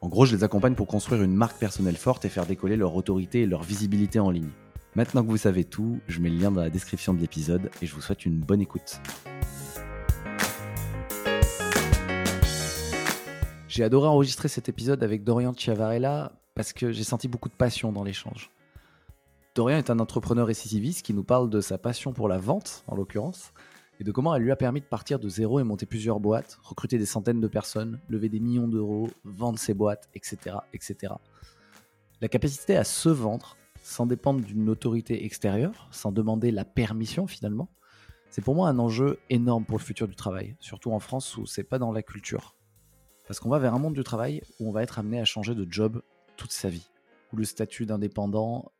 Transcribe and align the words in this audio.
En 0.00 0.06
gros, 0.08 0.26
je 0.26 0.36
les 0.36 0.44
accompagne 0.44 0.76
pour 0.76 0.86
construire 0.86 1.24
une 1.24 1.34
marque 1.34 1.58
personnelle 1.58 1.96
forte 1.96 2.24
et 2.24 2.28
faire 2.28 2.46
décoller 2.46 2.76
leur 2.76 2.94
autorité 2.94 3.42
et 3.42 3.46
leur 3.46 3.64
visibilité 3.64 4.20
en 4.20 4.30
ligne. 4.30 4.50
Maintenant 4.94 5.24
que 5.24 5.28
vous 5.28 5.36
savez 5.36 5.64
tout, 5.64 5.98
je 6.06 6.20
mets 6.20 6.30
le 6.30 6.36
lien 6.36 6.52
dans 6.52 6.60
la 6.60 6.70
description 6.70 7.14
de 7.14 7.18
l'épisode 7.18 7.68
et 7.82 7.86
je 7.86 7.94
vous 7.96 8.00
souhaite 8.00 8.24
une 8.24 8.38
bonne 8.38 8.60
écoute. 8.60 9.00
J'ai 13.66 13.82
adoré 13.82 14.06
enregistrer 14.06 14.46
cet 14.46 14.68
épisode 14.68 15.02
avec 15.02 15.24
Dorian 15.24 15.52
Chiavarella 15.52 16.30
parce 16.54 16.72
que 16.72 16.92
j'ai 16.92 17.04
senti 17.04 17.26
beaucoup 17.26 17.48
de 17.48 17.54
passion 17.54 17.90
dans 17.90 18.04
l'échange. 18.04 18.50
Dorian 19.56 19.78
est 19.78 19.90
un 19.90 19.98
entrepreneur 19.98 20.46
récidiviste 20.46 21.04
qui 21.04 21.12
nous 21.12 21.24
parle 21.24 21.50
de 21.50 21.60
sa 21.60 21.76
passion 21.76 22.12
pour 22.12 22.28
la 22.28 22.38
vente, 22.38 22.84
en 22.86 22.94
l'occurrence, 22.94 23.52
et 24.00 24.04
de 24.04 24.12
comment 24.12 24.34
elle 24.34 24.42
lui 24.42 24.52
a 24.52 24.56
permis 24.56 24.80
de 24.80 24.86
partir 24.86 25.18
de 25.18 25.28
zéro 25.28 25.60
et 25.60 25.64
monter 25.64 25.86
plusieurs 25.86 26.20
boîtes, 26.20 26.58
recruter 26.62 26.98
des 26.98 27.06
centaines 27.06 27.40
de 27.40 27.48
personnes, 27.48 28.00
lever 28.08 28.28
des 28.28 28.40
millions 28.40 28.68
d'euros, 28.68 29.08
vendre 29.24 29.58
ses 29.58 29.74
boîtes, 29.74 30.08
etc., 30.14 30.56
etc. 30.72 31.14
La 32.20 32.28
capacité 32.28 32.76
à 32.76 32.84
se 32.84 33.08
vendre 33.08 33.56
sans 33.82 34.06
dépendre 34.06 34.40
d'une 34.44 34.68
autorité 34.68 35.24
extérieure, 35.24 35.88
sans 35.90 36.12
demander 36.12 36.50
la 36.50 36.64
permission 36.64 37.26
finalement, 37.26 37.68
c'est 38.30 38.42
pour 38.42 38.54
moi 38.54 38.68
un 38.68 38.78
enjeu 38.78 39.18
énorme 39.30 39.64
pour 39.64 39.78
le 39.78 39.82
futur 39.82 40.06
du 40.06 40.14
travail, 40.14 40.56
surtout 40.60 40.92
en 40.92 41.00
France 41.00 41.36
où 41.36 41.46
c'est 41.46 41.64
pas 41.64 41.78
dans 41.78 41.92
la 41.92 42.02
culture. 42.02 42.54
Parce 43.26 43.40
qu'on 43.40 43.48
va 43.48 43.58
vers 43.58 43.74
un 43.74 43.78
monde 43.78 43.94
du 43.94 44.04
travail 44.04 44.42
où 44.60 44.68
on 44.68 44.72
va 44.72 44.82
être 44.82 44.98
amené 44.98 45.20
à 45.20 45.24
changer 45.24 45.54
de 45.54 45.66
job 45.70 46.02
toute 46.36 46.52
sa 46.52 46.68
vie, 46.68 46.88
où 47.32 47.36
le 47.36 47.44
statut 47.44 47.86
d'indépendant 47.86 48.70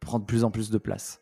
prend 0.00 0.18
de 0.18 0.24
plus 0.24 0.44
en 0.44 0.50
plus 0.50 0.70
de 0.70 0.78
place, 0.78 1.20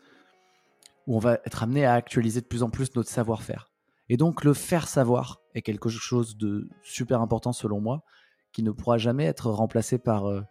où 1.08 1.16
on 1.16 1.18
va 1.18 1.40
être 1.46 1.62
amené 1.62 1.86
à 1.86 1.94
actualiser 1.94 2.42
de 2.42 2.46
plus 2.46 2.62
en 2.62 2.68
plus 2.68 2.94
notre 2.94 3.08
savoir-faire. 3.08 3.72
Et 4.10 4.18
donc 4.18 4.44
le 4.44 4.52
faire 4.52 4.86
savoir 4.86 5.40
est 5.54 5.62
quelque 5.62 5.88
chose 5.88 6.36
de 6.36 6.68
super 6.82 7.22
important 7.22 7.52
selon 7.52 7.80
moi, 7.80 8.04
qui 8.52 8.62
ne 8.62 8.70
pourra 8.70 8.98
jamais 8.98 9.24
être 9.24 9.50
remplacé 9.50 9.98
par 9.98 10.26
euh, 10.26 10.42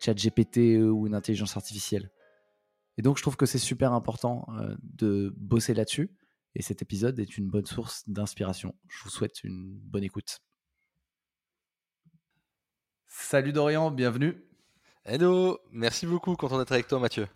ChatGPT 0.00 0.58
euh, 0.58 0.90
ou 0.90 1.06
une 1.06 1.14
intelligence 1.14 1.56
artificielle. 1.56 2.10
Et 2.98 3.02
donc 3.02 3.16
je 3.16 3.22
trouve 3.22 3.36
que 3.36 3.46
c'est 3.46 3.58
super 3.58 3.92
important 3.92 4.44
euh, 4.58 4.74
de 4.82 5.32
bosser 5.36 5.72
là-dessus. 5.72 6.10
Et 6.56 6.62
cet 6.62 6.82
épisode 6.82 7.20
est 7.20 7.38
une 7.38 7.48
bonne 7.48 7.66
source 7.66 8.02
d'inspiration. 8.08 8.74
Je 8.88 9.04
vous 9.04 9.10
souhaite 9.10 9.44
une 9.44 9.78
bonne 9.84 10.04
écoute. 10.04 10.40
Salut 13.06 13.52
Dorian, 13.52 13.92
bienvenue. 13.92 14.44
Hello, 15.04 15.60
merci 15.70 16.06
beaucoup, 16.06 16.34
content 16.34 16.58
d'être 16.58 16.72
avec 16.72 16.88
toi 16.88 16.98
Mathieu. 16.98 17.28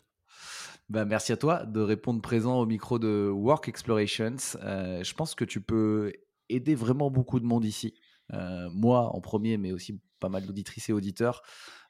Bah, 0.89 1.05
merci 1.05 1.33
à 1.33 1.37
toi 1.37 1.67
de 1.67 1.81
répondre 1.81 2.23
présent 2.23 2.61
au 2.61 2.67
micro 2.67 3.01
de 3.01 3.29
Work 3.29 3.69
Explorations. 3.69 4.37
Euh, 4.63 5.03
je 5.03 5.15
pense 5.15 5.35
que 5.35 5.45
tu 5.45 5.61
peux 5.61 6.13
aider 6.49 6.77
vraiment 6.77 7.11
beaucoup 7.11 7.41
de 7.41 7.45
monde 7.45 7.65
ici. 7.65 7.95
Euh, 8.33 8.69
moi 8.71 9.13
en 9.13 9.21
premier, 9.21 9.57
mais 9.57 9.73
aussi 9.73 10.01
pas 10.21 10.29
mal 10.29 10.47
d'auditrices 10.47 10.89
et 10.89 10.93
auditeurs, 10.93 11.43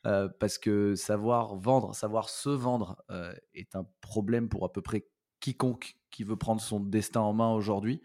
euh, 0.07 0.29
parce 0.41 0.57
que 0.57 0.95
savoir 0.95 1.57
vendre, 1.57 1.95
savoir 1.95 2.31
se 2.31 2.49
vendre 2.49 2.97
est 3.53 3.77
un 3.77 3.87
problème 4.01 4.49
pour 4.49 4.65
à 4.65 4.73
peu 4.73 4.81
près 4.81 5.07
quiconque 5.41 5.97
qui 6.11 6.25
veut 6.25 6.37
prendre 6.37 6.63
son 6.63 6.81
destin 6.81 7.21
en 7.21 7.35
main 7.35 7.53
aujourd'hui, 7.53 8.01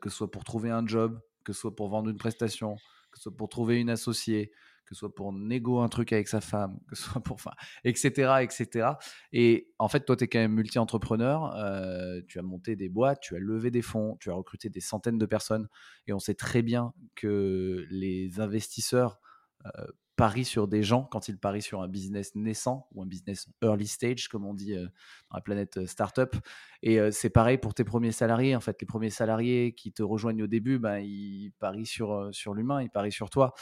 que 0.00 0.08
ce 0.08 0.16
soit 0.16 0.30
pour 0.30 0.44
trouver 0.44 0.70
un 0.70 0.86
job, 0.86 1.20
que 1.44 1.52
ce 1.52 1.60
soit 1.60 1.76
pour 1.76 1.88
vendre 1.88 2.08
une 2.08 2.16
prestation, 2.16 2.76
que 3.10 3.18
ce 3.18 3.24
soit 3.24 3.36
pour 3.36 3.50
trouver 3.50 3.78
une 3.78 3.90
associée, 3.90 4.52
que 4.90 4.96
ce 4.96 5.00
soit 5.00 5.14
pour 5.14 5.32
négo 5.32 5.78
un 5.78 5.88
truc 5.88 6.12
avec 6.12 6.26
sa 6.26 6.40
femme, 6.40 6.80
que 6.88 6.96
soit 6.96 7.22
pour, 7.22 7.36
enfin, 7.36 7.52
etc., 7.84 8.42
etc. 8.42 8.88
Et 9.32 9.72
en 9.78 9.88
fait, 9.88 10.00
toi, 10.04 10.16
tu 10.16 10.24
es 10.24 10.28
quand 10.28 10.40
même 10.40 10.52
multi-entrepreneur, 10.52 11.54
euh, 11.54 12.20
tu 12.26 12.40
as 12.40 12.42
monté 12.42 12.74
des 12.74 12.88
boîtes, 12.88 13.20
tu 13.20 13.36
as 13.36 13.38
levé 13.38 13.70
des 13.70 13.82
fonds, 13.82 14.16
tu 14.18 14.30
as 14.30 14.34
recruté 14.34 14.68
des 14.68 14.80
centaines 14.80 15.18
de 15.18 15.26
personnes, 15.26 15.68
et 16.08 16.12
on 16.12 16.18
sait 16.18 16.34
très 16.34 16.62
bien 16.62 16.92
que 17.14 17.86
les 17.88 18.40
investisseurs 18.40 19.20
euh, 19.64 19.70
parient 20.16 20.44
sur 20.44 20.66
des 20.66 20.82
gens 20.82 21.04
quand 21.04 21.28
ils 21.28 21.38
parient 21.38 21.62
sur 21.62 21.82
un 21.82 21.88
business 21.88 22.34
naissant 22.34 22.88
ou 22.92 23.00
un 23.00 23.06
business 23.06 23.48
early 23.62 23.86
stage, 23.86 24.26
comme 24.26 24.44
on 24.44 24.54
dit 24.54 24.74
euh, 24.74 24.86
dans 25.30 25.36
la 25.36 25.40
planète 25.40 25.86
startup. 25.86 26.34
Et 26.82 26.98
c'est 27.12 27.30
pareil 27.30 27.58
pour 27.58 27.74
tes 27.74 27.84
premiers 27.84 28.12
salariés. 28.12 28.56
En 28.56 28.60
fait, 28.60 28.76
les 28.80 28.86
premiers 28.86 29.10
salariés 29.10 29.72
qui 29.72 29.92
te 29.92 30.02
rejoignent 30.02 30.42
au 30.42 30.48
début, 30.48 30.80
ben, 30.80 30.98
ils 30.98 31.52
parient 31.60 31.86
sur, 31.86 32.28
sur 32.32 32.54
l'humain, 32.54 32.82
ils 32.82 32.90
parient 32.90 33.12
sur 33.12 33.30
toi. 33.30 33.54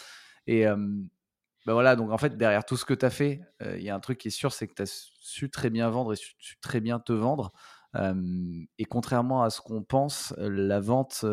Et, 0.46 0.64
bah, 1.68 1.74
voilà, 1.74 1.96
donc 1.96 2.10
en 2.10 2.16
fait, 2.16 2.34
derrière 2.38 2.64
tout 2.64 2.78
ce 2.78 2.86
que 2.86 2.94
tu 2.94 3.04
as 3.04 3.10
fait, 3.10 3.42
il 3.60 3.82
y 3.82 3.90
a 3.90 3.94
un 3.94 4.00
truc 4.00 4.16
qui 4.16 4.28
est 4.28 4.30
sûr, 4.30 4.54
c'est 4.54 4.66
que 4.66 4.72
tu 4.72 4.80
as 4.80 5.10
su 5.20 5.50
très 5.50 5.68
bien 5.68 5.90
vendre 5.90 6.14
et 6.14 6.16
su, 6.16 6.34
très 6.62 6.80
bien 6.80 6.98
te 6.98 7.12
vendre. 7.12 7.52
et 7.94 8.84
contrairement 8.86 9.42
à 9.42 9.50
ce 9.50 9.60
qu'on 9.60 9.82
pense, 9.82 10.32
la 10.38 10.80
vente, 10.80 11.26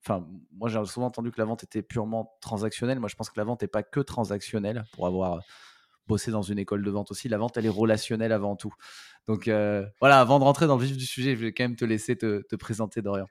enfin, 0.00 0.26
moi 0.50 0.70
j'ai 0.70 0.82
souvent 0.86 1.08
entendu 1.08 1.30
que 1.30 1.36
la 1.36 1.44
vente 1.44 1.62
était 1.62 1.82
purement 1.82 2.38
transactionnelle. 2.40 2.98
Moi, 3.00 3.10
je 3.10 3.16
pense 3.16 3.28
que 3.28 3.38
la 3.38 3.44
vente 3.44 3.60
n'est 3.60 3.68
pas 3.68 3.82
que 3.82 4.00
transactionnelle, 4.00 4.86
pour 4.94 5.06
avoir 5.06 5.42
bossé 6.06 6.30
dans 6.30 6.40
une 6.40 6.58
école 6.58 6.82
de 6.82 6.90
vente 6.90 7.10
aussi. 7.10 7.28
La 7.28 7.36
vente, 7.36 7.58
elle 7.58 7.66
est 7.66 7.68
relationnelle 7.68 8.32
avant 8.32 8.56
tout. 8.56 8.72
Donc 9.28 9.44
voilà, 10.00 10.20
avant 10.20 10.38
de 10.38 10.44
rentrer 10.44 10.66
dans 10.66 10.78
le 10.78 10.84
vif 10.86 10.96
du 10.96 11.04
sujet, 11.04 11.36
je 11.36 11.42
vais 11.42 11.52
quand 11.52 11.64
même 11.64 11.76
te 11.76 11.84
laisser 11.84 12.16
te, 12.16 12.40
te 12.48 12.56
présenter, 12.56 13.02
Dorian. 13.02 13.26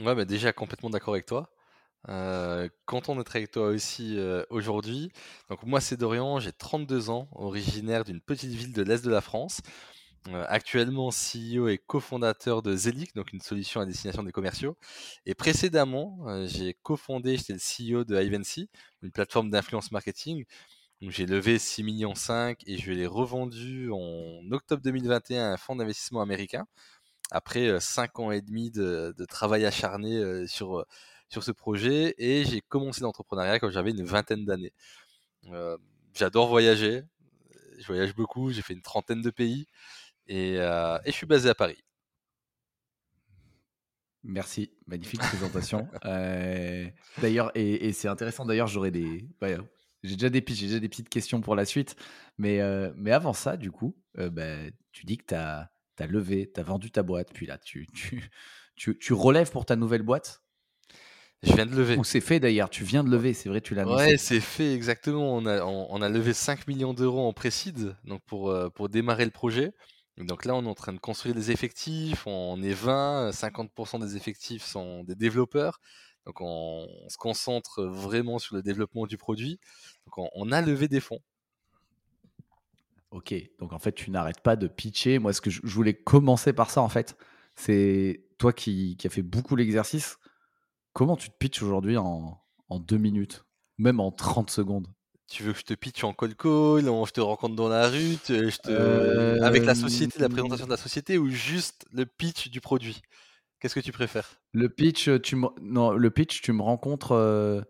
Ouais, 0.00 0.14
bah 0.14 0.24
déjà 0.24 0.54
complètement 0.54 0.88
d'accord 0.88 1.12
avec 1.12 1.26
toi. 1.26 1.50
Euh, 2.10 2.68
content 2.84 3.16
d'être 3.16 3.34
avec 3.34 3.50
toi 3.50 3.68
aussi 3.68 4.18
euh, 4.18 4.44
aujourd'hui. 4.50 5.10
Donc 5.48 5.62
moi 5.62 5.80
c'est 5.80 5.96
Dorian, 5.96 6.38
j'ai 6.38 6.52
32 6.52 7.08
ans, 7.10 7.28
originaire 7.32 8.04
d'une 8.04 8.20
petite 8.20 8.50
ville 8.50 8.72
de 8.72 8.82
l'Est 8.82 9.04
de 9.04 9.10
la 9.10 9.20
France. 9.20 9.60
Euh, 10.28 10.44
actuellement 10.48 11.10
CEO 11.10 11.68
et 11.68 11.78
cofondateur 11.78 12.62
de 12.62 12.74
Zelic, 12.74 13.14
donc 13.14 13.32
une 13.32 13.40
solution 13.42 13.80
à 13.80 13.86
destination 13.86 14.22
des 14.22 14.32
commerciaux. 14.32 14.76
Et 15.26 15.34
précédemment, 15.34 16.46
j'ai 16.46 16.74
cofondé, 16.82 17.36
j'étais 17.36 17.52
le 17.54 17.58
CEO 17.98 18.04
de 18.04 18.20
Ivancy, 18.22 18.70
une 19.02 19.10
plateforme 19.10 19.50
d'influence 19.50 19.92
marketing. 19.92 20.44
J'ai 21.02 21.26
levé 21.26 21.58
6 21.58 21.82
millions 21.84 22.14
5 22.14 22.60
et 22.66 22.78
je 22.78 22.92
l'ai 22.92 23.06
revendu 23.06 23.90
en 23.92 24.40
octobre 24.52 24.82
2021 24.82 25.42
à 25.50 25.52
un 25.52 25.56
fonds 25.58 25.76
d'investissement 25.76 26.22
américain. 26.22 26.66
Après 27.30 27.78
5 27.80 28.18
ans 28.20 28.30
et 28.30 28.42
demi 28.42 28.70
de, 28.70 29.14
de 29.16 29.24
travail 29.26 29.66
acharné 29.66 30.46
sur 30.46 30.86
sur 31.34 31.42
ce 31.42 31.50
projet 31.50 32.14
et 32.16 32.44
j'ai 32.44 32.60
commencé 32.60 33.00
l'entrepreneuriat 33.02 33.58
quand 33.58 33.70
j'avais 33.70 33.90
une 33.90 34.04
vingtaine 34.04 34.44
d'années. 34.44 34.72
Euh, 35.50 35.76
j'adore 36.14 36.48
voyager, 36.48 37.02
je 37.78 37.86
voyage 37.88 38.14
beaucoup, 38.14 38.52
j'ai 38.52 38.62
fait 38.62 38.72
une 38.72 38.82
trentaine 38.82 39.20
de 39.20 39.30
pays 39.30 39.66
et, 40.28 40.58
euh, 40.58 40.96
et, 41.04 41.10
je 41.10 41.16
suis 41.16 41.26
basé 41.26 41.48
à 41.48 41.54
Paris. 41.56 41.82
Merci, 44.22 44.70
magnifique 44.86 45.20
présentation. 45.20 45.88
euh, 46.04 46.88
d'ailleurs, 47.20 47.50
et, 47.56 47.92
c'est 47.92 48.08
intéressant, 48.08 48.46
d'ailleurs, 48.46 48.68
j'aurais 48.68 48.92
des. 48.92 49.28
j'ai 50.02 50.14
déjà 50.14 50.30
des 50.30 50.42
j'ai 50.48 50.66
déjà 50.68 50.78
des 50.78 50.88
petites 50.88 51.08
questions 51.10 51.40
pour 51.40 51.56
la 51.56 51.64
suite. 51.64 51.96
Mais, 52.38 52.60
euh, 52.60 52.92
mais 52.96 53.10
avant 53.10 53.34
ça, 53.34 53.56
du 53.56 53.72
coup, 53.72 53.96
bah, 54.14 54.56
tu 54.92 55.04
dis 55.04 55.18
que 55.18 55.26
tu 55.26 55.34
as, 55.34 55.68
levé, 56.06 56.50
tu 56.54 56.60
as 56.60 56.62
vendu 56.62 56.92
ta 56.92 57.02
boîte, 57.02 57.32
puis 57.34 57.44
là, 57.46 57.58
tu, 57.58 57.86
tu, 57.88 58.30
tu, 58.76 58.96
tu 58.96 59.12
relèves 59.12 59.50
pour 59.50 59.66
ta 59.66 59.74
nouvelle 59.74 60.02
boîte? 60.02 60.43
Je 61.44 61.54
viens 61.54 61.66
de 61.66 61.74
lever. 61.74 61.96
Ou 61.96 62.04
c'est 62.04 62.20
fait 62.20 62.40
d'ailleurs, 62.40 62.70
tu 62.70 62.84
viens 62.84 63.04
de 63.04 63.10
lever, 63.10 63.34
c'est 63.34 63.48
vrai, 63.48 63.60
tu 63.60 63.74
l'as 63.74 63.86
Ouais, 63.86 64.16
c'est 64.16 64.40
fait 64.40 64.74
exactement. 64.74 65.36
On 65.36 65.46
a, 65.46 65.62
on, 65.64 66.02
a 66.02 66.08
levé 66.08 66.32
5 66.32 66.66
millions 66.66 66.94
d'euros 66.94 67.26
en 67.26 67.32
précide 67.32 67.96
donc 68.04 68.22
pour, 68.26 68.50
euh, 68.50 68.70
pour 68.70 68.88
démarrer 68.88 69.24
le 69.24 69.30
projet. 69.30 69.72
Donc 70.16 70.44
là, 70.44 70.54
on 70.54 70.64
est 70.64 70.68
en 70.68 70.74
train 70.74 70.92
de 70.92 70.98
construire 70.98 71.34
des 71.34 71.50
effectifs. 71.50 72.26
On 72.26 72.62
est 72.62 72.72
20, 72.72 73.30
50% 73.30 74.00
des 74.00 74.16
effectifs 74.16 74.64
sont 74.64 75.04
des 75.04 75.14
développeurs. 75.14 75.80
Donc 76.24 76.40
on, 76.40 76.88
se 77.08 77.18
concentre 77.18 77.84
vraiment 77.84 78.38
sur 78.38 78.56
le 78.56 78.62
développement 78.62 79.06
du 79.06 79.18
produit. 79.18 79.58
Donc 80.06 80.30
on, 80.34 80.52
a 80.52 80.62
levé 80.62 80.88
des 80.88 81.00
fonds. 81.00 81.20
Ok, 83.10 83.34
donc 83.58 83.72
en 83.72 83.78
fait, 83.78 83.92
tu 83.92 84.10
n'arrêtes 84.10 84.40
pas 84.40 84.56
de 84.56 84.66
pitcher. 84.66 85.18
Moi, 85.18 85.32
ce 85.32 85.40
que 85.40 85.50
je, 85.50 85.60
voulais 85.64 85.94
commencer 85.94 86.52
par 86.52 86.70
ça, 86.70 86.80
en 86.80 86.88
fait, 86.88 87.16
c'est 87.54 88.24
toi 88.38 88.52
qui, 88.52 88.96
qui 88.96 89.06
as 89.06 89.10
fait 89.10 89.22
beaucoup 89.22 89.56
l'exercice 89.56 90.16
Comment 90.94 91.16
tu 91.16 91.28
te 91.28 91.36
pitches 91.36 91.62
aujourd'hui 91.62 91.96
en, 91.96 92.40
deux 92.70 92.98
minutes, 92.98 93.44
même 93.78 93.98
en 93.98 94.12
30 94.12 94.48
secondes? 94.48 94.86
Tu 95.28 95.42
veux 95.42 95.52
que 95.52 95.58
je 95.58 95.64
te 95.64 95.74
pitch 95.74 96.04
en 96.04 96.12
call 96.12 96.36
call, 96.36 96.84
je 96.84 97.10
te 97.10 97.20
rencontre 97.20 97.56
dans 97.56 97.68
la 97.68 97.88
rue, 97.88 98.16
je 98.28 98.56
te... 98.58 99.42
avec 99.42 99.64
la 99.64 99.74
société, 99.74 100.20
la 100.20 100.28
présentation 100.28 100.66
de 100.66 100.70
la 100.70 100.76
société 100.76 101.18
ou 101.18 101.28
juste 101.28 101.84
le 101.92 102.06
pitch 102.06 102.48
du 102.48 102.60
produit? 102.60 103.02
Qu'est-ce 103.58 103.74
que 103.74 103.80
tu 103.80 103.90
préfères? 103.90 104.40
Le 104.52 104.68
pitch, 104.68 105.10
tu 105.22 105.34
me... 105.34 105.48
non, 105.60 105.90
le 105.92 106.10
pitch, 106.10 106.42
tu 106.42 106.52
me 106.52 106.62
rencontres. 106.62 107.12
Euh, 107.12 107.62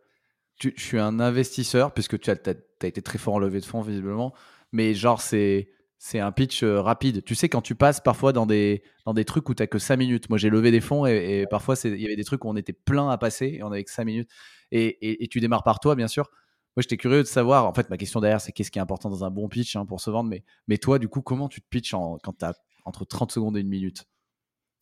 je 0.60 0.70
suis 0.76 0.98
un 0.98 1.18
investisseur, 1.18 1.94
puisque 1.94 2.18
tu 2.18 2.30
as, 2.30 2.34
as, 2.34 2.86
été 2.86 3.00
très 3.00 3.18
fort 3.18 3.34
en 3.34 3.38
levée 3.38 3.60
de 3.60 3.64
fonds, 3.64 3.80
visiblement. 3.80 4.34
Mais 4.72 4.92
genre, 4.92 5.22
c'est. 5.22 5.70
C'est 6.06 6.20
un 6.20 6.32
pitch 6.32 6.62
rapide. 6.62 7.24
Tu 7.24 7.34
sais, 7.34 7.48
quand 7.48 7.62
tu 7.62 7.74
passes 7.74 7.98
parfois 7.98 8.34
dans 8.34 8.44
des, 8.44 8.82
dans 9.06 9.14
des 9.14 9.24
trucs 9.24 9.48
où 9.48 9.54
tu 9.54 9.62
n'as 9.62 9.66
que 9.66 9.78
5 9.78 9.96
minutes. 9.96 10.28
Moi, 10.28 10.36
j'ai 10.36 10.50
levé 10.50 10.70
des 10.70 10.82
fonds 10.82 11.06
et, 11.06 11.46
parfois, 11.48 11.76
il 11.82 11.98
y 11.98 12.04
avait 12.04 12.14
des 12.14 12.24
trucs 12.24 12.44
où 12.44 12.48
on 12.50 12.56
était 12.56 12.74
plein 12.74 13.08
à 13.08 13.16
passer 13.16 13.46
et 13.46 13.62
on 13.62 13.72
avait 13.72 13.84
que 13.84 13.90
5 13.90 14.04
minutes. 14.04 14.30
Et, 14.70 15.24
et, 15.24 15.28
tu 15.28 15.40
démarres 15.40 15.62
par 15.62 15.80
toi, 15.80 15.94
bien 15.94 16.06
sûr. 16.06 16.28
Moi, 16.76 16.82
j'étais 16.82 16.98
curieux 16.98 17.22
de 17.22 17.26
savoir. 17.26 17.64
En 17.64 17.72
fait, 17.72 17.88
ma 17.88 17.96
question 17.96 18.20
derrière, 18.20 18.42
c'est 18.42 18.52
qu'est-ce 18.52 18.70
qui 18.70 18.78
est 18.78 18.82
important 18.82 19.08
dans 19.08 19.24
un 19.24 19.30
bon 19.30 19.48
pitch 19.48 19.76
hein, 19.76 19.86
pour 19.86 20.02
se 20.02 20.10
vendre. 20.10 20.28
Mais, 20.28 20.44
mais 20.68 20.76
toi, 20.76 20.98
du 20.98 21.08
coup, 21.08 21.22
comment 21.22 21.48
tu 21.48 21.62
te 21.62 21.68
pitches 21.70 21.94
en, 21.94 22.18
quand 22.22 22.36
tu 22.38 22.44
as 22.44 22.52
entre 22.84 23.06
30 23.06 23.32
secondes 23.32 23.56
et 23.56 23.60
une 23.60 23.68
minute? 23.68 24.04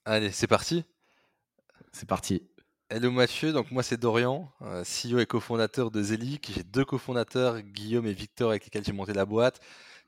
Allez, 0.04 0.32
c'est 0.32 0.48
parti. 0.48 0.82
C'est 1.92 2.08
parti. 2.08 2.42
Hello 2.88 3.12
Mathieu, 3.12 3.52
donc 3.52 3.70
moi 3.70 3.82
c'est 3.82 3.96
Dorian, 3.96 4.52
euh, 4.60 4.82
CEO 4.82 5.18
et 5.18 5.24
cofondateur 5.24 5.90
de 5.90 6.02
Zelic. 6.02 6.50
J'ai 6.54 6.62
deux 6.62 6.84
cofondateurs, 6.84 7.62
Guillaume 7.62 8.06
et 8.06 8.12
Victor, 8.12 8.50
avec 8.50 8.64
lesquels 8.64 8.84
j'ai 8.84 8.92
monté 8.92 9.14
la 9.14 9.24
boîte. 9.24 9.60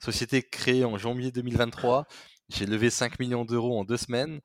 Société 0.04 0.42
créée 0.42 0.84
en 0.84 0.98
janvier 0.98 1.32
2023. 1.32 2.06
J'ai 2.50 2.66
levé 2.66 2.90
5 2.90 3.18
millions 3.20 3.46
d'euros 3.46 3.80
en 3.80 3.84
deux 3.84 3.96
semaines. 3.96 4.42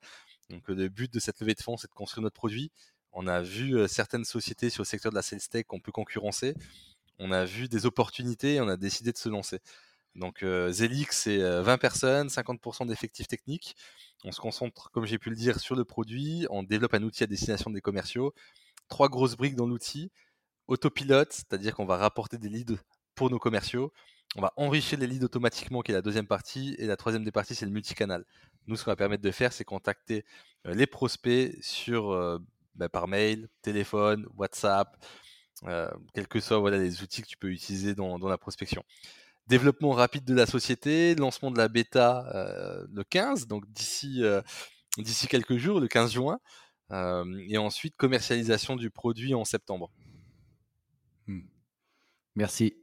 Donc 0.48 0.70
euh, 0.70 0.74
le 0.74 0.88
but 0.88 1.12
de 1.12 1.20
cette 1.20 1.38
levée 1.38 1.52
de 1.52 1.60
fonds, 1.60 1.76
c'est 1.76 1.86
de 1.86 1.92
construire 1.92 2.22
notre 2.22 2.36
produit. 2.36 2.72
On 3.12 3.26
a 3.26 3.42
vu 3.42 3.76
euh, 3.76 3.86
certaines 3.86 4.24
sociétés 4.24 4.70
sur 4.70 4.84
le 4.84 4.86
secteur 4.86 5.12
de 5.12 5.16
la 5.16 5.20
sales 5.20 5.46
tech 5.50 5.66
qu'on 5.66 5.78
peut 5.78 5.92
concurrencer. 5.92 6.54
On 7.18 7.30
a 7.30 7.44
vu 7.44 7.68
des 7.68 7.84
opportunités 7.84 8.54
et 8.54 8.60
on 8.62 8.68
a 8.68 8.78
décidé 8.78 9.12
de 9.12 9.18
se 9.18 9.28
lancer. 9.28 9.58
Donc 10.14 10.42
Zelix, 10.70 11.14
c'est 11.14 11.38
20 11.38 11.76
personnes, 11.76 12.28
50% 12.28 12.86
d'effectifs 12.86 13.28
techniques. 13.28 13.76
On 14.24 14.32
se 14.32 14.40
concentre, 14.40 14.90
comme 14.92 15.04
j'ai 15.04 15.18
pu 15.18 15.28
le 15.28 15.36
dire, 15.36 15.60
sur 15.60 15.76
le 15.76 15.84
produit. 15.84 16.46
On 16.48 16.62
développe 16.62 16.94
un 16.94 17.02
outil 17.02 17.22
à 17.22 17.26
destination 17.26 17.70
des 17.70 17.82
commerciaux. 17.82 18.32
Trois 18.88 19.10
grosses 19.10 19.36
briques 19.36 19.56
dans 19.56 19.66
l'outil. 19.66 20.10
Autopilote, 20.68 21.34
c'est-à-dire 21.34 21.74
qu'on 21.74 21.84
va 21.84 21.98
rapporter 21.98 22.38
des 22.38 22.48
leads 22.48 22.78
pour 23.14 23.28
nos 23.28 23.38
commerciaux. 23.38 23.92
On 24.36 24.42
va 24.42 24.52
enrichir 24.56 24.98
les 24.98 25.06
leads 25.06 25.24
automatiquement, 25.24 25.82
qui 25.82 25.90
est 25.90 25.94
la 25.94 26.02
deuxième 26.02 26.26
partie. 26.26 26.76
Et 26.78 26.86
la 26.86 26.96
troisième 26.96 27.24
des 27.24 27.32
parties, 27.32 27.54
c'est 27.54 27.66
le 27.66 27.72
multicanal. 27.72 28.24
Nous, 28.66 28.76
ce 28.76 28.84
qu'on 28.84 28.92
va 28.92 28.96
permettre 28.96 29.22
de 29.22 29.30
faire, 29.30 29.52
c'est 29.52 29.64
contacter 29.64 30.24
euh, 30.66 30.74
les 30.74 30.86
prospects 30.86 31.56
sur, 31.62 32.12
euh, 32.12 32.38
bah, 32.76 32.88
par 32.88 33.08
mail, 33.08 33.48
téléphone, 33.62 34.26
WhatsApp, 34.36 34.96
euh, 35.64 35.90
quels 36.14 36.28
que 36.28 36.38
soient 36.40 36.70
les 36.70 37.02
outils 37.02 37.22
que 37.22 37.26
tu 37.26 37.36
peux 37.36 37.50
utiliser 37.50 37.94
dans 37.94 38.18
la 38.18 38.38
prospection 38.38 38.84
développement 39.48 39.90
rapide 39.90 40.24
de 40.24 40.34
la 40.34 40.46
société, 40.46 41.16
lancement 41.16 41.50
de 41.50 41.58
la 41.58 41.66
bêta 41.66 42.24
le 42.88 43.02
15, 43.02 43.48
donc 43.48 43.64
d'ici 43.68 44.22
quelques 45.28 45.56
jours, 45.56 45.80
le 45.80 45.88
15 45.88 46.12
juin, 46.12 46.38
et 46.92 47.58
ensuite 47.58 47.96
commercialisation 47.96 48.76
du 48.76 48.90
produit 48.90 49.34
en 49.34 49.44
septembre. 49.44 49.90
Hmm. 51.26 51.40
Merci. 52.36 52.76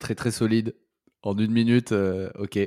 Très 0.00 0.16
très 0.16 0.32
solide. 0.32 0.74
En 1.22 1.36
une 1.38 1.52
minute, 1.52 1.92
ok. 1.92 2.58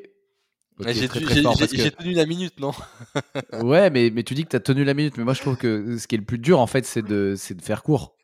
j'ai 0.87 1.91
tenu 1.91 2.13
la 2.13 2.25
minute, 2.25 2.59
non? 2.59 2.71
Ouais, 3.63 3.89
mais, 3.89 4.09
mais 4.11 4.23
tu 4.23 4.33
dis 4.33 4.43
que 4.45 4.49
tu 4.49 4.55
as 4.55 4.61
tenu 4.61 4.85
la 4.85 4.93
minute, 4.93 5.17
mais 5.17 5.25
moi 5.25 5.33
je 5.33 5.41
trouve 5.41 5.57
que 5.57 5.97
ce 5.97 6.07
qui 6.07 6.15
est 6.15 6.19
le 6.19 6.23
plus 6.23 6.37
dur 6.37 6.59
en 6.59 6.67
fait, 6.67 6.85
c'est 6.85 7.01
de, 7.01 7.35
de 7.35 7.61
faire 7.61 7.83
court. 7.83 8.15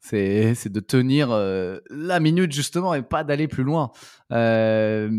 C'est 0.00 0.68
de 0.68 0.80
tenir 0.80 1.30
euh, 1.30 1.78
la 1.90 2.20
minute 2.20 2.52
justement 2.52 2.94
et 2.94 3.02
pas 3.02 3.22
d'aller 3.22 3.48
plus 3.48 3.64
loin. 3.64 3.92
Euh, 4.32 5.10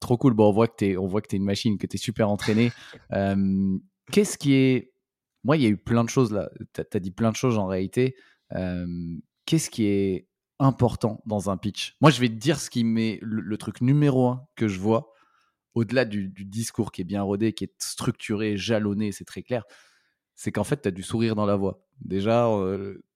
trop 0.00 0.16
cool. 0.16 0.32
Bon, 0.32 0.48
on 0.48 0.52
voit 0.52 0.68
que 0.68 0.76
tu 0.78 0.86
es 0.86 1.36
une 1.36 1.44
machine, 1.44 1.76
que 1.78 1.86
tu 1.86 1.96
es 1.96 1.98
super 1.98 2.28
entraîné. 2.28 2.72
Euh, 3.12 3.76
qu'est-ce 4.12 4.38
qui 4.38 4.54
est. 4.54 4.92
Moi, 5.42 5.56
il 5.56 5.62
y 5.62 5.66
a 5.66 5.68
eu 5.68 5.76
plein 5.76 6.04
de 6.04 6.08
choses 6.08 6.32
là. 6.32 6.48
Tu 6.74 6.80
as, 6.80 7.00
dit 7.00 7.10
plein 7.10 7.30
de 7.30 7.36
choses 7.36 7.58
en 7.58 7.66
réalité. 7.66 8.14
Qu'est-ce 9.46 9.68
qui 9.68 9.86
est 9.86 10.28
important 10.60 11.22
dans 11.26 11.50
un 11.50 11.56
pitch 11.56 11.96
Moi, 12.00 12.10
je 12.10 12.20
vais 12.20 12.28
te 12.28 12.34
dire 12.34 12.60
ce 12.60 12.70
qui 12.70 12.84
met 12.84 13.18
le, 13.22 13.56
truc 13.56 13.80
numéro 13.80 14.28
un 14.28 14.46
que 14.54 14.68
je 14.68 14.78
vois, 14.78 15.12
au-delà 15.74 16.04
du, 16.04 16.28
discours 16.28 16.92
qui 16.92 17.00
est 17.00 17.04
bien 17.04 17.22
rodé, 17.22 17.52
qui 17.52 17.64
est 17.64 17.74
structuré, 17.82 18.56
jalonné, 18.56 19.10
c'est 19.10 19.24
très 19.24 19.42
clair, 19.42 19.64
c'est 20.34 20.52
qu'en 20.52 20.64
fait, 20.64 20.82
tu 20.82 20.88
as 20.88 20.92
du 20.92 21.02
sourire 21.02 21.34
dans 21.34 21.46
la 21.46 21.56
voix. 21.56 21.82
Déjà, 22.00 22.48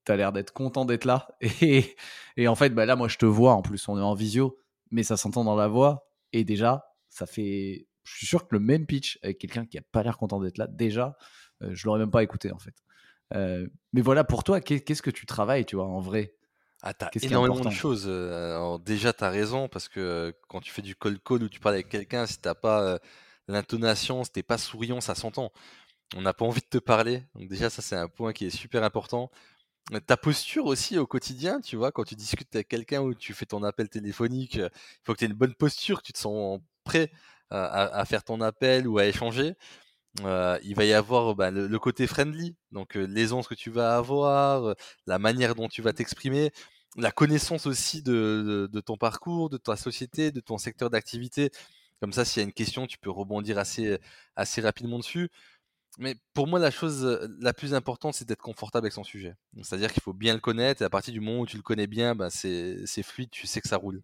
tu 0.05 0.13
as 0.13 0.17
l'air 0.17 0.33
d'être 0.33 0.53
content 0.53 0.85
d'être 0.85 1.05
là. 1.05 1.29
Et, 2.37 2.49
en 2.49 2.55
fait, 2.55 2.71
bah 2.71 2.87
là, 2.87 2.97
moi, 2.97 3.09
je 3.09 3.17
te 3.17 3.27
vois. 3.27 3.55
En 3.55 3.63
plus, 3.63 3.89
on 3.89 3.99
est 3.99 4.03
en 4.03 4.15
visio, 4.15 4.59
mais 4.91 5.03
ça 5.03 5.17
s'entend 5.17 5.45
dans 5.45 5.57
la 5.57 5.69
voix. 5.69 6.11
Et 6.33 6.45
déjà, 6.45 6.87
ça 7.09 7.27
fait. 7.27 7.87
Je 8.05 8.17
suis 8.17 8.27
sûr 8.27 8.47
que 8.47 8.55
le 8.55 8.61
même 8.61 8.87
pitch 8.87 9.19
avec 9.23 9.39
quelqu'un 9.39 9.65
qui 9.65 9.79
a 9.79 9.83
pas 9.93 10.03
l'air 10.03 10.19
content 10.19 10.39
d'être 10.39 10.59
là, 10.59 10.67
déjà, 10.67 11.17
euh, 11.63 11.71
je 11.73 11.87
l'aurais 11.87 11.99
même 11.99 12.11
pas 12.11 12.23
écouté, 12.23 12.53
en 12.53 12.59
fait. 12.59 12.75
Euh, 13.35 13.67
mais 13.95 14.03
voilà, 14.03 14.25
pour 14.25 14.45
toi, 14.45 14.61
qu'est-ce 14.61 15.03
que 15.03 15.11
tu 15.11 15.25
travailles, 15.25 15.65
tu 15.65 15.77
vois, 15.77 15.87
en 15.87 16.01
vrai? 16.01 16.35
Ah, 16.87 16.95
t'as 16.95 17.09
énormément 17.23 17.61
de 17.61 17.71
choses. 17.71 18.05
Euh, 18.07 18.57
alors 18.57 18.79
déjà, 18.79 19.13
tu 19.13 19.25
as 19.25 19.31
raison, 19.31 19.69
parce 19.69 19.89
que 19.89 20.35
quand 20.49 20.61
tu 20.61 20.71
fais 20.71 20.83
du 20.83 20.95
cold 20.95 21.19
call 21.25 21.43
ou 21.43 21.49
tu 21.49 21.61
parles 21.61 21.77
avec 21.77 21.89
quelqu'un, 21.89 22.27
si 22.27 22.39
t'as 22.39 22.55
pas 22.55 22.99
l'intonation, 23.49 24.25
si 24.25 24.31
t'es 24.31 24.43
pas 24.43 24.59
souriant, 24.59 25.01
ça 25.01 25.15
s'entend. 25.15 25.53
On 26.17 26.23
n'a 26.23 26.35
pas 26.35 26.45
envie 26.45 26.61
de 26.61 26.67
te 26.67 26.79
parler. 26.79 27.23
Donc 27.35 27.49
déjà, 27.49 27.71
ça, 27.71 27.83
c'est 27.83 27.97
un 27.97 28.09
point 28.09 28.33
qui 28.33 28.47
est 28.47 28.51
super 28.51 28.85
important 28.85 29.31
ta 30.07 30.17
posture 30.17 30.67
aussi 30.67 30.99
au 30.99 31.07
quotidien, 31.07 31.61
tu 31.61 31.77
vois, 31.77 31.93
quand 31.93 32.05
tu 32.05 32.15
discutes 32.15 32.55
avec 32.55 32.69
quelqu'un 32.69 33.03
ou 33.03 33.15
tu 33.15 33.35
fais 33.35 33.47
ton 33.47 33.63
appel 33.63 33.89
téléphonique, 33.89 34.55
il 34.57 34.71
faut 35.05 35.13
que 35.13 35.19
tu 35.19 35.25
aies 35.25 35.29
une 35.29 35.35
bonne 35.35 35.55
posture, 35.55 35.99
que 35.99 36.07
tu 36.07 36.13
te 36.13 36.19
sens 36.19 36.61
prêt 36.85 37.11
à, 37.51 38.05
faire 38.07 38.25
ton 38.25 38.41
appel 38.41 38.89
ou 38.89 38.99
à 38.99 39.07
échanger. 39.07 39.55
il 40.19 40.75
va 40.75 40.85
y 40.85 40.93
avoir 40.93 41.35
bah, 41.35 41.51
le, 41.51 41.79
côté 41.79 42.07
friendly, 42.07 42.57
donc 42.73 42.95
l'aisance 42.95 43.47
que 43.47 43.55
tu 43.55 43.71
vas 43.71 43.97
avoir, 43.97 44.75
la 45.07 45.19
manière 45.19 45.55
dont 45.55 45.69
tu 45.69 45.83
vas 45.83 45.93
t'exprimer, 45.93 46.51
la 46.97 47.11
connaissance 47.11 47.67
aussi 47.67 48.03
de, 48.03 48.69
ton 48.85 48.97
parcours, 48.97 49.51
de 49.51 49.57
ta 49.57 49.77
société, 49.77 50.31
de 50.31 50.41
ton 50.41 50.59
secteur 50.59 50.91
d'activité. 50.91 51.51
Comme 52.01 52.13
ça, 52.13 52.25
s'il 52.25 52.41
y 52.41 52.45
a 52.45 52.47
une 52.47 52.53
question, 52.53 52.87
tu 52.87 52.99
peux 52.99 53.11
rebondir 53.11 53.59
assez, 53.59 53.99
assez 54.37 54.61
rapidement 54.61 54.99
dessus. 54.99 55.31
Mais 55.99 56.17
pour 56.33 56.47
moi, 56.47 56.59
la 56.59 56.71
chose 56.71 57.29
la 57.41 57.53
plus 57.53 57.73
importante, 57.73 58.15
c'est 58.15 58.27
d'être 58.27 58.43
confortable 58.43 58.87
avec 58.87 58.93
son 58.93 59.05
sujet. 59.05 59.35
C'est-à-dire 59.63 59.93
qu'il 59.93 60.03
faut 60.03 60.13
bien 60.13 60.35
le 60.35 60.41
connaître, 60.41 60.83
et 60.83 60.85
à 60.85 60.91
partir 60.91 61.15
du 61.15 61.21
moment 61.21 61.41
où 61.41 61.47
tu 61.47 61.57
le 61.57 61.63
connais 61.63 61.87
bien, 61.87 62.15
bah, 62.15 62.31
c'est 62.31 63.03
fluide, 63.03 63.31
tu 63.31 63.47
sais 63.47 63.61
que 63.61 63.69
ça 63.69 63.77
roule. 63.77 64.03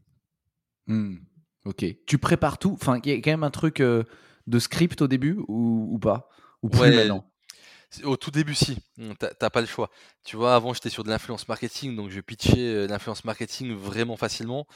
Mmh. 0.86 1.16
Ok. 1.64 1.84
Tu 2.06 2.18
prépares 2.18 2.58
tout? 2.58 2.72
Enfin, 2.72 3.00
il 3.04 3.10
y 3.10 3.12
a 3.12 3.16
quand 3.16 3.30
même 3.30 3.44
un 3.44 3.50
truc 3.50 3.82
de 3.82 4.58
script 4.58 5.02
au 5.02 5.08
début 5.08 5.36
ou, 5.48 5.98
pas? 6.00 6.28
Ou 6.62 6.68
plus 6.68 6.94
maintenant? 6.94 7.26
Au 8.04 8.16
tout 8.16 8.30
début, 8.30 8.54
si. 8.54 8.78
Mmh, 8.96 9.12
t'as 9.38 9.50
pas 9.50 9.60
le 9.60 9.66
choix. 9.66 9.90
Tu 10.24 10.36
vois, 10.36 10.54
avant, 10.54 10.74
j'étais 10.74 10.90
sur 10.90 11.04
de 11.04 11.08
l'influence 11.10 11.48
marketing, 11.48 11.96
donc 11.96 12.10
je 12.10 12.20
pitchais 12.20 12.86
l'influence 12.86 13.24
marketing 13.24 13.74
vraiment 13.74 14.16
facilement. 14.16 14.66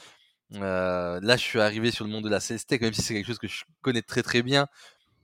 là, 0.51 1.19
je 1.21 1.41
suis 1.41 1.59
arrivé 1.59 1.91
sur 1.91 2.05
le 2.05 2.11
monde 2.11 2.23
de 2.23 2.29
la 2.29 2.39
tech, 2.39 2.81
même 2.81 2.93
si 2.93 3.01
c'est 3.01 3.13
quelque 3.13 3.27
chose 3.27 3.39
que 3.39 3.47
je 3.47 3.63
connais 3.81 4.01
très 4.01 4.23
très 4.23 4.41
bien. 4.41 4.67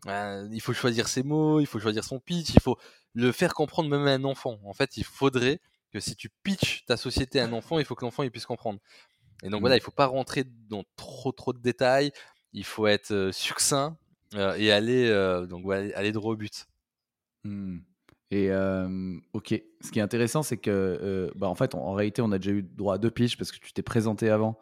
Euh, 0.07 0.47
il 0.51 0.61
faut 0.61 0.73
choisir 0.73 1.07
ses 1.07 1.23
mots, 1.23 1.59
il 1.59 1.67
faut 1.67 1.79
choisir 1.79 2.03
son 2.03 2.19
pitch, 2.19 2.49
il 2.55 2.61
faut 2.61 2.77
le 3.13 3.31
faire 3.31 3.53
comprendre 3.53 3.89
même 3.89 4.07
à 4.07 4.11
un 4.11 4.23
enfant. 4.23 4.59
En 4.65 4.73
fait, 4.73 4.97
il 4.97 5.03
faudrait 5.03 5.59
que 5.93 5.99
si 5.99 6.15
tu 6.15 6.29
pitches 6.43 6.85
ta 6.85 6.97
société 6.97 7.39
à 7.39 7.45
un 7.45 7.53
enfant, 7.53 7.77
il 7.77 7.85
faut 7.85 7.95
que 7.95 8.05
l'enfant 8.05 8.27
puisse 8.29 8.45
comprendre. 8.45 8.79
Et 9.43 9.49
donc 9.49 9.61
voilà, 9.61 9.75
mmh. 9.75 9.79
il 9.79 9.81
faut 9.81 9.91
pas 9.91 10.07
rentrer 10.07 10.45
dans 10.69 10.83
trop 10.95 11.31
trop 11.31 11.53
de 11.53 11.59
détails. 11.59 12.11
Il 12.53 12.65
faut 12.65 12.87
être 12.87 13.11
euh, 13.11 13.31
succinct 13.31 13.97
euh, 14.35 14.55
et 14.55 14.71
aller 14.71 15.09
donc 15.47 15.71
aller 15.71 16.11
droit 16.11 16.33
au 16.33 16.35
but. 16.35 16.67
Mmh. 17.43 17.79
Et 18.31 18.49
ok, 19.33 19.61
ce 19.81 19.91
qui 19.91 19.99
est 19.99 20.01
intéressant, 20.01 20.41
c'est 20.41 20.57
que 20.57 21.29
bah, 21.35 21.49
en 21.49 21.55
fait, 21.55 21.75
en 21.75 21.93
réalité, 21.93 22.21
on 22.21 22.31
a 22.31 22.39
déjà 22.39 22.51
eu 22.51 22.63
droit 22.63 22.95
à 22.95 22.97
deux 22.97 23.11
pitches 23.11 23.37
parce 23.37 23.51
que 23.51 23.59
tu 23.59 23.73
t'es 23.73 23.81
présenté 23.81 24.29
avant 24.29 24.57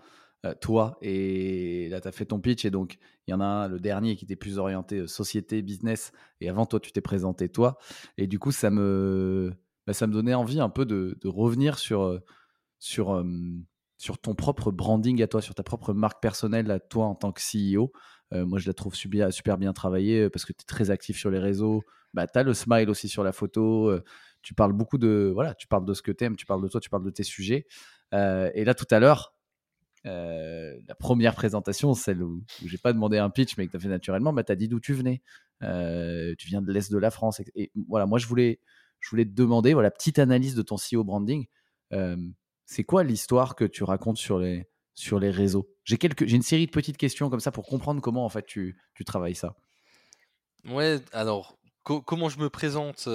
toi, 0.61 0.97
et 1.01 1.87
là, 1.89 2.01
tu 2.01 2.07
as 2.07 2.11
fait 2.11 2.25
ton 2.25 2.39
pitch, 2.39 2.65
et 2.65 2.71
donc 2.71 2.97
il 3.27 3.31
y 3.31 3.33
en 3.33 3.41
a 3.41 3.45
un, 3.45 3.67
le 3.67 3.79
dernier, 3.79 4.15
qui 4.15 4.25
était 4.25 4.35
plus 4.35 4.57
orienté 4.57 5.05
société, 5.05 5.61
business, 5.61 6.13
et 6.41 6.49
avant 6.49 6.65
toi, 6.65 6.79
tu 6.79 6.91
t'es 6.91 7.01
présenté 7.01 7.49
toi, 7.49 7.77
et 8.17 8.25
du 8.25 8.39
coup, 8.39 8.51
ça 8.51 8.71
me, 8.71 9.53
bah, 9.85 9.93
ça 9.93 10.07
me 10.07 10.13
donnait 10.13 10.33
envie 10.33 10.59
un 10.59 10.69
peu 10.69 10.85
de, 10.85 11.15
revenir 11.25 11.77
sur, 11.77 12.19
sur, 12.79 13.23
sur 13.97 14.17
ton 14.17 14.33
propre 14.33 14.71
branding 14.71 15.21
à 15.21 15.27
toi, 15.27 15.41
sur 15.41 15.53
ta 15.53 15.63
propre 15.63 15.93
marque 15.93 16.21
personnelle 16.21 16.71
à 16.71 16.79
toi 16.79 17.05
en 17.05 17.15
tant 17.15 17.31
que 17.33 17.41
CEO. 17.41 17.91
Moi, 18.31 18.59
je 18.59 18.67
la 18.67 18.73
trouve 18.73 18.95
super, 18.95 19.57
bien 19.57 19.73
travaillée 19.73 20.29
parce 20.29 20.45
que 20.45 20.53
tu 20.53 20.61
es 20.61 20.65
très 20.65 20.91
actif 20.91 21.17
sur 21.17 21.31
les 21.31 21.39
réseaux. 21.39 21.83
Bah, 22.13 22.27
tu 22.27 22.37
as 22.37 22.43
le 22.43 22.53
smile 22.53 22.89
aussi 22.89 23.09
sur 23.09 23.23
la 23.23 23.31
photo. 23.31 23.91
tu 24.41 24.53
parles 24.53 24.73
beaucoup 24.73 24.97
de, 24.97 25.31
voilà, 25.33 25.55
tu 25.55 25.67
parles 25.67 25.85
de 25.85 25.93
ce 25.93 26.01
que 26.01 26.11
tu 26.11 26.23
aimes, 26.25 26.35
tu 26.35 26.45
parles 26.45 26.61
de 26.61 26.67
toi, 26.67 26.79
tu 26.79 26.89
parles 26.89 27.05
de 27.05 27.09
tes 27.09 27.23
sujets. 27.23 27.65
et 28.13 28.63
là, 28.65 28.73
tout 28.73 28.87
à 28.91 28.99
l'heure, 28.99 29.33
euh, 30.05 30.79
la 30.87 30.95
première 30.95 31.35
présentation, 31.35 31.93
celle 31.93 32.23
où, 32.23 32.43
j'ai 32.65 32.77
pas 32.77 32.93
demandé 32.93 33.17
un 33.17 33.29
pitch, 33.29 33.57
mais 33.57 33.65
que 33.65 33.71
tu 33.71 33.77
as 33.77 33.79
fait 33.79 33.89
naturellement, 33.89 34.33
bah, 34.33 34.43
tu 34.43 34.51
as 34.51 34.55
dit 34.55 34.67
d'où 34.67 34.79
tu 34.79 34.93
venais. 34.93 35.21
Euh, 35.63 36.35
tu 36.37 36.47
viens 36.47 36.61
de 36.61 36.71
l'Est 36.71 36.91
de 36.91 36.97
la 36.97 37.11
France. 37.11 37.41
Et, 37.55 37.71
voilà, 37.87 38.05
moi, 38.05 38.17
je 38.19 38.27
voulais, 38.27 38.59
je 38.99 39.09
voulais 39.09 39.25
te 39.25 39.31
demander, 39.31 39.73
voilà, 39.73 39.91
petite 39.91 40.19
analyse 40.19 40.55
de 40.55 40.61
ton 40.61 40.77
CEO 40.77 41.03
branding. 41.03 41.47
Euh, 41.93 42.17
c'est 42.65 42.83
quoi 42.83 43.03
l'histoire 43.03 43.55
que 43.55 43.65
tu 43.65 43.83
racontes 43.83 44.17
sur 44.17 44.39
les, 44.39 44.68
sur 44.99 45.19
les 45.19 45.31
réseaux 45.31 45.69
J'ai 45.85 45.97
une 46.03 46.41
série 46.41 46.65
de 46.65 46.71
petites 46.71 46.97
questions 46.97 47.29
comme 47.29 47.39
ça 47.39 47.51
pour 47.51 47.65
comprendre 47.65 48.01
comment 48.01 48.25
en 48.25 48.29
fait 48.29 48.45
tu, 48.45 48.77
tu 48.93 49.05
travailles 49.05 49.35
ça. 49.35 49.55
Ouais, 50.65 50.99
alors 51.13 51.57
comment 51.83 52.29
je 52.29 52.39
me 52.39 52.49
présente 52.49 53.07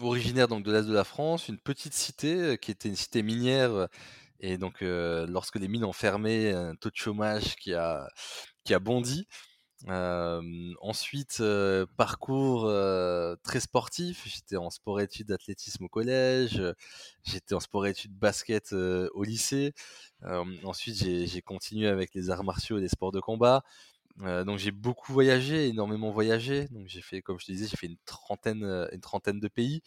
originaire 0.00 0.48
donc 0.48 0.64
de 0.64 0.72
l'est 0.72 0.86
de 0.86 0.94
la 0.94 1.04
France, 1.04 1.48
une 1.48 1.58
petite 1.58 1.94
cité 1.94 2.58
qui 2.58 2.70
était 2.70 2.88
une 2.88 2.96
cité 2.96 3.22
minière. 3.22 3.88
Et 4.40 4.58
donc, 4.58 4.78
lorsque 4.80 5.56
les 5.56 5.68
mines 5.68 5.84
ont 5.84 5.92
fermé, 5.92 6.50
un 6.50 6.74
taux 6.74 6.90
de 6.90 6.96
chômage 6.96 7.54
qui 7.56 7.74
a, 7.74 8.08
qui 8.64 8.74
a 8.74 8.78
bondi. 8.78 9.28
Ensuite, 9.88 11.42
parcours 11.96 12.70
très 13.42 13.60
sportif. 13.60 14.22
J'étais 14.26 14.56
en 14.56 14.70
sport-études 14.70 15.28
d'athlétisme 15.28 15.84
au 15.84 15.88
collège. 15.88 16.62
J'étais 17.24 17.54
en 17.54 17.60
sport-études 17.60 18.12
basket 18.16 18.72
au 18.72 19.22
lycée. 19.24 19.72
ensuite, 20.64 20.96
j'ai 20.96 21.42
continué 21.42 21.88
avec 21.88 22.14
les 22.14 22.30
arts 22.30 22.44
martiaux 22.44 22.78
et 22.78 22.80
les 22.80 22.88
sports 22.88 23.12
de 23.12 23.20
combat. 23.20 23.62
donc 24.18 24.58
j'ai 24.58 24.72
beaucoup 24.72 25.12
voyagé, 25.12 25.68
énormément 25.68 26.10
voyagé. 26.12 26.68
Donc 26.68 26.88
j'ai 26.88 27.02
fait, 27.02 27.22
comme 27.22 27.38
je 27.40 27.46
te 27.46 27.52
disais, 27.52 27.68
j'ai 27.68 27.76
fait 27.76 27.86
une 27.88 27.98
trentaine, 28.06 28.64
une 28.92 29.00
trentaine 29.00 29.40
de 29.40 29.48
pays. 29.48 29.82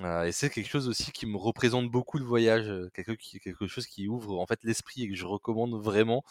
et 0.00 0.32
c'est 0.32 0.50
quelque 0.50 0.68
chose 0.68 0.88
aussi 0.88 1.12
qui 1.12 1.26
me 1.26 1.36
représente 1.36 1.90
beaucoup 1.90 2.18
le 2.18 2.24
voyage, 2.24 2.70
quelque, 2.94 3.12
quelque 3.40 3.66
chose 3.68 3.86
qui 3.86 4.08
ouvre 4.08 4.38
en 4.40 4.46
fait 4.46 4.60
l'esprit 4.64 5.02
et 5.04 5.08
que 5.10 5.16
je 5.16 5.26
recommande 5.26 5.74
vraiment. 5.82 6.24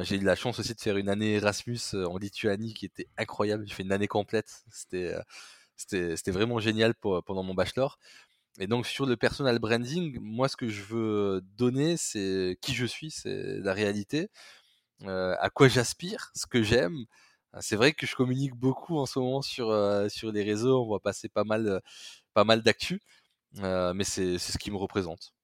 J'ai 0.00 0.16
eu 0.16 0.24
la 0.24 0.34
chance 0.34 0.58
aussi 0.58 0.74
de 0.74 0.80
faire 0.80 0.96
une 0.96 1.08
année 1.08 1.34
Erasmus 1.34 1.78
en 1.94 2.16
Lituanie 2.18 2.74
qui 2.74 2.86
était 2.86 3.06
incroyable. 3.16 3.64
J'ai 3.66 3.74
fait 3.74 3.82
une 3.84 3.92
année 3.92 4.08
complète. 4.08 4.64
C'était 4.70 5.14
c'était 5.76 6.30
vraiment 6.30 6.58
génial 6.58 6.94
pour, 6.94 7.22
pendant 7.24 7.42
mon 7.42 7.54
bachelor. 7.54 7.98
Et 8.58 8.66
donc 8.66 8.86
sur 8.86 9.06
le 9.06 9.16
personal 9.16 9.58
branding, 9.58 10.18
moi 10.20 10.48
ce 10.48 10.56
que 10.56 10.68
je 10.68 10.82
veux 10.82 11.40
donner, 11.56 11.96
c'est 11.96 12.56
qui 12.60 12.74
je 12.74 12.86
suis, 12.86 13.10
c'est 13.10 13.58
la 13.60 13.72
réalité, 13.72 14.30
à 15.06 15.50
quoi 15.52 15.68
j'aspire, 15.68 16.30
ce 16.34 16.46
que 16.46 16.62
j'aime. 16.62 17.06
C'est 17.60 17.76
vrai 17.76 17.92
que 17.92 18.06
je 18.06 18.14
communique 18.16 18.54
beaucoup 18.54 18.98
en 18.98 19.06
ce 19.06 19.18
moment 19.18 19.42
sur, 19.42 19.66
sur 20.08 20.32
les 20.32 20.42
réseaux, 20.42 20.82
on 20.82 20.86
voit 20.86 21.00
passer 21.00 21.28
pas 21.28 21.44
mal, 21.44 21.80
pas 22.32 22.44
mal 22.44 22.62
d'actu, 22.62 23.00
mais 23.54 24.04
c'est 24.04 24.38
ce 24.38 24.58
qui 24.58 24.70
me 24.70 24.76
représente. 24.76 25.34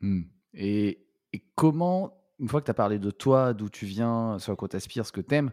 Mmh. 0.00 0.22
Et, 0.54 1.06
et, 1.32 1.44
comment, 1.54 2.17
une 2.38 2.48
fois 2.48 2.60
que 2.60 2.66
tu 2.66 2.70
as 2.70 2.74
parlé 2.74 2.98
de 2.98 3.10
toi, 3.10 3.52
d'où 3.54 3.68
tu 3.68 3.86
viens, 3.86 4.38
sur 4.38 4.56
quoi 4.56 4.68
tu 4.68 4.76
aspires, 4.76 5.06
ce 5.06 5.12
que 5.12 5.20
tu 5.20 5.34
aimes, 5.34 5.50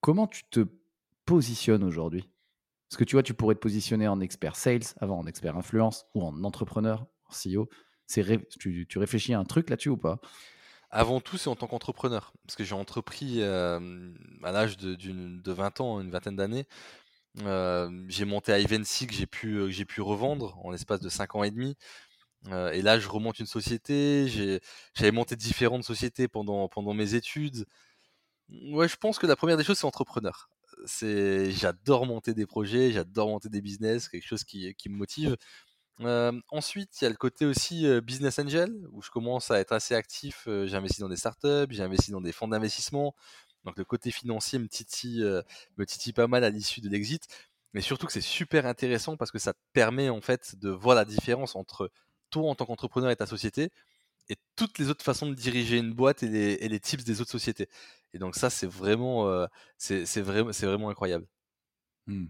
comment 0.00 0.26
tu 0.26 0.44
te 0.44 0.66
positionnes 1.24 1.84
aujourd'hui? 1.84 2.28
Parce 2.88 2.98
que 2.98 3.04
tu 3.04 3.16
vois, 3.16 3.22
tu 3.22 3.34
pourrais 3.34 3.54
te 3.54 3.60
positionner 3.60 4.06
en 4.08 4.20
expert 4.20 4.56
sales, 4.56 4.84
avant 5.00 5.18
en 5.18 5.26
expert 5.26 5.56
influence, 5.56 6.06
ou 6.14 6.22
en 6.24 6.44
entrepreneur, 6.44 7.06
en 7.28 7.32
CEO. 7.32 7.68
Tu, 8.08 8.86
tu 8.88 8.98
réfléchis 8.98 9.34
à 9.34 9.40
un 9.40 9.44
truc 9.44 9.68
là-dessus 9.70 9.88
ou 9.88 9.96
pas? 9.96 10.20
Avant 10.90 11.20
tout, 11.20 11.36
c'est 11.36 11.48
en 11.48 11.56
tant 11.56 11.66
qu'entrepreneur. 11.66 12.32
Parce 12.46 12.54
que 12.54 12.62
j'ai 12.62 12.74
entrepris 12.74 13.42
à 13.42 13.80
l'âge 14.42 14.76
de, 14.76 14.94
de, 14.94 15.52
20 15.52 15.80
ans, 15.80 16.00
une 16.00 16.10
vingtaine 16.10 16.36
d'années. 16.36 16.66
j'ai 18.08 18.24
monté 18.24 18.52
à 18.52 18.60
Evency 18.60 19.08
que 19.08 19.14
j'ai 19.14 19.26
pu, 19.26 19.72
j'ai 19.72 19.84
pu 19.84 20.00
revendre 20.00 20.56
en 20.64 20.70
l'espace 20.70 21.00
de 21.00 21.08
5 21.08 21.34
ans 21.34 21.42
et 21.42 21.50
demi. 21.50 21.76
Et 22.72 22.82
là, 22.82 22.98
je 22.98 23.08
remonte 23.08 23.38
une 23.38 23.46
société. 23.46 24.60
J'avais 24.94 25.12
monté 25.12 25.36
différentes 25.36 25.84
sociétés 25.84 26.28
pendant, 26.28 26.68
mes 26.94 27.14
études. 27.14 27.66
Ouais, 28.48 28.88
je 28.88 28.96
pense 28.96 29.18
que 29.18 29.26
la 29.26 29.36
première 29.36 29.56
des 29.56 29.64
choses, 29.64 29.78
c'est 29.78 29.86
entrepreneur. 29.86 30.48
J'adore 31.00 32.06
monter 32.06 32.34
des 32.34 32.46
projets, 32.46 32.92
j'adore 32.92 33.28
monter 33.28 33.48
des 33.48 33.60
business, 33.60 34.08
quelque 34.08 34.26
chose 34.26 34.44
qui, 34.44 34.74
me 34.88 34.96
motive 34.96 35.36
ensuite, 36.50 37.00
il 37.00 37.04
y 37.04 37.06
a 37.06 37.10
le 37.10 37.16
côté 37.16 37.46
aussi 37.46 37.86
business 38.02 38.38
angel, 38.38 38.86
où 38.92 39.02
je 39.02 39.10
commence 39.10 39.50
à 39.50 39.58
être 39.60 39.72
assez 39.72 39.94
actif. 39.94 40.42
j'ai 40.46 40.76
investi 40.76 41.00
dans 41.00 41.08
des 41.08 41.16
startups, 41.16 41.66
j'ai 41.70 41.82
investi 41.82 42.10
dans 42.10 42.20
des 42.20 42.32
fonds 42.32 42.48
d'investissement. 42.48 43.14
Donc 43.64 43.78
le 43.78 43.84
côté 43.84 44.10
financier 44.10 44.58
me 44.58 44.68
titille, 44.68 45.24
me 45.76 45.86
titille 45.86 46.12
pas 46.12 46.26
mal 46.26 46.44
à 46.44 46.50
l'issue 46.50 46.80
de 46.80 46.88
l'exit. 46.88 47.26
Mais 47.72 47.80
surtout 47.80 48.06
que 48.06 48.12
c'est 48.12 48.20
super 48.20 48.66
intéressant 48.66 49.16
parce 49.16 49.30
que 49.30 49.38
ça 49.38 49.52
te 49.52 49.58
permet 49.72 50.08
en 50.08 50.20
fait 50.20 50.56
de 50.56 50.70
voir 50.70 50.96
la 50.96 51.04
différence 51.04 51.56
entre 51.56 51.90
toi 52.30 52.50
en 52.50 52.54
tant 52.54 52.66
qu'entrepreneur 52.66 53.10
et 53.10 53.16
ta 53.16 53.26
société 53.26 53.70
et 54.28 54.36
toutes 54.56 54.78
les 54.78 54.90
autres 54.90 55.04
façons 55.04 55.28
de 55.28 55.34
diriger 55.34 55.78
une 55.78 55.92
boîte 55.92 56.22
et 56.22 56.28
les, 56.28 56.52
et 56.54 56.80
tips 56.80 57.04
des 57.04 57.20
autres 57.20 57.30
sociétés. 57.30 57.68
Et 58.12 58.18
donc 58.18 58.36
ça, 58.36 58.50
c'est 58.50 58.66
vraiment, 58.66 59.46
c'est 59.78 60.20
vraiment, 60.20 60.50
vraiment 60.50 60.90
incroyable. 60.90 61.26
Mmh. 62.06 62.26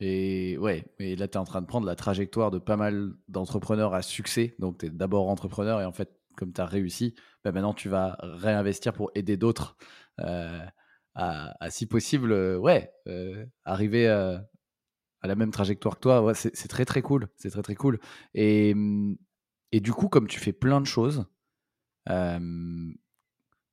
Et 0.00 0.58
ouais, 0.58 0.84
et 0.98 1.14
là, 1.14 1.28
tu 1.28 1.34
es 1.34 1.36
en 1.38 1.44
train 1.44 1.62
de 1.62 1.66
prendre 1.66 1.86
la 1.86 1.94
trajectoire 1.94 2.50
de 2.50 2.58
pas 2.58 2.76
mal 2.76 3.12
d'entrepreneurs 3.28 3.94
à 3.94 4.02
succès. 4.02 4.56
Donc, 4.58 4.78
tu 4.78 4.86
es 4.86 4.90
d'abord 4.90 5.28
entrepreneur 5.28 5.80
et 5.80 5.84
en 5.84 5.92
fait, 5.92 6.10
comme 6.36 6.52
tu 6.52 6.60
as 6.60 6.66
réussi, 6.66 7.14
bah, 7.44 7.52
maintenant, 7.52 7.72
tu 7.72 7.88
vas 7.88 8.16
réinvestir 8.20 8.94
pour 8.94 9.12
aider 9.14 9.36
d'autres 9.36 9.76
euh, 10.18 10.66
à, 11.14 11.70
si 11.70 11.86
possible, 11.86 12.32
euh, 12.32 12.58
ouais, 12.58 12.92
euh, 13.06 13.46
arriver 13.64 14.08
à, 14.08 14.44
la 15.26 15.34
même 15.34 15.50
trajectoire 15.50 15.96
que 15.96 16.00
toi. 16.00 16.22
Ouais, 16.22 16.34
c'est 16.34 16.68
très, 16.68 16.84
très 16.84 17.02
cool. 17.02 17.28
C'est 17.36 17.50
très, 17.50 17.62
très 17.62 17.74
cool. 17.74 17.98
Et, 18.34 18.74
et 19.72 19.80
du 19.80 19.92
coup, 19.92 20.08
comme 20.08 20.26
tu 20.26 20.40
fais 20.40 20.52
plein 20.52 20.80
de 20.80 20.86
choses, 20.86 21.26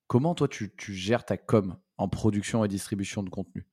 comment 0.08 0.36
toi, 0.36 0.48
tu, 0.48 0.75
tu 0.75 0.94
gères 0.94 1.25
ta 1.25 1.38
com 1.38 1.77
en 1.98 2.10
production 2.10 2.63
et 2.65 2.68
distribution 2.68 3.24
de 3.24 3.29
contenu? 3.29 3.65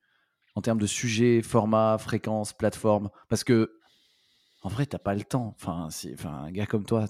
En 0.55 0.63
termes 0.63 0.81
de 0.81 0.87
sujet, 0.87 1.43
format, 1.43 1.99
fréquence, 1.99 2.53
plateforme? 2.55 3.11
Parce 3.29 3.45
que, 3.45 3.79
en 4.63 4.69
vrai, 4.69 4.87
t'as 4.87 4.99
pas 4.99 5.15
le 5.15 5.23
temps. 5.23 5.55
Enfin, 5.61 5.89
enfin, 6.15 6.31
un 6.31 6.51
gars 6.51 6.67
comme 6.67 6.87
toi, 6.87 7.07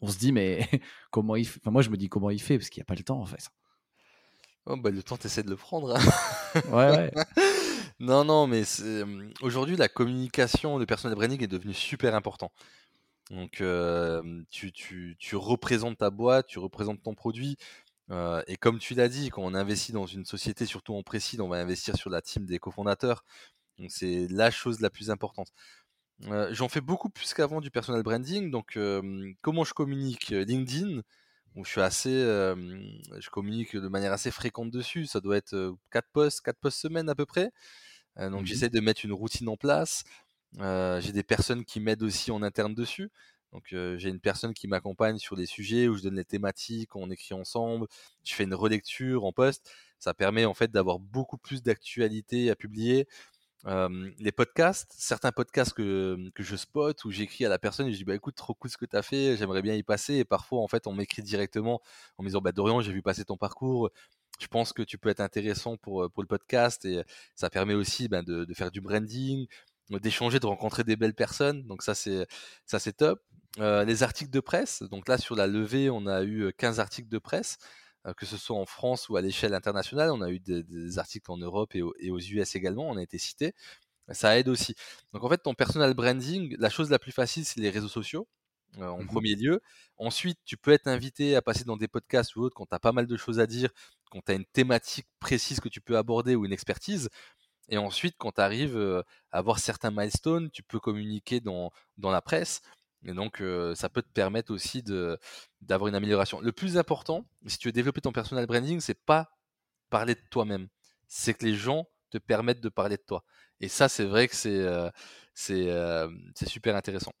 on 0.00 0.08
se 0.08 0.18
dit, 0.18 0.32
mais 0.32 0.68
comment 1.10 1.36
il 1.36 1.46
fait 1.46 1.60
enfin, 1.62 1.70
Moi, 1.70 1.82
je 1.82 1.90
me 1.90 1.96
dis 1.96 2.08
comment 2.08 2.30
il 2.30 2.42
fait, 2.42 2.58
parce 2.58 2.70
qu'il 2.70 2.80
n'y 2.80 2.84
a 2.84 2.86
pas 2.86 2.96
le 2.96 3.04
temps, 3.04 3.20
en 3.20 3.26
fait. 3.26 3.48
Oh, 4.66 4.76
bah, 4.76 4.90
le 4.90 5.02
temps, 5.02 5.16
t'essaies 5.16 5.42
de 5.42 5.50
le 5.50 5.56
prendre. 5.56 5.94
Hein. 5.94 6.60
ouais, 6.72 6.90
ouais. 6.90 7.12
non, 8.00 8.24
non, 8.24 8.46
mais 8.46 8.62
aujourd'hui, 9.40 9.76
la 9.76 9.88
communication, 9.88 10.78
le 10.78 10.86
personal 10.86 11.16
branding 11.16 11.42
est 11.42 11.48
devenu 11.48 11.74
super 11.74 12.14
important. 12.14 12.52
Donc, 13.30 13.62
tu, 14.50 14.72
tu, 14.72 15.36
représentes 15.36 15.98
ta 15.98 16.10
boîte, 16.10 16.46
tu 16.46 16.58
représentes 16.58 17.02
ton 17.02 17.14
produit, 17.14 17.56
et 18.10 18.56
comme 18.56 18.78
tu 18.78 18.94
l'as 18.94 19.08
dit, 19.08 19.30
quand 19.30 19.42
on 19.42 19.54
investit 19.54 19.92
dans 19.92 20.06
une 20.06 20.24
société, 20.24 20.66
surtout 20.66 20.94
en 20.94 21.02
précis, 21.02 21.40
on 21.40 21.48
va 21.48 21.58
investir 21.58 21.96
sur 21.96 22.10
la 22.10 22.20
team 22.20 22.46
des 22.46 22.58
cofondateurs. 22.58 23.24
Donc 23.78 23.90
c'est 23.90 24.28
la 24.28 24.50
chose 24.50 24.80
la 24.80 24.90
plus 24.90 25.10
importante. 25.10 25.48
J'en 26.50 26.68
fais 26.68 26.80
beaucoup 26.80 27.10
plus 27.10 27.34
qu'avant 27.34 27.60
du 27.60 27.70
personal 27.70 28.02
branding. 28.02 28.50
Donc 28.50 28.78
comment 29.40 29.64
je 29.64 29.74
communique 29.74 30.28
LinkedIn 30.30 31.00
où 31.54 31.64
je 31.64 31.70
suis 31.70 31.80
assez, 31.80 32.10
je 32.10 33.30
communique 33.30 33.76
de 33.76 33.88
manière 33.88 34.12
assez 34.12 34.30
fréquente 34.30 34.70
dessus. 34.70 35.06
Ça 35.06 35.20
doit 35.20 35.36
être 35.36 35.76
4 35.90 36.08
posts, 36.12 36.40
4 36.42 36.58
posts 36.58 36.80
semaine 36.80 37.08
à 37.08 37.14
peu 37.14 37.26
près. 37.26 37.50
donc 38.18 38.46
mmh 38.46 38.46
j'essaie 38.46 38.70
de 38.70 38.80
mettre 38.80 39.04
une 39.04 39.12
routine 39.12 39.48
en 39.48 39.56
place. 39.56 40.04
j'ai 40.58 41.12
des 41.12 41.22
personnes 41.24 41.64
qui 41.64 41.80
m'aident 41.80 42.02
aussi 42.04 42.30
en 42.30 42.42
interne 42.42 42.74
dessus. 42.74 43.10
Donc 43.52 43.66
j'ai 43.70 44.08
une 44.08 44.20
personne 44.20 44.54
qui 44.54 44.66
m'accompagne 44.68 45.18
sur 45.18 45.36
des 45.36 45.46
sujets 45.46 45.88
où 45.88 45.96
je 45.96 46.02
donne 46.02 46.16
les 46.16 46.24
thématiques, 46.24 46.96
on 46.96 47.10
écrit 47.10 47.34
ensemble, 47.34 47.86
je 48.24 48.34
fais 48.34 48.44
une 48.44 48.54
relecture 48.54 49.24
en 49.24 49.32
poste. 49.32 49.70
Ça 50.00 50.12
permet 50.14 50.44
en 50.44 50.54
fait 50.54 50.70
d'avoir 50.72 50.98
beaucoup 50.98 51.38
plus 51.38 51.62
d'actualité 51.62 52.50
à 52.50 52.56
publier. 52.56 53.06
Les 53.66 54.32
podcasts, 54.32 54.92
certains 54.96 55.32
podcasts 55.32 55.72
que, 55.72 56.30
que 56.34 56.42
je 56.42 56.56
spot, 56.56 57.04
où 57.04 57.10
j'écris 57.10 57.44
à 57.46 57.48
la 57.48 57.58
personne 57.58 57.86
et 57.86 57.92
je 57.92 57.98
dis 57.98 58.04
bah 58.04 58.14
écoute 58.14 58.34
trop 58.34 58.54
cool 58.54 58.70
ce 58.70 58.76
que 58.76 58.84
tu 58.84 58.96
as 58.96 59.02
fait, 59.02 59.36
j'aimerais 59.36 59.62
bien 59.62 59.74
y 59.74 59.82
passer. 59.82 60.14
Et 60.16 60.24
parfois 60.24 60.60
en 60.60 60.68
fait 60.68 60.86
on 60.86 60.92
m'écrit 60.92 61.22
directement 61.22 61.80
en 62.18 62.22
me 62.22 62.28
disant 62.28 62.40
bah 62.40 62.52
Dorian 62.52 62.80
j'ai 62.80 62.92
vu 62.92 63.02
passer 63.02 63.24
ton 63.24 63.36
parcours, 63.36 63.90
je 64.40 64.46
pense 64.48 64.72
que 64.72 64.82
tu 64.82 64.98
peux 64.98 65.08
être 65.08 65.20
intéressant 65.20 65.76
pour, 65.76 66.10
pour 66.10 66.22
le 66.22 66.26
podcast 66.26 66.84
et 66.84 67.02
ça 67.34 67.50
permet 67.50 67.74
aussi 67.74 68.08
ben, 68.08 68.22
de, 68.22 68.44
de, 68.44 68.54
faire 68.54 68.70
du 68.70 68.80
branding, 68.80 69.46
d'échanger, 69.90 70.40
de 70.40 70.46
rencontrer 70.46 70.84
des 70.84 70.96
belles 70.96 71.14
personnes. 71.14 71.66
Donc 71.66 71.82
ça 71.82 71.94
c'est 71.94 72.26
ça 72.66 72.78
c'est 72.78 72.94
top 72.94 73.22
les 73.58 74.02
articles 74.02 74.32
de 74.32 74.40
presse, 74.40 74.82
donc 74.82 75.08
là 75.08 75.16
sur 75.16 75.36
la 75.36 75.46
levée, 75.46 75.88
on 75.88 76.06
a 76.06 76.24
eu 76.24 76.52
15 76.58 76.80
articles 76.80 77.08
de 77.08 77.18
presse, 77.18 77.58
que 78.12 78.26
ce 78.26 78.36
soit 78.36 78.56
en 78.56 78.66
France 78.66 79.08
ou 79.08 79.16
à 79.16 79.22
l'échelle 79.22 79.54
internationale. 79.54 80.10
On 80.10 80.20
a 80.20 80.30
eu 80.30 80.40
des, 80.40 80.98
articles 80.98 81.30
en 81.30 81.38
Europe 81.38 81.74
et, 81.74 81.82
aux 81.82 82.18
US 82.18 82.54
également, 82.54 82.88
on 82.88 82.96
a 82.96 83.02
été 83.02 83.18
cité. 83.18 83.54
Ça 84.12 84.38
aide 84.38 84.48
aussi. 84.48 84.74
Donc 85.12 85.24
en 85.24 85.28
fait, 85.30 85.38
ton 85.38 85.54
personal 85.54 85.94
branding, 85.94 86.54
la 86.58 86.68
chose 86.68 86.90
la 86.90 86.98
plus 86.98 87.12
facile, 87.12 87.44
c'est 87.46 87.60
les 87.60 87.70
réseaux 87.70 87.88
sociaux. 87.88 88.28
en 88.78 89.02
mmh 89.02 89.06
premier 89.06 89.34
lieu. 89.34 89.62
Ensuite, 89.96 90.38
tu 90.44 90.56
peux 90.58 90.72
être 90.72 90.88
invité 90.88 91.36
à 91.36 91.42
passer 91.42 91.64
dans 91.64 91.76
des 91.78 91.88
podcasts 91.88 92.36
ou 92.36 92.42
autres 92.42 92.54
quand 92.54 92.66
tu 92.66 92.74
as 92.74 92.80
pas 92.80 92.92
mal 92.92 93.06
de 93.06 93.16
choses 93.16 93.40
à 93.40 93.46
dire, 93.46 93.70
quand 94.10 94.20
tu 94.24 94.32
as 94.32 94.34
une 94.34 94.44
thématique 94.44 95.06
précise 95.20 95.60
que 95.60 95.68
tu 95.70 95.80
peux 95.80 95.96
aborder 95.96 96.34
ou 96.34 96.44
une 96.44 96.52
expertise. 96.52 97.08
Et 97.70 97.78
ensuite, 97.78 98.16
quand 98.18 98.32
tu 98.32 98.40
arrives 98.42 98.76
à 99.32 99.38
avoir 99.38 99.58
certains 99.58 99.90
milestones, 99.90 100.50
tu 100.50 100.62
peux 100.62 100.80
communiquer 100.80 101.40
dans, 101.40 101.72
dans 101.96 102.10
la 102.10 102.20
presse. 102.20 102.60
Et 103.04 103.12
donc, 103.12 103.42
ça 103.74 103.88
peut 103.88 104.02
te 104.02 104.12
permettre 104.12 104.52
aussi 104.52 104.82
d'avoir 105.60 105.88
une 105.88 105.94
amélioration. 105.94 106.40
Le 106.40 106.52
plus 106.52 106.78
important, 106.78 107.26
si 107.46 107.58
tu 107.58 107.68
veux 107.68 107.72
développer 107.72 108.00
ton 108.00 108.12
personal 108.12 108.46
branding, 108.46 108.80
c'est 108.80 108.94
pas 109.04 109.30
parler 109.90 110.14
de 110.14 110.22
toi-même. 110.30 110.68
C'est 111.06 111.34
que 111.34 111.44
les 111.44 111.54
gens 111.54 111.86
te 112.10 112.18
permettent 112.18 112.62
de 112.62 112.68
parler 112.68 112.96
de 112.96 113.02
toi. 113.02 113.24
Et 113.60 113.68
ça, 113.68 113.88
c'est 113.88 114.04
vrai 114.04 114.28
que 114.28 114.34
c'est 114.34 114.66
c'est 115.34 116.48
super 116.48 116.76
intéressant. 116.76 117.12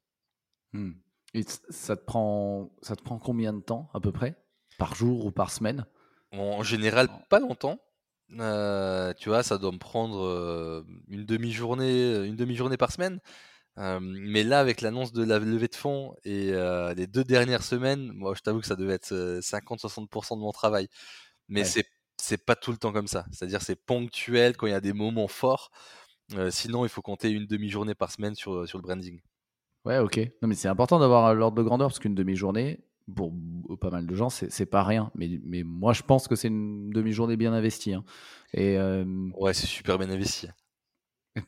Et 1.34 1.42
ça 1.68 1.96
te, 1.96 2.04
prend, 2.04 2.70
ça 2.80 2.96
te 2.96 3.02
prend 3.02 3.18
combien 3.18 3.52
de 3.52 3.60
temps 3.60 3.90
à 3.92 4.00
peu 4.00 4.12
près? 4.12 4.36
Par 4.78 4.94
jour 4.94 5.26
ou 5.26 5.30
par 5.30 5.50
semaine? 5.50 5.84
En 6.32 6.62
général, 6.62 7.08
pas 7.28 7.40
longtemps. 7.40 7.78
tu 8.30 9.28
vois, 9.28 9.42
ça 9.42 9.58
doit 9.58 9.72
me 9.72 9.78
prendre 9.78 10.84
une 11.08 11.24
demi-journée, 11.24 12.24
une 12.24 12.36
demi-journée 12.36 12.76
par 12.76 12.90
semaine. 12.90 13.20
Mais 13.76 14.42
là, 14.44 14.60
avec 14.60 14.80
l'annonce 14.80 15.12
de 15.12 15.24
la 15.24 15.38
levée 15.38 15.68
de 15.68 15.74
fonds 15.74 16.14
et 16.24 16.52
les 16.96 17.06
deux 17.06 17.24
dernières 17.24 17.62
semaines, 17.62 18.12
moi, 18.12 18.34
je 18.36 18.40
t'avoue 18.40 18.60
que 18.60 18.66
ça 18.66 18.76
devait 18.76 18.94
être 18.94 19.12
50-60% 19.40 20.36
de 20.36 20.40
mon 20.40 20.52
travail. 20.52 20.88
Mais 21.48 21.64
c'est 21.64 21.86
c'est 22.24 22.38
pas 22.38 22.56
tout 22.56 22.70
le 22.70 22.78
temps 22.78 22.92
comme 22.92 23.06
ça. 23.06 23.26
C'est-à-dire 23.32 23.60
c'est 23.60 23.76
ponctuel 23.76 24.56
quand 24.56 24.66
il 24.66 24.70
y 24.70 24.74
a 24.74 24.80
des 24.80 24.92
moments 24.92 25.28
forts. 25.28 25.70
sinon, 26.50 26.84
il 26.84 26.88
faut 26.88 27.02
compter 27.02 27.30
une 27.30 27.46
demi-journée 27.46 27.94
par 27.94 28.10
semaine 28.10 28.34
sur, 28.34 28.66
sur 28.68 28.78
le 28.78 28.82
branding. 28.82 29.20
Ouais, 29.84 29.98
ok. 29.98 30.18
Non, 30.40 30.48
mais 30.48 30.54
c'est 30.54 30.68
important 30.68 30.98
d'avoir 30.98 31.34
l'ordre 31.34 31.56
de 31.58 31.62
grandeur 31.62 31.88
parce 31.88 31.98
qu'une 31.98 32.14
demi-journée, 32.14 32.80
pour 33.14 33.32
pas 33.80 33.90
mal 33.90 34.06
de 34.06 34.14
gens, 34.14 34.30
c'est 34.30 34.66
pas 34.66 34.82
rien. 34.82 35.10
Mais, 35.14 35.38
mais 35.44 35.62
moi, 35.62 35.92
je 35.92 36.02
pense 36.02 36.26
que 36.26 36.36
c'est 36.36 36.48
une 36.48 36.90
demi-journée 36.90 37.36
bien 37.36 37.52
investie. 37.52 37.92
Hein. 37.92 38.04
Et, 38.54 38.78
ouais, 39.36 39.52
c'est 39.52 39.66
super 39.66 39.98
bien 39.98 40.08
investi. 40.08 40.48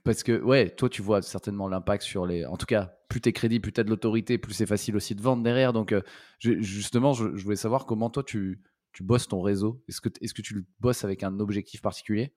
Parce 0.03 0.25
que, 0.25 0.41
ouais, 0.41 0.71
toi, 0.71 0.89
tu 0.89 1.01
vois 1.01 1.23
certainement 1.23 1.69
l'impact 1.69 2.03
sur 2.03 2.27
les. 2.27 2.45
En 2.45 2.57
tout 2.57 2.67
cas, 2.67 2.97
plus 3.09 3.21
t'es 3.21 3.33
crédible, 3.33 3.63
plus 3.63 3.73
t'as 3.73 3.85
de 3.85 3.91
l'autorité, 3.91 4.37
plus 4.37 4.53
c'est 4.53 4.67
facile 4.67 4.97
aussi 4.97 5.15
de 5.15 5.23
vendre 5.23 5.43
derrière. 5.43 5.73
Donc, 5.73 5.95
justement, 6.41 7.13
je, 7.13 7.25
voulais 7.25 7.57
savoir 7.57 7.87
comment 7.87 8.11
toi, 8.11 8.25
tu, 8.25 8.61
bosses 9.01 9.29
ton 9.29 9.41
réseau. 9.41 9.83
Est-ce 9.89 10.01
que, 10.01 10.09
est 10.21 10.33
que 10.33 10.43
tu 10.43 10.55
le 10.55 10.65
bosses 10.81 11.05
avec 11.05 11.23
un 11.23 11.39
objectif 11.39 11.83
particulier? 11.83 12.35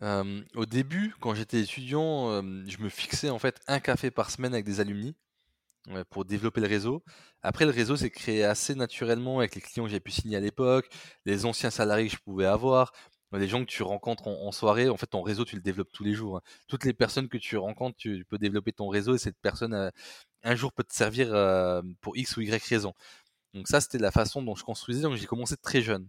Au 0.00 0.66
début, 0.66 1.14
quand 1.20 1.34
j'étais 1.34 1.60
étudiant, 1.60 2.42
je 2.42 2.78
me 2.82 2.88
fixais 2.88 3.30
en 3.30 3.38
fait 3.38 3.60
un 3.68 3.78
café 3.78 4.10
par 4.10 4.30
semaine 4.30 4.52
avec 4.52 4.64
des 4.64 4.80
alumni 4.80 5.14
pour 6.10 6.24
développer 6.24 6.60
le 6.60 6.66
réseau. 6.66 7.02
Après, 7.42 7.64
le 7.64 7.70
réseau 7.70 7.96
s'est 7.96 8.10
créé 8.10 8.44
assez 8.44 8.74
naturellement 8.74 9.38
avec 9.38 9.54
les 9.54 9.60
clients 9.60 9.84
que 9.84 9.90
j'ai 9.90 10.00
pu 10.00 10.12
signer 10.12 10.36
à 10.36 10.40
l'époque, 10.40 10.88
les 11.24 11.44
anciens 11.44 11.70
salariés 11.70 12.08
que 12.08 12.12
je 12.16 12.20
pouvais 12.22 12.46
avoir, 12.46 12.92
les 13.38 13.48
gens 13.48 13.60
que 13.60 13.70
tu 13.70 13.82
rencontres 13.82 14.28
en, 14.28 14.52
soirée. 14.52 14.88
En 14.88 14.96
fait, 14.96 15.06
ton 15.06 15.22
réseau, 15.22 15.44
tu 15.44 15.56
le 15.56 15.62
développes 15.62 15.92
tous 15.92 16.04
les 16.04 16.14
jours. 16.14 16.38
Hein. 16.38 16.42
Toutes 16.68 16.84
les 16.84 16.92
personnes 16.92 17.28
que 17.28 17.38
tu 17.38 17.56
rencontres, 17.56 17.96
tu, 17.96 18.24
peux 18.28 18.38
développer 18.38 18.72
ton 18.72 18.88
réseau 18.88 19.14
et 19.14 19.18
cette 19.18 19.38
personne, 19.40 19.90
un 20.42 20.54
jour, 20.54 20.72
peut 20.72 20.84
te 20.84 20.94
servir 20.94 21.28
pour 22.00 22.16
X 22.16 22.36
ou 22.36 22.42
Y 22.42 22.64
raison. 22.68 22.94
Donc 23.54 23.68
ça, 23.68 23.80
c'était 23.80 23.98
la 23.98 24.10
façon 24.10 24.42
dont 24.42 24.54
je 24.54 24.64
construisais. 24.64 25.02
Donc 25.02 25.16
j'ai 25.16 25.26
commencé 25.26 25.56
très 25.56 25.82
jeune 25.82 26.08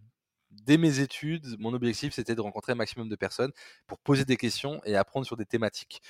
dès 0.66 0.78
mes 0.78 1.00
études, 1.00 1.58
mon 1.60 1.74
objectif, 1.74 2.14
c'était 2.14 2.36
de 2.36 2.42
rencontrer 2.42 2.74
un 2.74 2.76
maximum 2.76 3.10
de 3.10 3.16
personnes 3.16 3.52
pour 3.88 4.00
poser 4.00 4.26
des 4.26 4.38
questions 4.38 4.82
et 4.86 4.96
apprendre 4.96 5.26
sur 5.26 5.38
des 5.38 5.46
thématiques. 5.46 6.02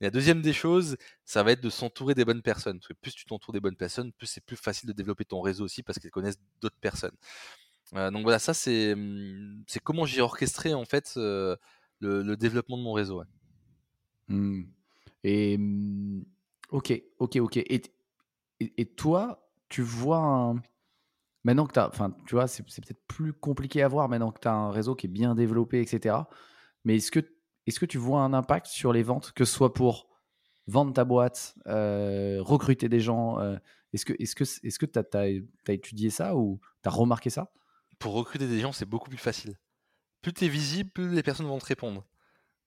la 0.00 0.10
deuxième 0.10 0.42
des 0.42 0.52
choses, 0.52 0.96
ça 1.24 1.42
va 1.42 1.52
être 1.52 1.60
de 1.60 1.70
s'entourer 1.70 2.14
des 2.14 2.24
bonnes 2.24 2.42
personnes. 2.42 2.78
Parce 2.78 2.88
que 2.88 2.94
plus 2.94 3.14
tu 3.14 3.24
t'entoures 3.26 3.52
des 3.52 3.60
bonnes 3.60 3.76
personnes, 3.76 4.12
plus 4.12 4.26
c'est 4.28 4.44
plus 4.44 4.56
facile 4.56 4.88
de 4.88 4.92
développer 4.94 5.24
ton 5.24 5.40
réseau 5.40 5.64
aussi 5.64 5.82
parce 5.82 5.98
qu'elles 5.98 6.12
connaissent 6.12 6.40
d'autres 6.60 6.78
personnes. 6.80 7.16
Donc 7.92 8.22
voilà, 8.22 8.38
ça 8.38 8.54
c'est 8.54 8.92
hum, 8.92 9.62
c'est 9.66 9.80
comment 9.80 10.04
j'ai 10.04 10.20
orchestré 10.20 10.74
en 10.74 10.84
fait 10.84 11.12
le, 11.16 12.34
développement 12.36 12.76
de 12.76 12.82
mon 12.82 12.92
réseau. 12.92 13.22
Mmh. 14.28 14.62
Et 15.24 15.56
mmh, 15.58 16.24
ok, 16.70 17.02
ok, 17.18 17.36
ok. 17.36 17.56
Et, 18.60 18.86
toi, 18.96 19.48
tu 19.68 19.82
vois 19.82 20.18
un, 20.18 20.56
Maintenant 21.44 21.66
que 21.66 21.72
tu 21.72 21.78
as, 21.78 21.88
enfin, 21.88 22.14
tu 22.26 22.34
vois, 22.34 22.48
c'est 22.48 22.64
peut-être 22.64 23.00
plus 23.06 23.32
compliqué 23.32 23.82
à 23.82 23.88
voir 23.88 24.08
maintenant 24.08 24.32
que 24.32 24.40
tu 24.40 24.48
as 24.48 24.52
un 24.52 24.70
réseau 24.70 24.94
qui 24.94 25.06
est 25.06 25.10
bien 25.10 25.34
développé, 25.34 25.80
etc. 25.80 26.16
Mais 26.84 26.96
est-ce 26.96 27.10
que, 27.10 27.20
est 27.66 27.78
que 27.78 27.86
tu 27.86 27.96
vois 27.96 28.22
un 28.22 28.34
impact 28.34 28.66
sur 28.66 28.92
les 28.92 29.02
ventes, 29.02 29.32
que 29.32 29.44
ce 29.44 29.54
soit 29.54 29.72
pour 29.72 30.08
vendre 30.66 30.92
ta 30.92 31.04
boîte, 31.04 31.54
recruter 31.64 32.88
des 32.88 33.00
gens 33.00 33.38
Est-ce 33.92 34.04
que 34.04 34.86
tu 34.86 34.98
as, 34.98 35.18
as, 35.18 35.72
étudié 35.72 36.10
ça 36.10 36.36
ou 36.36 36.60
tu 36.82 36.88
as 36.88 36.92
remarqué 36.92 37.30
ça? 37.30 37.50
Pour 37.98 38.14
recruter 38.14 38.46
des 38.46 38.60
gens, 38.60 38.72
c'est 38.72 38.86
beaucoup 38.86 39.08
plus 39.08 39.18
facile. 39.18 39.56
Plus 40.22 40.32
tu 40.32 40.44
es 40.44 40.48
visible, 40.48 40.90
plus 40.90 41.14
les 41.14 41.22
personnes 41.22 41.46
vont 41.46 41.58
te 41.58 41.66
répondre. 41.66 42.04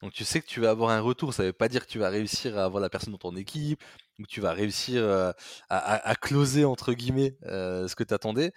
Donc 0.01 0.13
tu 0.13 0.25
sais 0.25 0.41
que 0.41 0.47
tu 0.47 0.61
vas 0.61 0.71
avoir 0.71 0.89
un 0.89 0.99
retour, 0.99 1.33
ça 1.33 1.43
ne 1.43 1.47
veut 1.47 1.53
pas 1.53 1.67
dire 1.67 1.85
que 1.85 1.91
tu 1.91 1.99
vas 1.99 2.09
réussir 2.09 2.57
à 2.57 2.63
avoir 2.63 2.81
la 2.81 2.89
personne 2.89 3.11
dans 3.11 3.19
ton 3.19 3.35
équipe, 3.35 3.83
ou 4.17 4.23
que 4.23 4.27
tu 4.27 4.41
vas 4.41 4.51
réussir 4.51 5.01
euh, 5.03 5.31
à, 5.69 6.15
closer, 6.15 6.65
entre 6.65 6.93
guillemets, 6.93 7.37
euh, 7.45 7.87
ce 7.87 7.95
que 7.95 8.03
tu 8.03 8.13
attendais. 8.13 8.51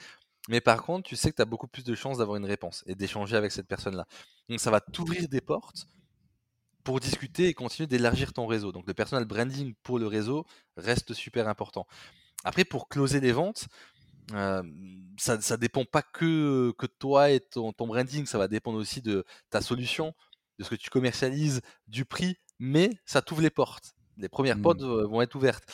Mais 0.49 0.61
par 0.61 0.83
contre, 0.83 1.09
tu 1.09 1.17
sais 1.17 1.31
que 1.31 1.37
tu 1.37 1.43
as 1.43 1.47
beaucoup 1.47 1.69
plus 1.69 1.85
de 1.85 1.95
chances 1.95 2.19
d'avoir 2.19 2.37
une 2.37 2.47
réponse 2.47 2.83
et 2.87 2.95
d'échanger 2.95 3.37
avec 3.37 3.53
cette 3.53 3.67
personne-là. 3.67 4.07
Donc 4.49 4.61
ça 4.61 4.71
va 4.71 4.81
t'ouvrir 4.81 5.29
des 5.29 5.41
portes 5.41 5.87
pour 6.83 7.01
discuter 7.01 7.49
et 7.49 7.55
continuer 7.55 7.87
d'élargir 7.87 8.33
ton 8.33 8.47
réseau. 8.47 8.73
Donc 8.73 8.87
le 8.87 8.95
personal 8.95 9.25
branding 9.25 9.75
pour 9.83 9.99
le 9.99 10.07
réseau 10.07 10.47
reste 10.77 11.15
super 11.15 11.49
important. 11.49 11.87
Après, 12.45 12.65
pour 12.65 12.89
closer 12.89 13.21
les 13.21 13.33
ventes, 13.33 13.69
euh, 14.33 14.63
ça 15.18 15.37
ne 15.37 15.57
dépend 15.57 15.85
pas 15.85 16.03
que, 16.03 16.72
que 16.79 16.87
toi 16.87 17.31
et 17.31 17.40
ton, 17.40 17.72
ton, 17.72 17.87
branding, 17.87 18.27
ça 18.27 18.38
va 18.38 18.48
dépendre 18.48 18.79
aussi 18.79 19.03
de 19.03 19.24
ta 19.50 19.61
solution, 19.61 20.14
de 20.59 20.64
ce 20.64 20.70
que 20.70 20.74
tu 20.74 20.90
commercialises, 20.90 21.61
du 21.87 22.05
prix, 22.05 22.37
mais 22.59 22.90
ça 23.05 23.22
t'ouvre 23.22 23.42
les 23.42 23.50
portes. 23.50 23.94
Les 24.16 24.29
premières 24.29 24.61
portes 24.61 24.83
mmh. 24.83 25.05
vont 25.05 25.22
être 25.22 25.35
ouvertes. 25.35 25.64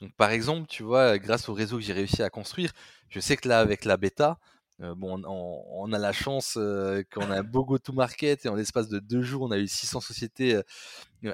Donc, 0.00 0.14
par 0.16 0.30
exemple, 0.30 0.66
tu 0.68 0.82
vois, 0.82 1.18
grâce 1.18 1.48
au 1.48 1.54
réseau 1.54 1.78
que 1.78 1.82
j'ai 1.82 1.94
réussi 1.94 2.22
à 2.22 2.28
construire, 2.28 2.72
je 3.08 3.20
sais 3.20 3.36
que 3.36 3.48
là, 3.48 3.60
avec 3.60 3.84
la 3.84 3.96
bêta, 3.96 4.38
bon, 4.78 5.22
on, 5.24 5.92
a 5.92 5.98
la 5.98 6.12
chance 6.12 6.54
qu'on 6.54 7.30
a 7.30 7.38
un 7.38 7.42
beau 7.42 7.64
go-to-market 7.64 8.44
et 8.44 8.48
en 8.48 8.54
l'espace 8.54 8.88
de 8.88 8.98
deux 8.98 9.22
jours, 9.22 9.42
on 9.42 9.50
a 9.50 9.58
eu 9.58 9.68
600 9.68 10.00
sociétés 10.00 10.60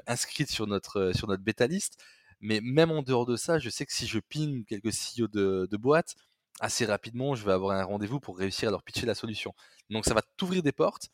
inscrites 0.07 0.49
sur 0.49 0.67
notre, 0.67 1.11
sur 1.13 1.27
notre 1.27 1.43
bêta 1.43 1.67
liste. 1.67 1.97
Mais 2.39 2.59
même 2.61 2.91
en 2.91 3.01
dehors 3.01 3.25
de 3.25 3.35
ça, 3.35 3.59
je 3.59 3.69
sais 3.69 3.85
que 3.85 3.93
si 3.93 4.05
je 4.05 4.19
ping 4.19 4.65
quelques 4.65 4.91
CEO 4.91 5.27
de, 5.27 5.67
de 5.69 5.77
boîtes, 5.77 6.15
assez 6.59 6.85
rapidement, 6.85 7.35
je 7.35 7.45
vais 7.45 7.51
avoir 7.51 7.77
un 7.77 7.83
rendez-vous 7.83 8.19
pour 8.19 8.37
réussir 8.37 8.69
à 8.69 8.71
leur 8.71 8.83
pitcher 8.83 9.05
la 9.05 9.15
solution. 9.15 9.53
Donc 9.89 10.05
ça 10.05 10.13
va 10.13 10.21
t'ouvrir 10.37 10.63
des 10.63 10.71
portes, 10.71 11.09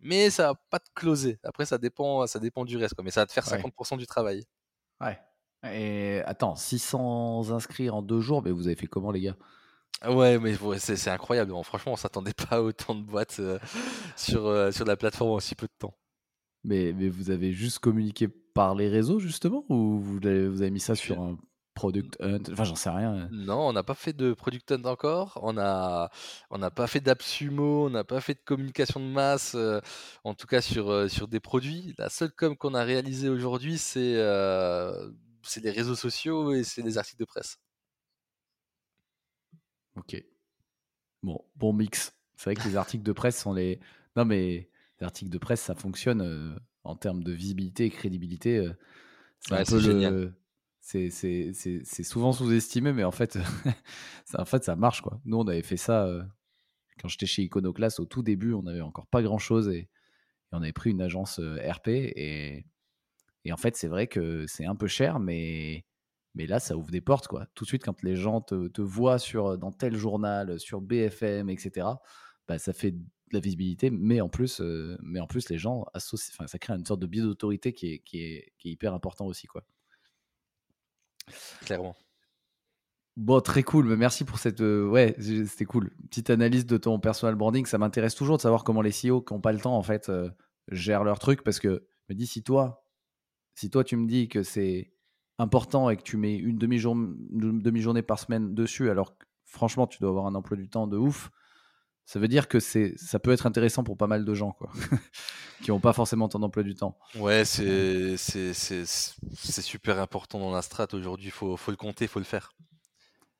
mais 0.00 0.30
ça 0.30 0.48
va 0.48 0.54
pas 0.70 0.78
te 0.78 0.90
closer. 0.94 1.38
Après, 1.44 1.64
ça 1.64 1.78
dépend, 1.78 2.26
ça 2.26 2.38
dépend 2.38 2.64
du 2.64 2.76
reste, 2.76 2.94
quoi. 2.94 3.04
mais 3.04 3.10
ça 3.10 3.20
va 3.20 3.26
te 3.26 3.32
faire 3.32 3.44
50% 3.44 3.98
du 3.98 4.06
travail. 4.06 4.44
Ouais. 5.00 5.18
Et 5.64 6.20
attends, 6.26 6.56
600 6.56 7.50
inscrits 7.50 7.88
en 7.88 8.02
deux 8.02 8.20
jours, 8.20 8.42
mais 8.42 8.50
vous 8.50 8.66
avez 8.66 8.76
fait 8.76 8.88
comment, 8.88 9.12
les 9.12 9.20
gars? 9.20 9.36
Ouais, 10.08 10.38
mais 10.38 10.56
c'est 10.78 11.10
incroyable. 11.10 11.52
franchement, 11.62 11.92
on 11.92 11.96
s'attendait 11.96 12.34
pas 12.34 12.56
à 12.56 12.60
autant 12.60 12.96
de 12.96 13.02
boîtes 13.02 13.36
euh, 13.38 13.58
sur, 14.16 14.46
euh, 14.46 14.72
sur 14.72 14.84
la 14.84 14.96
plateforme 14.96 15.30
en 15.30 15.40
si 15.40 15.54
peu 15.54 15.66
de 15.66 15.72
temps. 15.78 15.96
Mais, 16.64 16.92
mais 16.92 17.08
vous 17.08 17.30
avez 17.30 17.52
juste 17.52 17.78
communiqué 17.78 18.26
par 18.28 18.74
les 18.74 18.88
réseaux, 18.88 19.20
justement 19.20 19.64
Ou 19.68 20.00
vous 20.00 20.18
avez, 20.24 20.48
vous 20.48 20.62
avez 20.62 20.70
mis 20.72 20.80
ça 20.80 20.96
sur 20.96 21.20
un 21.20 21.38
Product 21.74 22.16
Hunt, 22.20 22.42
enfin 22.50 22.64
j'en 22.64 22.74
sais 22.74 22.90
rien. 22.90 23.28
Non, 23.32 23.68
on 23.68 23.72
n'a 23.72 23.82
pas 23.82 23.94
fait 23.94 24.12
de 24.12 24.34
Product 24.34 24.72
Hunt 24.72 24.84
encore. 24.84 25.38
On 25.42 25.52
n'a 25.54 26.10
pas 26.70 26.86
fait 26.86 27.00
d'AppSumo, 27.00 27.86
on 27.86 27.90
n'a 27.90 28.04
pas 28.04 28.20
fait 28.20 28.34
de 28.34 28.40
communication 28.44 29.00
de 29.00 29.06
masse, 29.06 29.54
euh, 29.54 29.80
en 30.24 30.34
tout 30.34 30.46
cas 30.46 30.60
sur, 30.60 30.90
euh, 30.90 31.08
sur 31.08 31.28
des 31.28 31.40
produits. 31.40 31.94
La 31.96 32.10
seule 32.10 32.32
com 32.32 32.56
qu'on 32.56 32.74
a 32.74 32.84
réalisée 32.84 33.30
aujourd'hui, 33.30 33.78
c'est 33.78 34.16
euh, 34.16 35.10
les 35.62 35.70
réseaux 35.70 35.94
sociaux 35.94 36.52
et 36.52 36.62
c'est 36.62 36.82
les 36.82 36.98
articles 36.98 37.20
de 37.20 37.24
presse. 37.24 37.58
Ok. 39.96 40.22
Bon, 41.22 41.42
bon 41.56 41.72
mix. 41.72 42.14
C'est 42.36 42.52
vrai 42.52 42.54
que 42.62 42.68
les 42.68 42.76
articles 42.76 43.04
de 43.04 43.12
presse 43.12 43.40
sont 43.40 43.54
les. 43.54 43.80
Non, 44.16 44.26
mais 44.26 44.68
les 45.00 45.06
articles 45.06 45.30
de 45.30 45.38
presse, 45.38 45.62
ça 45.62 45.74
fonctionne 45.74 46.60
en 46.84 46.96
termes 46.96 47.24
de 47.24 47.32
visibilité 47.32 47.86
et 47.86 47.90
crédibilité. 47.90 48.68
c'est 49.40 49.54
un 49.54 49.64
peu 49.64 49.80
le 49.80 50.34
c'est 50.82 52.04
souvent 52.04 52.32
sous-estimé, 52.32 52.92
mais 52.92 53.04
en 53.04 53.12
fait, 53.12 53.38
en 54.38 54.44
fait, 54.44 54.64
ça 54.64 54.76
marche. 54.76 55.00
Quoi. 55.00 55.20
Nous, 55.24 55.38
on 55.38 55.46
avait 55.46 55.62
fait 55.62 55.76
ça 55.76 56.06
euh, 56.06 56.22
quand 57.00 57.08
j'étais 57.08 57.26
chez 57.26 57.42
Iconoclast 57.42 58.00
au 58.00 58.04
tout 58.04 58.22
début, 58.22 58.52
on 58.52 58.62
n'avait 58.62 58.80
encore 58.80 59.06
pas 59.06 59.22
grand-chose 59.22 59.68
et, 59.68 59.88
on 60.54 60.60
avait 60.60 60.72
pris 60.72 60.90
une 60.90 61.00
agence 61.00 61.38
euh, 61.38 61.56
RP. 61.66 61.88
Et, 61.88 62.66
et 63.46 63.52
en 63.52 63.56
fait, 63.56 63.74
c'est 63.74 63.88
vrai 63.88 64.06
que 64.06 64.44
c'est 64.46 64.66
un 64.66 64.76
peu 64.76 64.86
cher, 64.86 65.18
mais, 65.18 65.86
mais 66.34 66.46
là, 66.46 66.60
ça 66.60 66.76
ouvre 66.76 66.90
des 66.90 67.00
portes. 67.00 67.26
Quoi. 67.26 67.46
Tout 67.54 67.64
de 67.64 67.68
suite, 67.68 67.84
quand 67.84 68.02
les 68.02 68.16
gens 68.16 68.42
te, 68.42 68.68
te 68.68 68.82
voient 68.82 69.18
sur, 69.18 69.56
dans 69.56 69.72
tel 69.72 69.96
journal, 69.96 70.60
sur 70.60 70.82
BFM, 70.82 71.48
etc., 71.48 71.86
bah, 72.46 72.58
ça 72.58 72.74
fait 72.74 72.90
de 72.90 73.00
la 73.32 73.40
visibilité, 73.40 73.88
mais 73.88 74.20
en 74.20 74.28
plus, 74.28 74.60
euh, 74.60 74.98
mais 75.02 75.20
en 75.20 75.26
plus 75.26 75.48
les 75.48 75.56
gens 75.56 75.86
associent, 75.94 76.46
ça 76.46 76.58
crée 76.58 76.74
une 76.74 76.84
sorte 76.84 77.00
de 77.00 77.06
biais 77.06 77.22
d'autorité 77.22 77.72
qui 77.72 77.92
est, 77.92 77.98
qui, 78.00 78.22
est, 78.22 78.52
qui 78.58 78.68
est 78.68 78.72
hyper 78.72 78.92
important 78.92 79.24
aussi. 79.24 79.46
Quoi. 79.46 79.64
Clairement. 81.64 81.96
Bon, 83.16 83.40
très 83.40 83.62
cool. 83.62 83.94
Merci 83.96 84.24
pour 84.24 84.38
cette. 84.38 84.62
Euh, 84.62 84.88
ouais, 84.88 85.14
c'était 85.18 85.66
cool. 85.66 85.90
Petite 86.08 86.30
analyse 86.30 86.64
de 86.64 86.78
ton 86.78 86.98
personal 86.98 87.34
branding. 87.34 87.66
Ça 87.66 87.76
m'intéresse 87.78 88.14
toujours 88.14 88.38
de 88.38 88.42
savoir 88.42 88.64
comment 88.64 88.80
les 88.80 88.90
CEO 88.90 89.20
qui 89.20 89.34
n'ont 89.34 89.40
pas 89.40 89.52
le 89.52 89.60
temps, 89.60 89.76
en 89.76 89.82
fait, 89.82 90.08
euh, 90.08 90.30
gèrent 90.68 91.04
leur 91.04 91.18
truc. 91.18 91.42
Parce 91.44 91.60
que 91.60 91.86
me 92.08 92.14
dis, 92.14 92.26
si 92.26 92.42
toi, 92.42 92.84
si 93.54 93.70
toi, 93.70 93.84
tu 93.84 93.96
me 93.96 94.06
dis 94.06 94.28
que 94.28 94.42
c'est 94.42 94.92
important 95.38 95.90
et 95.90 95.96
que 95.96 96.02
tu 96.02 96.16
mets 96.16 96.36
une 96.36 96.58
demi-journée 96.58 97.14
demi 97.30 98.02
par 98.02 98.18
semaine 98.18 98.54
dessus, 98.54 98.90
alors 98.90 99.14
franchement, 99.44 99.86
tu 99.86 99.98
dois 100.00 100.10
avoir 100.10 100.26
un 100.26 100.34
emploi 100.34 100.56
du 100.56 100.68
temps 100.68 100.86
de 100.86 100.96
ouf 100.96 101.30
ça 102.04 102.18
veut 102.18 102.28
dire 102.28 102.48
que 102.48 102.60
c'est 102.60 102.94
ça 102.96 103.18
peut 103.18 103.32
être 103.32 103.46
intéressant 103.46 103.84
pour 103.84 103.96
pas 103.96 104.06
mal 104.06 104.24
de 104.24 104.34
gens 104.34 104.52
quoi 104.52 104.70
qui 105.62 105.70
n'ont 105.70 105.80
pas 105.80 105.92
forcément 105.92 106.28
ton 106.28 106.42
emploi 106.42 106.62
du 106.62 106.74
temps 106.74 106.98
ouais 107.16 107.44
c'est 107.44 108.16
c'est 108.16 109.62
super 109.62 110.00
important 110.00 110.38
dans 110.38 110.52
la 110.52 110.62
strat 110.62 110.88
aujourd'hui 110.92 111.26
il 111.26 111.32
faut, 111.32 111.56
faut 111.56 111.70
le 111.70 111.76
compter 111.76 112.06
il 112.06 112.08
faut 112.08 112.20
le 112.20 112.24
faire 112.24 112.52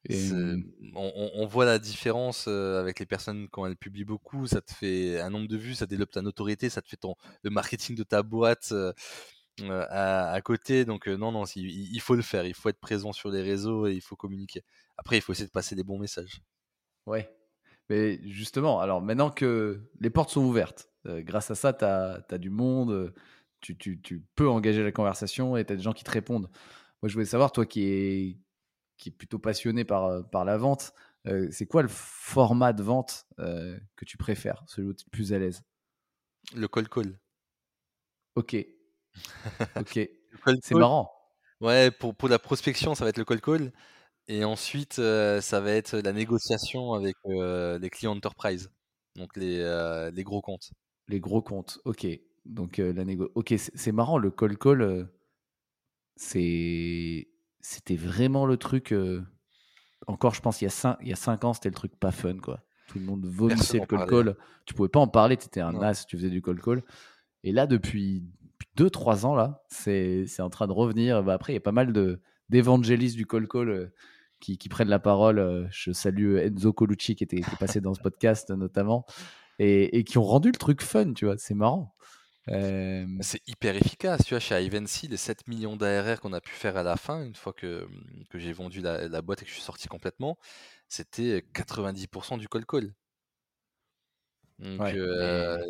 mmh 0.09 0.63
on, 0.95 1.47
voit 1.47 1.65
la 1.65 1.79
différence 1.79 2.47
euh, 2.49 2.81
avec 2.81 2.99
les 2.99 3.07
personnes 3.07 3.47
quand 3.49 3.67
elles 3.67 3.77
publient 3.77 4.05
beaucoup 4.05 4.49
ça 4.49 4.61
te 4.61 4.73
fait 4.73 5.21
un 5.21 5.31
nombre 5.31 5.47
de 5.47 5.57
vues 5.57 5.75
ça 5.75 5.87
développe 5.87 6.11
ta 6.11 6.23
notoriété 6.23 6.69
ça 6.69 6.83
te 6.83 6.89
fait 6.89 6.97
ton 6.97 7.15
le 7.43 7.51
marketing 7.51 7.95
de 7.95 8.03
ta 8.03 8.25
boîte 8.25 8.75
euh, 9.61 9.87
à, 9.91 10.41
côté. 10.43 10.85
Donc 10.85 11.07
non, 11.07 11.33
non, 11.33 11.45
il, 11.57 12.01
faut 12.01 12.15
le 12.15 12.23
faire. 12.23 12.45
Il 12.47 12.55
faut 12.55 12.69
être 12.69 12.81
présent 12.81 13.13
sur 13.13 13.31
les 13.31 13.43
réseaux 13.43 13.87
et 13.87 13.93
il 13.93 14.01
faut 14.01 14.17
communiquer. 14.17 14.65
Après, 14.97 15.17
il 15.17 15.21
faut 15.21 15.33
essayer 15.33 15.47
de 15.47 15.53
passer 15.53 15.75
les 15.75 15.85
bons 15.85 15.99
messages. 15.99 16.41
Ouais. 17.07 17.31
Mais 17.93 18.19
justement, 18.27 18.81
alors 18.81 19.03
maintenant 19.03 19.31
que 19.31 19.83
les 20.01 20.09
portes 20.09 20.31
sont 20.31 20.41
ouvertes, 20.41 20.89
grâce 21.05 21.51
à 21.51 21.55
ça, 21.55 21.75
tu 21.75 21.85
as, 21.85 22.25
as, 22.31 22.39
du 22.39 22.49
monde, 22.49 23.13
tu, 23.61 23.77
tu, 23.77 24.01
tu, 24.01 24.25
peux 24.35 24.49
engager 24.49 24.83
la 24.83 24.93
conversation 24.93 25.59
et 25.59 25.67
tu 25.67 25.75
as 25.75 25.77
des 25.77 25.83
gens 25.83 25.93
qui 25.93 26.03
te 26.03 26.11
répondent. 26.11 26.49
Moi, 27.03 27.11
je 27.11 27.13
voulais 27.13 27.27
savoir, 27.27 27.53
toi 27.53 27.67
qui 27.67 27.85
es, 27.85 28.39
qui 28.97 29.11
est 29.11 29.13
plutôt 29.13 29.39
passionné 29.39 29.85
par, 29.85 30.27
par 30.31 30.47
la 30.47 30.57
vente, 30.57 30.95
c'est 31.51 31.67
quoi 31.67 31.83
le 31.83 31.89
format 31.89 32.73
de 32.73 32.83
vente 32.83 33.27
que 33.37 34.05
tu 34.07 34.17
préfères, 34.17 34.65
celui 34.69 34.89
où 34.89 34.95
tu 34.95 35.05
es 35.07 35.11
plus 35.11 35.35
à 35.35 35.39
l'aise? 35.39 35.63
Le 36.57 36.69
call 36.69 36.89
call. 36.89 37.21
Ok. 38.37 38.57
Ok. 39.77 40.01
c'est 40.63 40.75
marrant. 40.75 41.13
Ouais, 41.61 41.91
pour, 41.91 42.15
pour 42.15 42.31
la 42.31 42.39
prospection, 42.39 42.95
ça 42.95 43.05
va 43.05 43.11
être 43.11 43.19
le 43.19 43.27
call 43.27 43.43
call. 43.43 43.71
Et 44.29 44.45
ensuite, 44.45 44.95
ça 44.95 45.61
va 45.61 45.73
être 45.73 45.99
la 45.99 46.13
négociation 46.13 46.95
avec 46.95 47.17
les 47.27 47.91
clients 47.91 48.13
enterprise, 48.17 48.71
donc 49.17 49.37
les, 49.37 49.59
les, 50.15 50.25
gros 50.25 50.41
comptes. 50.41 50.71
Les 51.09 51.21
gros 51.21 51.43
comptes, 51.43 51.81
ok. 51.85 52.07
Donc 52.45 52.79
la 52.79 53.05
négo. 53.05 53.31
Ok, 53.35 53.55
c'est 53.57 53.93
marrant, 53.93 54.19
le 54.19 54.31
call 54.31 54.57
call, 54.57 55.09
c'est 56.17 57.29
c'était 57.61 57.97
vraiment 57.97 58.47
le 58.47 58.57
truc. 58.57 58.95
encore, 60.07 60.35
je 60.35 60.41
pense, 60.41 60.61
il 60.61 60.65
y, 60.65 60.69
a 60.69 60.71
cinq, 60.71 60.97
il 61.01 61.09
y 61.09 61.13
a 61.13 61.17
cinq 61.17 61.45
ans, 61.45 61.53
c'était 61.53 61.69
le 61.69 61.75
truc 61.75 61.97
pas 61.97 62.13
fun, 62.13 62.39
quoi. 62.39 62.61
Tout 62.89 62.99
le 62.99 63.05
monde 63.05 63.25
vomissait 63.27 63.79
le 63.79 63.87
call 63.87 64.07
call. 64.07 64.37
Tu 64.67 64.75
pouvais 64.75 64.89
pas 64.89 65.01
en 65.01 65.09
parler, 65.09 65.37
tu 65.37 65.47
étais 65.47 65.61
un 65.61 65.81
as, 65.83 66.05
tu 66.05 66.17
faisais 66.17 66.31
du 66.31 66.43
call 66.43 66.61
call. 66.61 66.83
Et 67.45 67.53
là, 67.53 67.67
depuis 67.67 68.25
2-3 68.77 69.25
ans, 69.25 69.35
là, 69.35 69.65
c'est 69.69 70.27
en 70.41 70.51
train 70.51 70.67
de 70.67 70.73
revenir. 70.73 71.23
Bah, 71.23 71.35
après, 71.35 71.53
il 71.53 71.57
y 71.57 71.59
a 71.59 71.61
pas 71.61 71.73
mal 71.73 71.93
d'évangélistes 72.49 73.17
du 73.17 73.27
call 73.27 73.49
call 73.49 73.93
qui, 74.43 74.59
qui, 74.59 74.69
prennent 74.69 74.89
la 74.89 74.99
parole. 74.99 75.69
Je 75.71 75.93
salue 75.93 76.37
Enzo 76.37 76.73
Colucci 76.73 77.17
qui 77.17 77.25
était 77.25 77.41
qui 77.41 77.51
est 77.51 77.59
passé 77.59 77.81
dans 77.81 77.95
ce 77.95 78.01
podcast 78.01 78.51
notamment 78.51 79.07
et, 79.59 79.99
et, 79.99 80.05
qui 80.05 80.19
ont 80.19 80.25
rendu 80.25 80.49
le 80.49 80.59
truc 80.59 80.83
fun, 80.83 81.13
tu 81.15 81.27
vois. 81.27 81.37
C'est 81.39 81.55
marrant. 81.55 81.95
C'est 82.47 83.41
hyper 83.47 83.77
efficace, 83.77 84.25
tu 84.25 84.35
vois, 84.35 84.41
chez 84.41 84.61
Ivancy, 84.65 85.07
les 85.07 85.17
7 85.17 85.47
millions 85.47 85.77
d'ARR 85.77 86.21
qu'on 86.21 86.33
a 86.33 86.41
pu 86.41 86.53
faire 86.53 86.77
à 86.77 86.83
la 86.83 86.97
fin, 86.97 87.25
une 87.25 87.37
fois 87.37 87.53
que, 87.53 87.87
que 88.31 88.39
j'ai 88.39 88.53
vendu 88.53 88.81
la, 88.81 89.23
boîte 89.23 89.43
et 89.43 89.45
que 89.45 89.51
je 89.51 89.55
suis 89.55 89.63
sorti 89.63 89.89
complètement, 89.89 90.39
c'était 90.89 91.45
90% 91.55 92.39
du 92.39 92.49
call 92.49 92.67
call. 92.67 92.95
Donc 94.59 94.83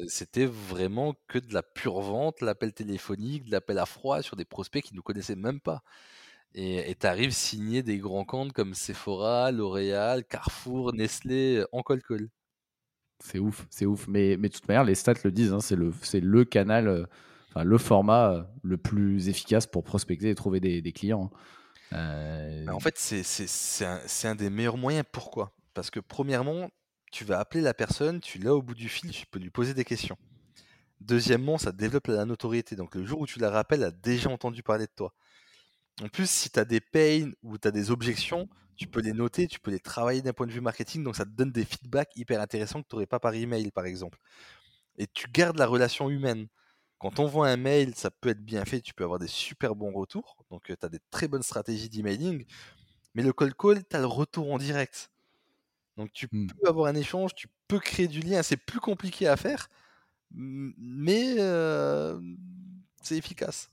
c'était 0.09 0.47
vraiment 0.47 1.15
que 1.29 1.39
de 1.39 1.53
la 1.53 1.63
pure 1.63 2.01
vente, 2.01 2.41
l'appel 2.41 2.73
téléphonique, 2.73 3.45
de 3.45 3.51
l'appel 3.51 3.79
à 3.79 3.87
froid 3.87 4.23
sur 4.23 4.37
des 4.37 4.45
prospects 4.45 4.83
qui 4.83 4.93
ne 4.95 4.97
nous 4.97 5.03
connaissaient 5.03 5.37
même 5.37 5.61
pas. 5.61 5.83
Et 6.55 6.95
tu 7.01 7.07
arrives 7.07 7.33
signer 7.33 7.83
des 7.83 7.99
grands 7.99 8.27
comptes 8.27 8.53
comme 8.53 8.75
Sephora, 8.75 9.51
L'Oréal, 9.53 10.25
Carrefour, 10.25 10.93
Nestlé 10.93 11.65
en 11.73 11.83
call 11.83 12.03
call. 12.03 12.29
C'est 13.25 13.39
ouf, 13.39 13.67
c'est 13.71 13.87
ouf. 13.87 14.07
Mais, 14.07 14.37
mais 14.39 14.49
de 14.49 14.55
toute 14.55 14.69
manière, 14.69 14.85
les 14.85 14.95
stats 14.95 15.15
le 15.25 15.33
disent, 15.33 15.53
hein, 15.53 15.61
c'est 15.61 15.77
le, 15.77 15.93
le 16.15 16.45
canal, 16.45 16.89
euh, 16.89 17.07
enfin, 17.49 17.65
le 17.65 17.79
format 17.79 18.33
euh, 18.33 18.43
le 18.63 18.77
plus 18.77 19.29
efficace 19.29 19.67
pour 19.67 19.83
prospecter 19.83 20.29
et 20.29 20.35
trouver 20.35 20.61
des, 20.61 20.83
des 20.83 20.93
clients. 20.93 21.31
Hein. 21.33 21.37
Euh, 21.95 22.67
en 22.69 22.81
fait, 22.81 22.99
c'est 22.99 23.85
un, 23.85 24.01
un, 24.25 24.35
des 24.35 24.51
meilleurs 24.51 24.77
moyens. 24.77 25.05
Pourquoi? 25.11 25.53
Parce 25.73 25.91
que 25.91 26.01
premièrement, 26.01 26.69
tu 27.13 27.25
vas 27.25 27.39
appeler 27.39 27.63
la 27.63 27.75
personne, 27.75 28.21
tu 28.21 28.39
l'as 28.39 28.55
au 28.55 28.63
bout 28.63 28.75
du 28.75 28.89
fil, 28.89 29.11
tu 29.11 29.27
peux 29.27 29.39
lui 29.39 29.51
poser 29.51 29.73
des 29.73 29.85
questions. 29.85 30.17
Deuxièmement, 31.01 31.59
ça 31.59 31.73
développe 31.73 32.09
la 32.09 32.25
notoriété. 32.25 32.77
Donc 32.77 32.95
le 32.95 33.05
jour 33.05 33.21
où 33.21 33.27
tu 33.27 33.39
la 33.39 33.51
rappelles, 33.51 33.81
elle 33.81 33.89
a 33.89 33.91
déjà 33.91 34.31
entendu 34.31 34.63
parler 34.63 34.87
de 34.87 34.93
toi. 34.95 35.15
En 36.03 36.09
plus, 36.09 36.29
si 36.29 36.51
tu 36.51 36.59
as 36.59 36.65
des 36.65 36.81
pains 36.81 37.31
ou 37.43 37.59
tu 37.59 37.69
as 37.69 37.71
des 37.71 37.93
objections, 37.93 38.49
tu 38.77 38.89
peux 38.89 39.01
les 39.01 39.13
noter, 39.13 39.47
tu 39.47 39.61
peux 39.61 39.71
les 39.71 39.79
travailler 39.79 40.21
d'un 40.21 40.33
point 40.33 40.47
de 40.47 40.53
vue 40.53 40.61
marketing, 40.61 41.05
donc 41.05 41.15
ça 41.15 41.25
te 41.25 41.31
donne 41.31 41.53
des 41.53 41.65
feedbacks 41.65 42.11
hyper 42.17 42.41
intéressants 42.41 42.83
que 42.83 42.89
tu 42.89 42.97
n'aurais 42.97 43.07
pas 43.07 43.21
par 43.21 43.35
email, 43.35 43.71
par 43.71 43.87
exemple. 43.87 44.19
Et 44.97 45.07
tu 45.07 45.29
gardes 45.31 45.59
la 45.59 45.67
relation 45.67 46.11
humaine. 46.11 46.49
Quand 46.99 47.21
on 47.21 47.27
voit 47.27 47.49
un 47.49 47.57
mail, 47.57 47.95
ça 47.95 48.11
peut 48.11 48.31
être 48.31 48.45
bien 48.45 48.65
fait, 48.65 48.81
tu 48.81 48.95
peux 48.95 49.05
avoir 49.05 49.21
des 49.21 49.29
super 49.29 49.77
bons 49.77 49.93
retours, 49.93 50.45
donc 50.51 50.65
tu 50.65 50.77
as 50.81 50.89
des 50.89 51.01
très 51.11 51.29
bonnes 51.29 51.43
stratégies 51.43 51.89
d'emailing, 51.89 52.45
mais 53.15 53.23
le 53.23 53.33
call 53.33 53.55
call, 53.55 53.85
tu 53.89 53.97
as 53.97 54.01
le 54.01 54.07
retour 54.07 54.53
en 54.53 54.59
direct. 54.59 55.11
Donc 55.97 56.13
tu 56.13 56.27
mmh. 56.33 56.49
peux 56.49 56.69
avoir 56.69 56.87
un 56.87 56.95
échange, 56.95 57.35
tu 57.35 57.47
peux 57.69 57.79
créer 57.79 58.09
du 58.09 58.21
lien, 58.21 58.43
c'est 58.43 58.57
plus 58.57 58.81
compliqué 58.81 59.29
à 59.29 59.37
faire, 59.37 59.69
mais 60.33 61.37
c'est 63.03 63.17
efficace. 63.17 63.71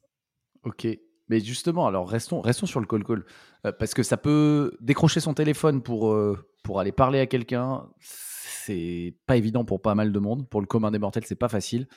Ok, 0.63 0.87
mais 1.29 1.39
justement, 1.39 1.87
alors 1.87 2.09
restons, 2.09 2.41
restons 2.41 2.65
sur 2.65 2.79
le 2.79 2.87
call 2.87 3.03
call. 3.03 3.23
Euh, 3.65 3.71
parce 3.71 3.93
que 3.93 4.03
ça 4.03 4.17
peut 4.17 4.75
décrocher 4.81 5.19
son 5.19 5.33
téléphone 5.33 5.81
pour, 5.81 6.11
euh, 6.11 6.37
pour 6.63 6.79
aller 6.79 6.91
parler 6.91 7.19
à 7.19 7.27
quelqu'un. 7.27 7.87
C'est 7.99 9.15
pas 9.27 9.37
évident 9.37 9.63
pour 9.63 9.81
pas 9.81 9.95
mal 9.95 10.11
de 10.11 10.19
monde. 10.19 10.49
Pour 10.49 10.59
le 10.59 10.67
commun 10.67 10.91
des 10.91 10.99
mortels, 10.99 11.25
c'est 11.25 11.35
pas 11.35 11.49
facile. 11.49 11.87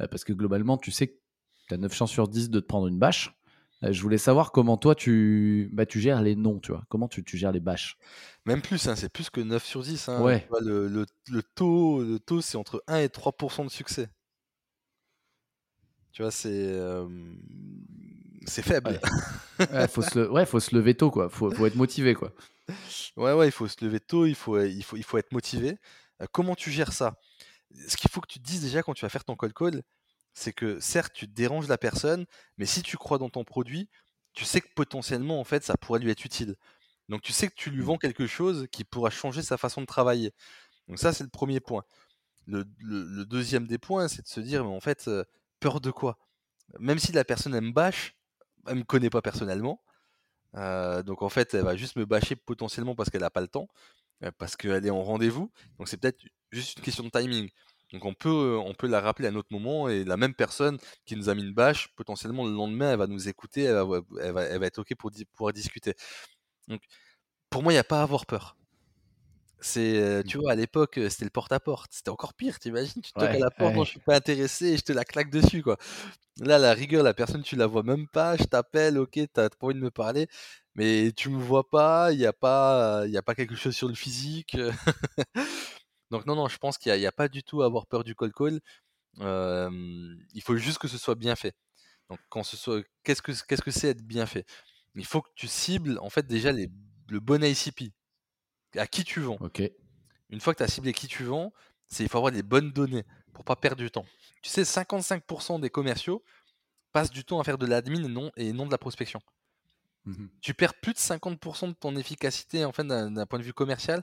Euh, 0.00 0.06
parce 0.06 0.24
que 0.24 0.32
globalement, 0.32 0.78
tu 0.78 0.92
sais 0.92 1.08
que 1.08 1.16
tu 1.68 1.74
as 1.74 1.78
9 1.78 1.92
chances 1.92 2.12
sur 2.12 2.28
10 2.28 2.50
de 2.50 2.60
te 2.60 2.66
prendre 2.66 2.86
une 2.86 2.98
bâche. 2.98 3.36
je 3.82 4.00
voulais 4.02 4.18
savoir 4.18 4.52
comment 4.52 4.76
toi 4.76 4.94
tu, 4.94 5.70
bah, 5.72 5.86
tu 5.86 6.00
gères 6.00 6.22
les 6.22 6.36
noms, 6.36 6.60
tu 6.60 6.70
vois. 6.70 6.84
Comment 6.88 7.08
tu, 7.08 7.24
tu 7.24 7.36
gères 7.38 7.52
les 7.52 7.60
bâches? 7.60 7.98
Même 8.44 8.62
plus, 8.62 8.88
hein, 8.88 8.94
c'est 8.94 9.08
plus 9.12 9.30
que 9.30 9.40
9 9.40 9.64
sur 9.64 9.82
10. 9.82 10.08
Hein. 10.08 10.22
Ouais. 10.22 10.46
le, 10.60 10.86
le, 10.86 11.06
le, 11.28 11.42
taux, 11.42 12.02
le 12.02 12.20
taux 12.20 12.40
c'est 12.40 12.56
entre 12.56 12.84
1 12.86 12.98
et 12.98 13.06
3% 13.06 13.64
de 13.64 13.70
succès. 13.70 14.10
Tu 16.12 16.22
vois, 16.22 16.30
c'est 16.30 16.76
c'est 18.46 18.62
faible. 18.62 19.00
Ouais. 19.58 19.88
faut 19.88 20.02
se, 20.02 20.28
ouais, 20.28 20.46
faut 20.46 20.60
se 20.60 20.74
lever 20.74 20.94
tôt, 20.94 21.10
quoi. 21.10 21.28
Faut, 21.28 21.50
faut 21.50 21.66
être 21.66 21.76
motivé, 21.76 22.14
quoi. 22.14 22.32
Ouais, 23.16 23.32
ouais, 23.32 23.48
il 23.48 23.52
faut 23.52 23.68
se 23.68 23.84
lever 23.84 24.00
tôt, 24.00 24.26
il 24.26 24.34
faut, 24.34 24.60
il 24.60 24.82
faut, 24.82 24.96
il 24.96 25.02
faut 25.02 25.18
être 25.18 25.32
motivé. 25.32 25.76
Euh, 26.22 26.26
comment 26.32 26.54
tu 26.54 26.70
gères 26.70 26.92
ça? 26.92 27.16
Ce 27.88 27.96
qu'il 27.96 28.10
faut 28.10 28.20
que 28.20 28.28
tu 28.28 28.40
te 28.40 28.44
dises 28.44 28.62
déjà 28.62 28.82
quand 28.82 28.94
tu 28.94 29.04
vas 29.04 29.08
faire 29.08 29.24
ton 29.24 29.36
call 29.36 29.52
call, 29.52 29.82
c'est 30.32 30.52
que 30.52 30.80
certes, 30.80 31.12
tu 31.12 31.26
déranges 31.26 31.68
la 31.68 31.78
personne, 31.78 32.26
mais 32.56 32.66
si 32.66 32.82
tu 32.82 32.96
crois 32.96 33.18
dans 33.18 33.30
ton 33.30 33.44
produit, 33.44 33.88
tu 34.32 34.44
sais 34.44 34.60
que 34.60 34.68
potentiellement, 34.74 35.40
en 35.40 35.44
fait, 35.44 35.64
ça 35.64 35.76
pourrait 35.76 36.00
lui 36.00 36.10
être 36.10 36.24
utile. 36.24 36.56
Donc, 37.08 37.22
tu 37.22 37.32
sais 37.32 37.48
que 37.48 37.54
tu 37.54 37.70
lui 37.70 37.82
mmh. 37.82 37.84
vends 37.84 37.98
quelque 37.98 38.26
chose 38.26 38.68
qui 38.70 38.84
pourra 38.84 39.10
changer 39.10 39.42
sa 39.42 39.56
façon 39.56 39.80
de 39.80 39.86
travailler. 39.86 40.32
Donc, 40.88 40.98
ça, 40.98 41.12
c'est 41.12 41.24
le 41.24 41.30
premier 41.30 41.60
point. 41.60 41.84
Le, 42.46 42.64
le, 42.78 43.24
deuxième 43.24 43.66
des 43.66 43.78
points, 43.78 44.08
c'est 44.08 44.22
de 44.22 44.28
se 44.28 44.40
dire, 44.40 44.64
mais 44.64 44.70
en 44.74 44.80
fait, 44.80 45.08
euh, 45.08 45.24
peur 45.58 45.80
de 45.80 45.90
quoi? 45.90 46.18
Même 46.78 46.98
si 46.98 47.12
la 47.12 47.24
personne 47.24 47.54
aime 47.54 47.72
bâche, 47.72 48.14
elle 48.66 48.76
me 48.76 48.84
connaît 48.84 49.10
pas 49.10 49.22
personnellement. 49.22 49.82
Euh, 50.56 51.02
donc 51.02 51.22
en 51.22 51.28
fait, 51.28 51.54
elle 51.54 51.64
va 51.64 51.76
juste 51.76 51.96
me 51.96 52.06
bâcher 52.06 52.36
potentiellement 52.36 52.94
parce 52.94 53.10
qu'elle 53.10 53.22
n'a 53.22 53.30
pas 53.30 53.40
le 53.40 53.48
temps, 53.48 53.68
euh, 54.24 54.30
parce 54.38 54.56
qu'elle 54.56 54.86
est 54.86 54.90
en 54.90 55.02
rendez-vous. 55.02 55.50
Donc 55.78 55.88
c'est 55.88 55.98
peut-être 55.98 56.22
juste 56.52 56.78
une 56.78 56.84
question 56.84 57.04
de 57.04 57.10
timing. 57.10 57.50
Donc 57.92 58.04
on 58.04 58.14
peut, 58.14 58.58
on 58.64 58.74
peut 58.74 58.86
la 58.86 59.00
rappeler 59.00 59.28
à 59.28 59.30
un 59.30 59.34
autre 59.36 59.48
moment 59.50 59.88
et 59.88 60.04
la 60.04 60.16
même 60.16 60.34
personne 60.34 60.78
qui 61.06 61.16
nous 61.16 61.28
a 61.28 61.34
mis 61.34 61.42
une 61.42 61.54
bâche, 61.54 61.88
potentiellement 61.96 62.46
le 62.46 62.52
lendemain, 62.52 62.92
elle 62.92 62.98
va 62.98 63.06
nous 63.08 63.28
écouter, 63.28 63.64
elle 63.64 63.84
va, 63.84 64.00
elle 64.20 64.60
va 64.60 64.66
être 64.66 64.78
OK 64.78 64.94
pour 64.96 65.10
pouvoir 65.32 65.52
discuter. 65.52 65.94
Donc 66.68 66.82
pour 67.50 67.62
moi, 67.62 67.72
il 67.72 67.76
n'y 67.76 67.80
a 67.80 67.84
pas 67.84 68.00
à 68.00 68.02
avoir 68.02 68.26
peur. 68.26 68.56
C'est, 69.60 70.22
tu 70.26 70.38
vois, 70.38 70.52
à 70.52 70.54
l'époque, 70.54 70.98
c'était 71.08 71.24
le 71.24 71.30
porte-à-porte. 71.30 71.92
C'était 71.92 72.10
encore 72.10 72.34
pire, 72.34 72.58
t'imagines? 72.58 73.02
Tu 73.02 73.12
toques 73.12 73.24
à 73.24 73.38
la 73.38 73.50
porte, 73.50 73.74
non, 73.74 73.84
je 73.84 73.90
suis 73.90 74.00
pas 74.00 74.16
intéressé 74.16 74.68
et 74.68 74.76
je 74.76 74.82
te 74.82 74.92
la 74.92 75.04
claque 75.04 75.30
dessus, 75.30 75.62
quoi. 75.62 75.76
Là, 76.38 76.58
la 76.58 76.72
rigueur, 76.72 77.02
la 77.02 77.14
personne, 77.14 77.42
tu 77.42 77.56
la 77.56 77.66
vois 77.66 77.82
même 77.82 78.08
pas. 78.08 78.36
Je 78.36 78.44
t'appelle, 78.44 78.98
ok, 78.98 79.18
t'as 79.32 79.50
pas 79.50 79.66
envie 79.66 79.74
de 79.74 79.80
me 79.80 79.90
parler, 79.90 80.28
mais 80.74 81.12
tu 81.12 81.28
me 81.28 81.38
vois 81.38 81.68
pas. 81.68 82.12
Il 82.12 82.18
y 82.18 82.26
a 82.26 82.32
pas, 82.32 83.02
il 83.06 83.12
y 83.12 83.18
a 83.18 83.22
pas 83.22 83.34
quelque 83.34 83.56
chose 83.56 83.76
sur 83.76 83.88
le 83.88 83.94
physique. 83.94 84.56
Donc 86.10 86.26
non, 86.26 86.34
non, 86.34 86.48
je 86.48 86.58
pense 86.58 86.78
qu'il 86.78 86.94
y, 86.96 87.06
a, 87.06 87.12
pas 87.12 87.28
du 87.28 87.42
tout 87.42 87.62
à 87.62 87.66
avoir 87.66 87.86
peur 87.86 88.02
du 88.02 88.14
call 88.14 88.32
call. 88.32 88.60
il 89.18 90.42
faut 90.42 90.56
juste 90.56 90.78
que 90.78 90.88
ce 90.88 90.98
soit 90.98 91.14
bien 91.14 91.36
fait. 91.36 91.54
Donc 92.08 92.18
quand 92.28 92.42
ce 92.42 92.56
soit, 92.56 92.82
qu'est-ce 93.04 93.22
que 93.22 93.32
qu'est-ce 93.46 93.62
que 93.62 93.70
c'est 93.70 93.88
être 93.88 94.02
bien 94.02 94.26
fait? 94.26 94.44
Il 94.96 95.04
faut 95.06 95.22
que 95.22 95.30
tu 95.36 95.46
cibles 95.46 95.98
en 96.00 96.10
fait 96.10 96.26
déjà 96.26 96.50
les, 96.50 96.68
le 97.08 97.20
bon 97.20 97.44
ICP 97.44 97.92
à 98.76 98.86
qui 98.86 99.04
tu 99.04 99.20
vends. 99.20 99.38
Ok. 99.40 99.62
Une 100.30 100.40
fois 100.40 100.54
que 100.54 100.58
tu 100.58 100.64
as 100.64 100.68
ciblé 100.68 100.92
qui 100.92 101.08
tu 101.08 101.24
vends, 101.24 101.52
c'est 101.86 102.04
il 102.04 102.08
faut 102.08 102.18
avoir 102.18 102.32
les 102.32 102.42
bonnes 102.42 102.70
données 102.70 103.04
pour 103.32 103.44
pas 103.44 103.56
perdre 103.56 103.82
du 103.82 103.90
temps. 103.90 104.06
Tu 104.42 104.50
sais, 104.50 104.62
55% 104.62 105.60
des 105.60 105.70
commerciaux 105.70 106.22
passent 106.92 107.10
du 107.10 107.24
temps 107.24 107.40
à 107.40 107.44
faire 107.44 107.58
de 107.58 107.66
l'admin 107.66 108.04
et 108.04 108.08
non, 108.08 108.30
et 108.36 108.52
non 108.52 108.66
de 108.66 108.70
la 108.70 108.78
prospection. 108.78 109.20
Mmh 110.06 110.26
tu 110.40 110.54
perds 110.54 110.80
plus 110.80 110.94
de 110.94 110.98
50% 110.98 111.68
de 111.68 111.72
ton 111.74 111.94
efficacité 111.94 112.64
en 112.64 112.72
fait, 112.72 112.84
d'un 112.84 113.26
point 113.26 113.38
de 113.38 113.44
vue 113.44 113.52
commercial 113.52 114.02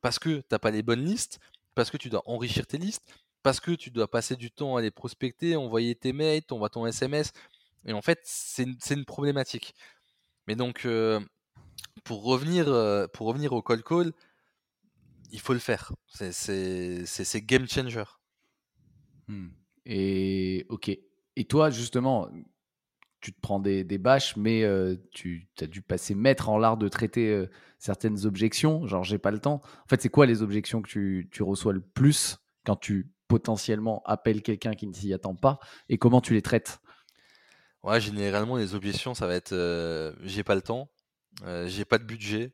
parce 0.00 0.18
que 0.18 0.40
tu 0.40 0.46
n'as 0.50 0.58
pas 0.58 0.70
les 0.70 0.82
bonnes 0.82 1.04
listes, 1.04 1.38
parce 1.74 1.90
que 1.90 1.96
tu 1.96 2.08
dois 2.08 2.22
enrichir 2.26 2.66
tes 2.66 2.78
listes, 2.78 3.02
parce 3.42 3.60
que 3.60 3.72
tu 3.72 3.90
dois 3.90 4.10
passer 4.10 4.36
du 4.36 4.50
temps 4.50 4.76
à 4.76 4.82
les 4.82 4.90
prospecter, 4.90 5.56
envoyer 5.56 5.94
tes 5.94 6.12
mails, 6.12 6.42
envoyer 6.50 6.70
ton 6.70 6.86
SMS. 6.86 7.32
Et 7.84 7.92
en 7.92 8.02
fait, 8.02 8.20
c'est 8.24 8.64
une, 8.64 8.76
une, 8.90 9.04
problématique. 9.04 9.74
Mais 10.46 10.56
donc, 10.56 10.84
euh, 10.84 11.20
pour 12.04 12.24
revenir, 12.24 12.66
pour 13.12 13.26
revenir 13.26 13.52
au 13.52 13.62
call 13.62 13.82
call, 13.82 14.12
il 15.30 15.40
faut 15.40 15.52
le 15.52 15.58
faire. 15.58 15.92
C'est 16.08 17.40
game 17.42 17.68
changer. 17.68 18.04
Mmh. 19.28 19.48
Et 19.86 20.66
ok. 20.68 20.90
Et 21.36 21.44
toi, 21.44 21.70
justement, 21.70 22.28
tu 23.20 23.32
te 23.32 23.40
prends 23.40 23.60
des, 23.60 23.84
des 23.84 23.98
bâches, 23.98 24.36
mais 24.36 24.64
tu 25.12 25.48
as 25.60 25.66
dû 25.66 25.82
passer 25.82 26.14
maître 26.14 26.48
en 26.48 26.58
l'art 26.58 26.76
de 26.76 26.88
traiter 26.88 27.46
certaines 27.78 28.26
objections. 28.26 28.86
Genre, 28.86 29.04
j'ai 29.04 29.18
pas 29.18 29.30
le 29.30 29.38
temps. 29.38 29.60
En 29.84 29.88
fait, 29.88 30.02
c'est 30.02 30.08
quoi 30.08 30.26
les 30.26 30.42
objections 30.42 30.82
que 30.82 30.88
tu, 30.88 31.28
tu, 31.30 31.42
reçois 31.42 31.72
le 31.72 31.80
plus 31.80 32.38
quand 32.64 32.76
tu 32.76 33.10
potentiellement 33.28 34.02
appelles 34.04 34.42
quelqu'un 34.42 34.74
qui 34.74 34.86
ne 34.86 34.94
s'y 34.94 35.12
attend 35.12 35.34
pas 35.34 35.58
et 35.88 35.98
comment 35.98 36.20
tu 36.20 36.34
les 36.34 36.42
traites? 36.42 36.80
Ouais, 37.84 38.00
généralement, 38.00 38.56
les 38.56 38.74
objections, 38.74 39.14
ça 39.14 39.26
va 39.26 39.34
être 39.34 39.54
j'ai 40.22 40.42
pas 40.42 40.54
le 40.54 40.62
temps, 40.62 40.90
j'ai 41.66 41.84
pas 41.84 41.98
de 41.98 42.04
budget, 42.04 42.52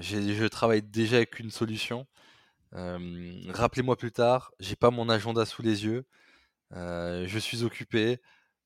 je 0.00 0.46
travaille 0.46 0.82
déjà 0.82 1.16
avec 1.16 1.38
une 1.38 1.50
solution. 1.50 2.06
Rappelez-moi 2.72 3.96
plus 3.96 4.12
tard, 4.12 4.52
j'ai 4.60 4.76
pas 4.76 4.90
mon 4.90 5.08
agenda 5.08 5.44
sous 5.46 5.62
les 5.62 5.84
yeux, 5.84 6.04
je 6.72 7.38
suis 7.38 7.62
occupé, 7.64 8.20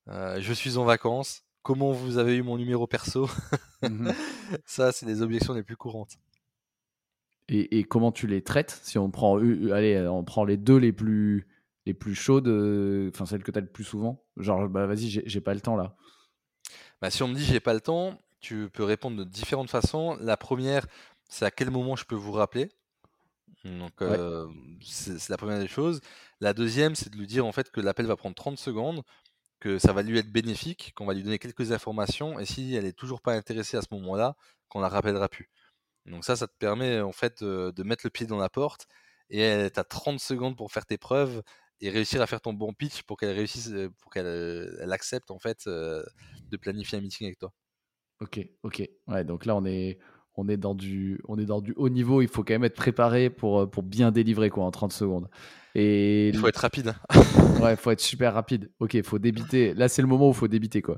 je 0.07 0.53
suis 0.53 0.77
en 0.77 0.85
vacances. 0.85 1.43
Comment 1.63 1.93
vous 1.93 2.19
avez 2.19 2.37
eu 2.37 2.43
mon 2.43 2.59
numéro 2.59 2.87
perso? 2.87 3.29
Mmh 3.83 4.11
Ça, 4.67 4.93
c'est 4.93 5.07
les 5.07 5.23
objections 5.23 5.55
les 5.55 5.63
plus 5.63 5.77
courantes. 5.77 6.19
Et, 7.49 7.85
comment 7.85 8.13
tu 8.13 8.27
les 8.27 8.43
traites? 8.43 8.81
Si 8.83 8.99
on 8.99 9.11
prend, 9.11 9.39
allez, 9.39 10.07
on 10.09 10.25
prend 10.25 10.45
les 10.45 10.57
deux 10.57 10.77
les 10.77 10.93
plus, 10.93 11.47
les 11.87 11.95
plus 11.95 12.15
chaudes, 12.15 12.49
enfin 13.09 13.27
celles 13.27 13.43
que 13.43 13.51
tu 13.51 13.59
as 13.59 13.61
le 13.61 13.67
plus 13.67 13.85
souvent. 13.85 14.25
Genre, 14.37 14.69
bah 14.69 14.87
vas-y, 14.87 15.09
j'ai 15.09 15.41
pas 15.41 15.55
le 15.55 15.61
temps 15.61 15.77
là. 15.77 15.97
Bah, 17.01 17.11
si 17.11 17.23
on 17.23 17.29
me 17.29 17.35
dit 17.35 17.45
j'ai 17.45 17.61
pas 17.61 17.75
le 17.75 17.81
temps, 17.81 18.19
tu 18.45 18.69
peux 18.71 18.85
répondre 18.85 19.17
de 19.17 19.25
différentes 19.25 19.71
façons. 19.71 20.17
La 20.21 20.37
première, 20.37 20.87
c'est 21.29 21.45
à 21.47 21.51
quel 21.51 21.71
moment 21.71 21.97
je 21.97 22.05
peux 22.05 22.15
vous 22.15 22.33
rappeler. 22.33 22.69
Donc, 23.65 23.93
c'est 24.83 25.29
la 25.31 25.37
première 25.39 25.59
des 25.59 25.69
choses. 25.69 26.01
La 26.41 26.53
deuxième, 26.53 26.95
c'est 26.95 27.11
de 27.11 27.17
lui 27.17 27.27
dire 27.27 27.47
en 27.47 27.53
fait 27.53 27.71
que 27.71 27.81
l'appel 27.81 28.07
va 28.07 28.17
prendre 28.17 28.35
30 28.35 28.59
secondes, 28.59 29.03
que 29.59 29.79
ça 29.79 29.95
va 29.95 30.03
lui 30.03 30.19
être 30.19 30.31
bénéfique, 30.31 30.93
qu'on 30.95 31.07
va 31.07 31.15
lui 31.15 31.23
donner 31.23 31.39
quelques 31.39 31.73
informations, 31.73 32.39
et 32.39 32.45
si 32.45 32.75
elle 32.75 32.85
est 32.85 32.93
toujours 32.93 33.23
pas 33.23 33.33
intéressée 33.33 33.79
à 33.79 33.83
ce 33.83 33.89
moment-là, 33.93 34.37
qu'on 34.69 34.81
la 34.81 34.91
rappellera 34.91 35.31
plus. 35.31 35.51
Donc 36.05 36.25
ça, 36.27 36.37
ça 36.37 36.47
te 36.47 36.53
permet 36.59 37.01
en 37.01 37.13
fait 37.13 37.43
de 37.43 37.83
mettre 37.83 38.05
le 38.05 38.11
pied 38.11 38.27
dans 38.27 38.37
la 38.37 38.51
porte, 38.51 38.87
et 39.31 39.71
tu 39.73 39.81
as 39.81 39.85
30 39.85 40.21
secondes 40.21 40.57
pour 40.57 40.71
faire 40.71 40.85
tes 40.85 40.99
preuves 40.99 41.43
et 41.81 41.89
réussir 41.89 42.21
à 42.21 42.27
faire 42.27 42.43
ton 42.43 42.53
bon 42.53 42.75
pitch 42.75 43.03
pour 43.05 43.17
qu'elle 43.17 43.35
réussisse, 43.35 43.73
pour 44.01 44.13
qu'elle 44.13 44.93
accepte 44.93 45.31
en 45.31 45.39
fait 45.39 45.67
de 45.67 46.57
planifier 46.61 46.99
un 46.99 47.01
meeting 47.01 47.27
avec 47.27 47.39
toi. 47.39 47.51
Ok, 48.25 48.41
ok. 48.63 48.89
Ouais, 49.07 49.23
donc 49.23 49.45
là 49.45 49.55
on 49.55 49.67
est, 49.67 49.99
on 50.37 50.49
est 50.49 50.57
dans 50.57 50.75
du, 50.75 51.21
on 51.29 51.39
est 51.39 51.45
dans 51.45 51.61
du 51.61 51.75
haut 51.77 51.91
niveau. 51.91 52.23
Il 52.23 52.29
faut 52.29 52.43
quand 52.43 52.55
même 52.55 52.65
être 52.65 52.75
préparé 52.75 53.29
pour, 53.29 53.71
pour 53.71 53.83
bien 53.83 54.11
délivrer 54.11 54.49
quoi 54.49 54.65
en 54.65 54.71
30 54.71 54.93
secondes. 54.93 55.29
Et 55.75 56.29
il 56.29 56.39
faut 56.39 56.49
être 56.49 56.57
rapide. 56.57 56.95
ouais, 57.61 57.75
il 57.75 57.77
faut 57.77 57.91
être 57.91 58.01
super 58.01 58.33
rapide. 58.33 58.71
Ok, 58.81 58.95
il 58.95 59.05
faut 59.05 59.19
débiter. 59.19 59.75
Là 59.75 59.89
c'est 59.89 60.01
le 60.01 60.09
moment 60.09 60.29
où 60.29 60.33
il 60.33 60.37
faut 60.37 60.49
débiter 60.49 60.81
quoi. 60.81 60.97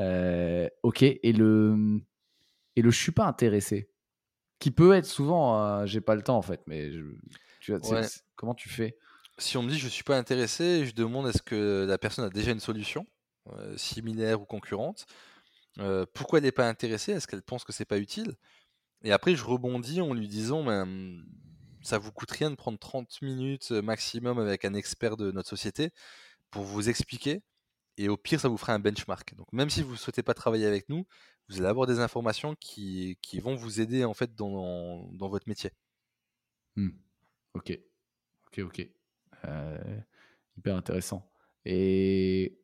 Euh, 0.00 0.68
ok. 0.82 1.02
Et 1.02 1.32
le, 1.32 2.00
et 2.74 2.82
le 2.82 2.90
je 2.90 2.98
suis 2.98 3.12
pas 3.12 3.26
intéressé, 3.26 3.88
qui 4.58 4.72
peut 4.72 4.92
être 4.92 5.06
souvent, 5.06 5.86
j'ai 5.86 6.00
pas 6.00 6.16
le 6.16 6.22
temps 6.22 6.36
en 6.36 6.42
fait, 6.42 6.62
mais 6.66 6.90
tu 7.60 7.76
vois, 7.76 8.02
comment 8.34 8.54
tu 8.54 8.68
fais? 8.68 8.98
Si 9.38 9.56
on 9.56 9.62
me 9.62 9.70
dit 9.70 9.78
je 9.78 9.86
suis 9.86 10.02
pas 10.02 10.18
intéressé, 10.18 10.84
je 10.84 10.94
demande 10.94 11.28
est-ce 11.28 11.42
que 11.42 11.86
la 11.86 11.98
personne 11.98 12.24
a 12.24 12.30
déjà 12.30 12.50
une 12.50 12.60
solution 12.60 13.06
euh, 13.52 13.76
similaire 13.76 14.40
ou 14.40 14.44
concurrente. 14.44 15.06
Pourquoi 16.14 16.38
elle 16.38 16.44
n'est 16.44 16.52
pas 16.52 16.68
intéressée? 16.68 17.12
Est-ce 17.12 17.26
qu'elle 17.26 17.42
pense 17.42 17.64
que 17.64 17.72
c'est 17.72 17.84
pas 17.84 17.98
utile? 17.98 18.34
Et 19.04 19.12
après, 19.12 19.34
je 19.36 19.44
rebondis 19.44 20.00
en 20.00 20.14
lui 20.14 20.28
disant 20.28 20.64
ben, 20.64 21.24
ça 21.82 21.98
vous 21.98 22.12
coûte 22.12 22.30
rien 22.30 22.50
de 22.50 22.56
prendre 22.56 22.78
30 22.78 23.22
minutes 23.22 23.70
maximum 23.70 24.38
avec 24.38 24.64
un 24.64 24.74
expert 24.74 25.16
de 25.16 25.30
notre 25.30 25.48
société 25.48 25.90
pour 26.50 26.64
vous 26.64 26.88
expliquer. 26.88 27.42
Et 27.98 28.08
au 28.08 28.16
pire, 28.16 28.40
ça 28.40 28.48
vous 28.48 28.58
fera 28.58 28.74
un 28.74 28.78
benchmark. 28.78 29.34
Donc, 29.36 29.52
même 29.52 29.70
si 29.70 29.82
vous 29.82 29.92
ne 29.92 29.96
souhaitez 29.96 30.22
pas 30.22 30.34
travailler 30.34 30.66
avec 30.66 30.88
nous, 30.88 31.06
vous 31.48 31.58
allez 31.58 31.68
avoir 31.68 31.86
des 31.86 32.00
informations 32.00 32.54
qui, 32.56 33.16
vont 33.42 33.54
vous 33.54 33.80
aider 33.80 34.04
en 34.04 34.14
fait 34.14 34.34
dans, 34.34 35.08
votre 35.12 35.48
métier. 35.48 35.70
Mmh. 36.76 36.90
Ok, 37.54 37.78
ok, 38.48 38.58
ok. 38.58 38.88
hyper 40.56 40.76
intéressant. 40.76 41.30
Et 41.64 42.58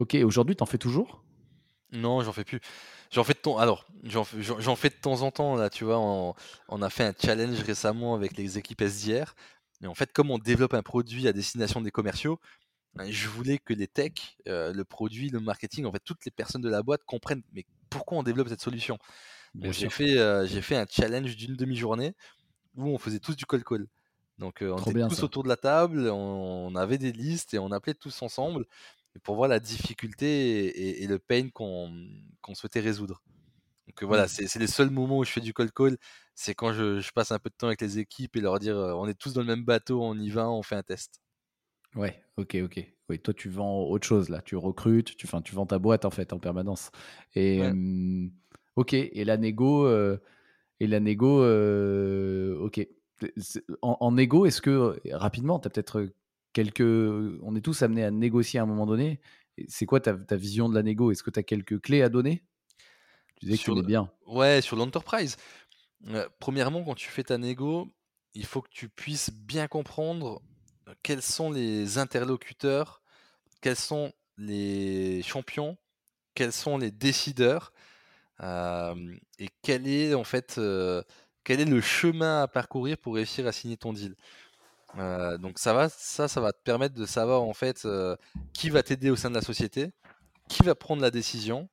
Ok, 0.00 0.14
aujourd'hui, 0.16 0.56
t'en 0.56 0.66
fais 0.66 0.78
toujours? 0.78 1.23
Non, 1.94 2.22
j'en 2.22 2.32
fais 2.32 2.44
plus. 2.44 2.60
J'en 3.10 3.24
fais 3.24 3.34
de 3.34 3.38
temps. 3.38 3.58
Alors, 3.58 3.86
j'en 4.02 4.24
fais, 4.24 4.88
de 4.88 4.94
temps 4.94 5.22
en 5.22 5.30
temps. 5.30 5.56
Là, 5.56 5.70
tu 5.70 5.84
vois, 5.84 5.98
on, 5.98 6.82
a 6.82 6.90
fait 6.90 7.04
un 7.04 7.14
challenge 7.18 7.60
récemment 7.60 8.14
avec 8.14 8.36
les 8.36 8.58
équipes 8.58 8.82
SDR. 8.82 9.34
Et 9.82 9.86
en 9.86 9.94
fait, 9.94 10.12
comme 10.12 10.30
on 10.30 10.38
développe 10.38 10.74
un 10.74 10.82
produit 10.82 11.28
à 11.28 11.32
destination 11.32 11.80
des 11.80 11.90
commerciaux, 11.90 12.40
ben, 12.94 13.10
je 13.10 13.28
voulais 13.28 13.58
que 13.58 13.72
les 13.72 13.88
techs, 13.88 14.36
euh, 14.48 14.72
le 14.72 14.84
produit, 14.84 15.28
le 15.28 15.40
marketing, 15.40 15.84
en 15.84 15.92
fait, 15.92 16.02
toutes 16.04 16.24
les 16.24 16.30
personnes 16.30 16.62
de 16.62 16.68
la 16.68 16.82
boîte 16.82 17.02
comprennent 17.04 17.42
mais 17.52 17.66
pourquoi 17.90 18.18
on 18.18 18.22
développe 18.22 18.48
cette 18.48 18.60
solution? 18.60 18.98
j'ai 19.60 19.88
fait, 19.88 20.18
euh, 20.18 20.46
j'ai 20.46 20.62
fait 20.62 20.76
un 20.76 20.86
challenge 20.88 21.36
d'une 21.36 21.54
demi-journée 21.54 22.14
où 22.76 22.88
on 22.88 22.98
faisait 22.98 23.20
tous 23.20 23.36
du 23.36 23.46
call 23.46 23.62
call. 23.62 23.86
Donc, 24.38 24.62
euh, 24.62 24.72
on 24.72 24.90
était 24.90 25.08
tous 25.08 25.22
autour 25.22 25.44
de 25.44 25.48
la 25.48 25.56
table, 25.56 26.08
on, 26.10 26.74
avait 26.74 26.98
des 26.98 27.12
listes 27.12 27.54
et 27.54 27.58
on 27.58 27.70
appelait 27.70 27.94
tous 27.94 28.22
ensemble 28.22 28.66
pour 29.22 29.36
voir 29.36 29.48
la 29.48 29.60
difficulté 29.60 31.02
et, 31.02 31.06
le 31.06 31.18
pain 31.18 31.48
qu'on 31.50 32.54
souhaitait 32.54 32.80
résoudre. 32.80 33.22
Donc 33.86 34.02
voilà, 34.02 34.24
mmh. 34.24 34.46
c'est 34.46 34.58
les 34.58 34.66
seuls 34.66 34.90
moments 34.90 35.18
où 35.18 35.24
je 35.24 35.30
fais 35.30 35.40
du 35.40 35.52
call 35.52 35.70
call, 35.70 35.96
c'est 36.34 36.54
quand 36.54 36.72
je, 36.72 37.12
passe 37.12 37.32
un 37.32 37.38
peu 37.38 37.50
de 37.50 37.54
temps 37.54 37.68
avec 37.68 37.80
les 37.80 37.98
équipes 37.98 38.36
et 38.36 38.40
leur 38.40 38.58
dire 38.58 38.76
on 38.76 39.06
est 39.06 39.14
tous 39.14 39.34
dans 39.34 39.42
le 39.42 39.46
même 39.46 39.64
bateau, 39.64 40.02
on 40.02 40.18
y 40.18 40.30
va, 40.30 40.50
on 40.50 40.62
fait 40.62 40.74
un 40.74 40.82
test. 40.82 41.20
Ouais, 41.94 42.20
ok, 42.36 42.56
ok. 42.64 42.84
Oui, 43.10 43.20
toi 43.20 43.34
tu 43.34 43.50
vends 43.50 43.82
autre 43.82 44.06
chose 44.06 44.30
là, 44.30 44.40
tu 44.40 44.56
recrutes, 44.56 45.16
tu, 45.16 45.28
tu 45.44 45.54
vends 45.54 45.66
ta 45.66 45.78
boîte 45.78 46.04
en 46.06 46.10
fait 46.10 46.32
en 46.32 46.38
permanence. 46.38 46.90
Et 47.34 47.60
ok, 48.76 48.94
et 48.94 49.24
la 49.24 49.36
négo, 49.36 49.88
et 50.80 50.86
la 50.86 51.00
négo, 51.00 51.44
ok. 52.60 52.86
En, 53.80 53.96
en 54.00 54.12
négo, 54.12 54.44
est-ce 54.44 54.60
que 54.60 54.98
rapidement, 55.12 55.60
tu 55.60 55.68
as 55.68 55.70
peut-être 55.70 56.08
quelques. 56.54 56.80
On 56.80 57.54
est 57.54 57.60
tous 57.60 57.82
amenés 57.82 58.04
à 58.04 58.10
négocier 58.10 58.58
à 58.58 58.62
un 58.62 58.66
moment 58.66 58.86
donné. 58.86 59.20
C'est 59.68 59.84
quoi 59.84 60.00
ta, 60.00 60.14
vision 60.36 60.70
de 60.70 60.74
la 60.74 60.82
négo? 60.82 61.12
Est-ce 61.12 61.22
que 61.22 61.30
tu 61.30 61.38
as 61.38 61.42
quelques 61.42 61.80
clés 61.80 62.02
à 62.02 62.08
donner? 62.08 62.42
Tu 63.36 63.46
disais 63.46 63.58
que 63.58 63.80
tu 63.80 63.86
bien. 63.86 64.10
Ouais, 64.26 64.62
sur 64.62 64.76
l'enterprise. 64.76 65.36
Euh, 66.08 66.26
premièrement, 66.38 66.82
quand 66.82 66.94
tu 66.94 67.08
fais 67.08 67.24
ta 67.24 67.36
négo, 67.36 67.92
il 68.32 68.46
faut 68.46 68.62
que 68.62 68.70
tu 68.70 68.88
puisses 68.88 69.30
bien 69.30 69.68
comprendre 69.68 70.42
euh, 70.88 70.94
quels 71.02 71.22
sont 71.22 71.50
les 71.50 71.98
interlocuteurs, 71.98 73.02
quels 73.60 73.76
sont 73.76 74.12
les 74.38 75.22
champions, 75.22 75.76
quels 76.34 76.52
sont 76.52 76.78
les 76.78 76.90
décideurs, 76.90 77.72
euh, 78.40 79.14
et 79.38 79.48
quel 79.62 79.86
est 79.86 80.14
en 80.14 80.24
fait 80.24 80.60
quel 81.44 81.60
est 81.60 81.66
le 81.66 81.80
chemin 81.80 82.42
à 82.42 82.48
parcourir 82.48 82.98
pour 82.98 83.14
réussir 83.14 83.46
à 83.46 83.52
signer 83.52 83.76
ton 83.76 83.92
deal 83.92 84.16
donc 85.38 85.58
ça 85.58 85.72
va, 85.72 85.88
ça, 85.88 86.28
ça 86.28 86.40
va 86.40 86.52
te 86.52 86.62
permettre 86.62 86.94
de 86.94 87.06
savoir 87.06 87.42
en 87.42 87.54
fait 87.54 87.86
qui 88.52 88.70
va 88.70 88.82
t'aider 88.82 89.10
au 89.10 89.16
sein 89.16 89.30
de 89.30 89.34
la 89.34 89.42
société, 89.42 89.92
qui 90.48 90.62
va 90.62 90.74
prendre 90.74 91.02
la 91.02 91.10
décision, 91.10 91.68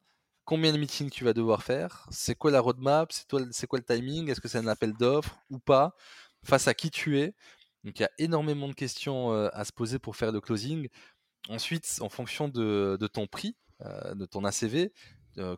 combien 0.45 0.71
de 0.73 0.77
meetings 0.77 1.09
tu 1.09 1.23
vas 1.23 1.33
devoir 1.33 1.63
faire, 1.63 2.07
c'est 2.11 2.35
quoi 2.35 2.51
la 2.51 2.59
roadmap, 2.59 3.11
c'est, 3.11 3.67
quoi 3.67 3.79
le 3.79 3.83
timing, 3.83 4.29
est-ce 4.29 4.41
que 4.41 4.47
c'est 4.47 4.57
un 4.57 4.67
appel 4.67 4.93
d'offres 4.93 5.37
ou 5.49 5.59
pas, 5.59 5.95
face 6.43 6.67
à 6.67 6.73
qui 6.73 6.91
tu 6.91 7.19
es. 7.19 7.33
Donc 7.83 7.99
il 7.99 8.01
y 8.01 8.05
a 8.05 8.11
énormément 8.17 8.67
de 8.67 8.73
questions 8.73 9.31
à 9.31 9.65
se 9.65 9.71
poser 9.71 9.99
pour 9.99 10.15
faire 10.15 10.31
le 10.31 10.41
closing. 10.41 10.87
Ensuite, 11.49 11.99
en 12.01 12.09
fonction 12.09 12.47
de, 12.47 12.97
ton 13.11 13.27
prix, 13.27 13.55
de 13.79 14.25
ton 14.25 14.43
ACV, 14.43 14.91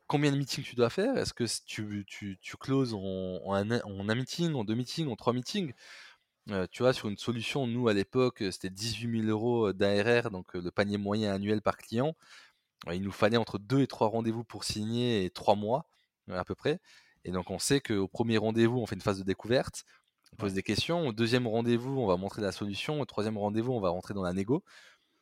combien 0.07 0.31
de 0.31 0.37
meetings 0.37 0.63
tu 0.63 0.75
dois 0.75 0.89
faire 0.89 1.17
Est-ce 1.17 1.33
que 1.33 1.45
tu, 1.65 2.05
tu, 2.07 2.37
tu 2.41 2.57
closes 2.57 2.93
en, 2.93 3.53
un, 3.53 4.15
meeting, 4.15 4.53
en 4.53 4.63
deux 4.63 4.75
meetings, 4.75 5.07
en 5.07 5.15
trois 5.15 5.33
meetings 5.33 5.73
tu 6.71 6.83
vois, 6.83 6.93
sur 6.93 7.09
une 7.09 7.17
solution, 7.17 7.67
nous 7.67 7.87
à 7.87 7.93
l'époque, 7.93 8.43
c'était 8.51 8.69
18 8.69 9.21
000 9.21 9.29
euros 9.29 9.73
d'ARR, 9.73 10.29
donc 10.31 10.53
le 10.53 10.71
panier 10.71 10.97
moyen 10.97 11.33
annuel 11.33 11.61
par 11.61 11.77
client. 11.77 12.15
il 12.91 13.01
nous 13.01 13.11
fallait 13.11 13.37
entre 13.37 13.59
2 13.59 13.81
et 13.81 13.87
3 13.87 14.07
rendez-vous 14.07 14.43
pour 14.43 14.63
signer 14.63 15.25
et 15.25 15.29
3 15.29 15.55
mois 15.55 15.85
à 16.29 16.43
peu 16.43 16.55
près. 16.55 16.79
Et 17.25 17.31
donc 17.31 17.49
on 17.49 17.59
sait 17.59 17.81
qu'au 17.81 18.07
premier 18.07 18.37
rendez-vous, 18.37 18.79
on 18.79 18.85
fait 18.85 18.95
une 18.95 19.01
phase 19.01 19.19
de 19.19 19.23
découverte, 19.23 19.85
on 20.33 20.35
pose 20.37 20.53
des 20.53 20.63
questions. 20.63 21.07
Au 21.07 21.13
deuxième 21.13 21.47
rendez-vous, 21.47 21.99
on 21.99 22.07
va 22.07 22.17
montrer 22.17 22.41
la 22.41 22.51
solution. 22.51 22.99
Au 22.99 23.05
troisième 23.05 23.37
rendez-vous, 23.37 23.71
on 23.73 23.79
va 23.79 23.89
rentrer 23.89 24.13
dans 24.13 24.23
la 24.23 24.33
négo. 24.33 24.63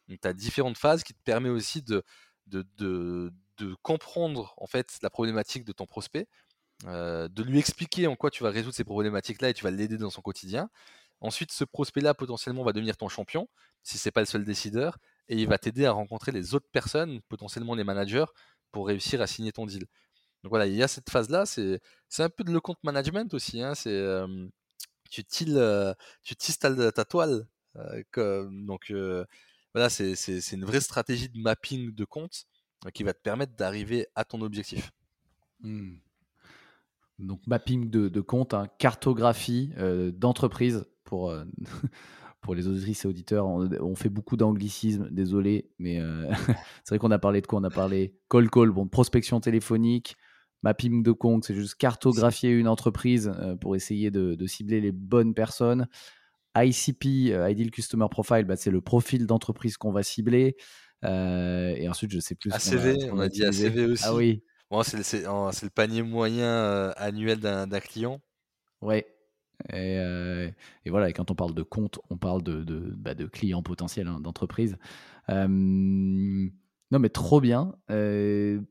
Donc 0.08 0.20
tu 0.22 0.28
as 0.28 0.34
différentes 0.34 0.78
phases 0.78 1.04
qui 1.04 1.14
te 1.14 1.22
permettent 1.24 1.52
aussi 1.52 1.82
de, 1.82 2.04
de, 2.48 2.66
de, 2.78 3.32
de, 3.58 3.76
comprendre 3.84 4.54
en 4.58 4.68
fait 4.68 4.98
la 5.04 5.10
problématique 5.10 5.66
de 5.66 5.72
ton 5.74 5.86
prospect, 5.86 6.28
de 6.86 7.44
lui 7.44 7.60
expliquer 7.60 8.08
en 8.08 8.16
quoi 8.16 8.32
tu 8.32 8.44
vas 8.44 8.50
résoudre 8.50 8.76
ces 8.76 8.84
problématiques-là 8.84 9.50
et 9.50 9.54
tu 9.54 9.64
vas 9.64 9.72
l'aider 9.72 9.98
dans 9.98 10.10
son 10.10 10.22
quotidien. 10.22 10.70
Ensuite, 11.22 11.52
ce 11.52 11.64
prospect-là, 11.64 12.14
potentiellement, 12.14 12.64
va 12.64 12.74
devenir 12.74 12.98
ton 12.98 13.08
champion, 13.08 13.48
si 13.84 13.98
ce 13.98 14.08
n'est 14.08 14.12
pas 14.12 14.22
le 14.22 14.26
seul 14.26 14.44
décideur, 14.44 14.98
et 15.30 15.38
il 15.38 15.48
va 15.48 15.58
t'aider 15.58 15.86
à 15.86 15.92
rencontrer 15.92 16.32
les 16.32 16.56
autres 16.56 16.68
personnes, 16.72 17.22
potentiellement 17.30 17.76
les 17.76 17.84
managers, 17.84 18.26
pour 18.72 18.88
réussir 18.88 19.22
à 19.22 19.28
signer 19.28 19.52
ton 19.52 19.66
deal. 19.66 19.86
Donc 20.44 20.50
voilà, 20.50 20.66
il 20.66 20.74
y 20.74 20.82
a 20.82 20.88
cette 20.88 21.10
phase-là, 21.10 21.46
c'est 21.46 21.80
un 22.18 22.30
peu 22.30 22.44
de 22.44 22.52
le 22.52 22.60
compte 22.60 22.84
management 22.84 23.34
aussi. 23.34 23.62
Hein, 23.62 23.76
c'est 23.76 24.04
tu 25.12 25.24
tilles, 25.24 25.62
tu 26.24 26.36
tisses 26.36 26.58
ta, 26.58 27.06
toile. 27.06 27.48
donc 28.16 28.92
voilà, 29.74 29.90
c'est 29.90 30.52
une 30.52 30.66
vraie 30.66 30.82
stratégie 30.82 31.30
de 31.30 31.40
mapping 31.40 31.94
de 31.94 32.06
compte 32.06 32.46
qui 32.94 33.04
va 33.04 33.14
te 33.14 33.22
permettre 33.22 33.56
d'arriver 33.56 34.08
à 34.16 34.26
ton 34.26 34.42
objectif. 34.42 34.92
Mmh. 35.60 35.98
Donc 37.20 37.46
mapping 37.46 37.92
de, 37.92 38.22
compte, 38.22 38.56
hein, 38.56 38.68
cartographie 38.80 39.72
d'entreprise 40.14 40.86
pour, 41.12 41.36
pour 42.42 42.56
les 42.56 42.68
auditrices 42.68 43.06
et 43.06 43.08
auditeurs. 43.08 43.46
On, 43.46 43.96
fait 43.96 44.10
beaucoup 44.10 44.38
d'anglicisme, 44.38 45.10
désolé, 45.12 45.70
mais 45.78 46.00
c'est 46.84 46.90
vrai 46.90 47.00
qu'on 47.00 47.12
a 47.12 47.20
parlé 47.20 47.42
de 47.42 47.48
quoi? 47.48 47.60
On 47.60 47.64
a 47.64 47.70
parlé 47.70 48.16
call 48.30 48.50
call, 48.50 48.72
bon, 48.72 48.88
prospection 48.88 49.40
téléphonique, 49.42 50.16
mapping 50.64 51.04
de 51.04 51.12
compte, 51.12 51.44
c'est 51.44 51.54
juste 51.54 51.76
cartographier 51.76 52.50
une 52.52 52.68
entreprise 52.68 53.32
pour 53.60 53.76
essayer 53.76 54.10
de, 54.10 54.48
cibler 54.48 54.80
les 54.82 54.94
bonnes 54.94 55.34
personnes. 55.34 55.88
ICP, 56.58 57.06
Ideal 57.50 57.72
Customer 57.72 58.08
Profile, 58.10 58.46
bah, 58.46 58.56
c'est 58.56 58.72
le 58.72 58.82
profil 58.82 59.28
d'entreprise 59.28 59.78
qu'on 59.78 59.92
va 59.92 60.04
cibler. 60.04 60.56
et 61.04 61.88
ensuite, 61.90 62.12
je 62.12 62.20
sais 62.20 62.36
plus. 62.36 62.52
ACV, 62.52 63.12
on 63.12 63.20
a, 63.20 63.28
dit 63.28 63.44
ACV 63.44 63.86
aussi. 63.92 64.04
Ah 64.08 64.16
oui, 64.16 64.44
c'est 64.84 65.04
le 65.64 65.70
panier 65.70 66.02
moyen 66.02 66.46
euh, 66.46 66.94
annuel 66.96 67.40
d'un 67.40 67.80
client. 67.80 68.22
Ouais. 68.82 69.11
Euh, 69.74 70.50
et, 70.86 70.90
voilà, 70.90 71.10
et 71.10 71.14
quand 71.14 71.32
on 71.32 71.36
parle 71.36 71.54
de 71.54 71.64
compte, 71.64 72.00
on 72.10 72.18
parle 72.18 72.44
de, 72.44 72.64
de, 72.64 72.94
bah, 72.98 73.16
clients 73.32 73.64
potentiels 73.64 74.08
hein, 74.08 74.20
d'entreprise. 74.20 74.78
non, 75.30 76.50
mais 77.00 77.10
trop 77.10 77.42
bien. 77.42 77.76
Euh, 77.90 78.62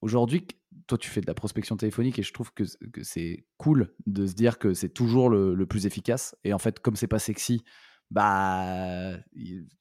aujourd'hui, 0.00 0.46
toi, 0.86 0.98
tu 0.98 1.10
fais 1.10 1.20
de 1.20 1.26
la 1.26 1.34
prospection 1.34 1.76
téléphonique 1.76 2.18
et 2.18 2.22
je 2.22 2.32
trouve 2.32 2.52
que, 2.52 2.64
c'est 3.02 3.44
cool 3.56 3.94
de 4.06 4.26
se 4.26 4.34
dire 4.34 4.58
que 4.58 4.74
c'est 4.74 4.88
toujours 4.88 5.30
le, 5.30 5.66
plus 5.66 5.86
efficace. 5.86 6.36
Et 6.44 6.52
en 6.52 6.58
fait, 6.58 6.80
comme 6.80 6.96
c'est 6.96 7.06
pas 7.06 7.18
sexy, 7.18 7.62
bah 8.10 9.12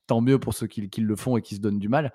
tant 0.05 0.21
mieux 0.21 0.39
pour 0.39 0.53
ceux 0.53 0.67
qui, 0.67 0.81
le 0.81 1.15
font 1.15 1.37
et 1.37 1.41
qui 1.41 1.55
se 1.55 1.61
donnent 1.61 1.79
du 1.79 1.89
mal 1.89 2.13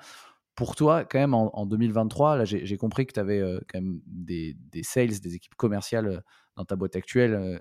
pour 0.55 0.77
toi, 0.77 1.05
quand 1.05 1.19
même, 1.19 1.35
en, 1.35 1.67
2023, 1.67 2.37
là, 2.37 2.45
j'ai 2.45 2.77
compris 2.77 3.07
que 3.07 3.13
tu 3.13 3.21
avais 3.21 3.41
euh, 3.41 3.59
quand 3.69 3.81
même 3.81 4.01
des, 4.07 4.57
sales, 4.83 5.21
des 5.21 5.35
équipes 5.35 5.57
commerciales 5.57 6.07
euh, 6.07 6.21
dans 6.57 6.65
ta 6.65 6.77
boîte 6.77 6.95
actuelle, 6.95 7.35
euh, 7.35 7.59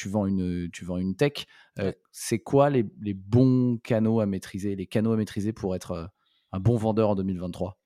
tu 0.00 0.08
vends 0.08 0.24
une, 0.24 0.70
tu 0.72 0.86
vends 0.86 0.96
une 0.96 1.14
tech. 1.14 1.44
C'est 2.10 2.38
quoi 2.38 2.70
les, 2.70 2.82
bons 3.12 3.78
canaux 3.84 4.20
à 4.20 4.26
maîtriser, 4.26 4.74
les 4.74 4.86
canaux 4.86 5.12
à 5.12 5.16
maîtriser 5.16 5.52
pour 5.52 5.76
être 5.76 6.10
un 6.52 6.60
bon 6.60 6.76
vendeur 6.76 7.10
en 7.10 7.14
2023 7.14 7.76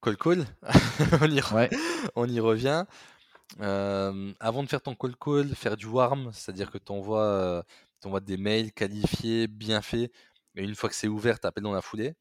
Call 0.00 0.16
call, 0.16 0.46
on, 1.20 1.26
y 1.26 1.42
on, 2.14 2.26
y 2.26 2.40
revient. 2.40 2.84
avant 3.58 4.62
de 4.62 4.68
faire 4.68 4.80
ton 4.80 4.94
call 4.94 5.16
call, 5.16 5.54
faire 5.56 5.76
du 5.76 5.86
warm, 5.86 6.30
c'est-à-dire 6.32 6.70
que 6.70 6.78
tu 6.78 6.92
envoies, 6.92 7.64
des 8.22 8.36
mails 8.36 8.72
qualifiés, 8.72 9.48
bien 9.48 9.82
faits, 9.82 10.12
et 10.54 10.62
une 10.62 10.76
fois 10.76 10.88
que 10.88 10.94
c'est 10.94 11.08
ouvert, 11.08 11.40
tu 11.40 11.48
appelles 11.48 11.64
dans 11.64 11.72
la 11.72 11.82
foulée. 11.82 12.14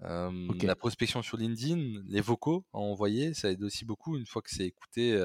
La 0.00 0.74
prospection 0.74 1.20
sur 1.20 1.36
LinkedIn, 1.36 2.02
les 2.06 2.22
vocaux 2.22 2.64
à 2.72 2.78
envoyer, 2.78 3.34
ça 3.34 3.50
aide 3.50 3.62
aussi 3.62 3.84
beaucoup. 3.84 4.16
Une 4.16 4.26
fois 4.26 4.40
que 4.40 4.50
c'est 4.50 4.64
écouté 4.64 5.22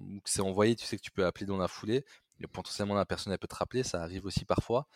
ou 0.00 0.20
que 0.20 0.30
c'est 0.30 0.40
envoyé, 0.40 0.76
tu 0.76 0.84
sais 0.84 0.96
que 0.96 1.02
tu 1.02 1.10
peux 1.10 1.24
appeler 1.24 1.46
dans 1.46 1.56
la 1.56 1.68
foulée. 1.68 2.04
Et 2.40 2.46
potentiellement, 2.46 2.94
la 2.94 3.04
personne 3.04 3.32
elle 3.32 3.38
peut 3.38 3.48
te 3.48 3.54
rappeler, 3.54 3.82
ça 3.82 4.02
arrive 4.02 4.26
aussi 4.26 4.44
parfois. 4.44 4.86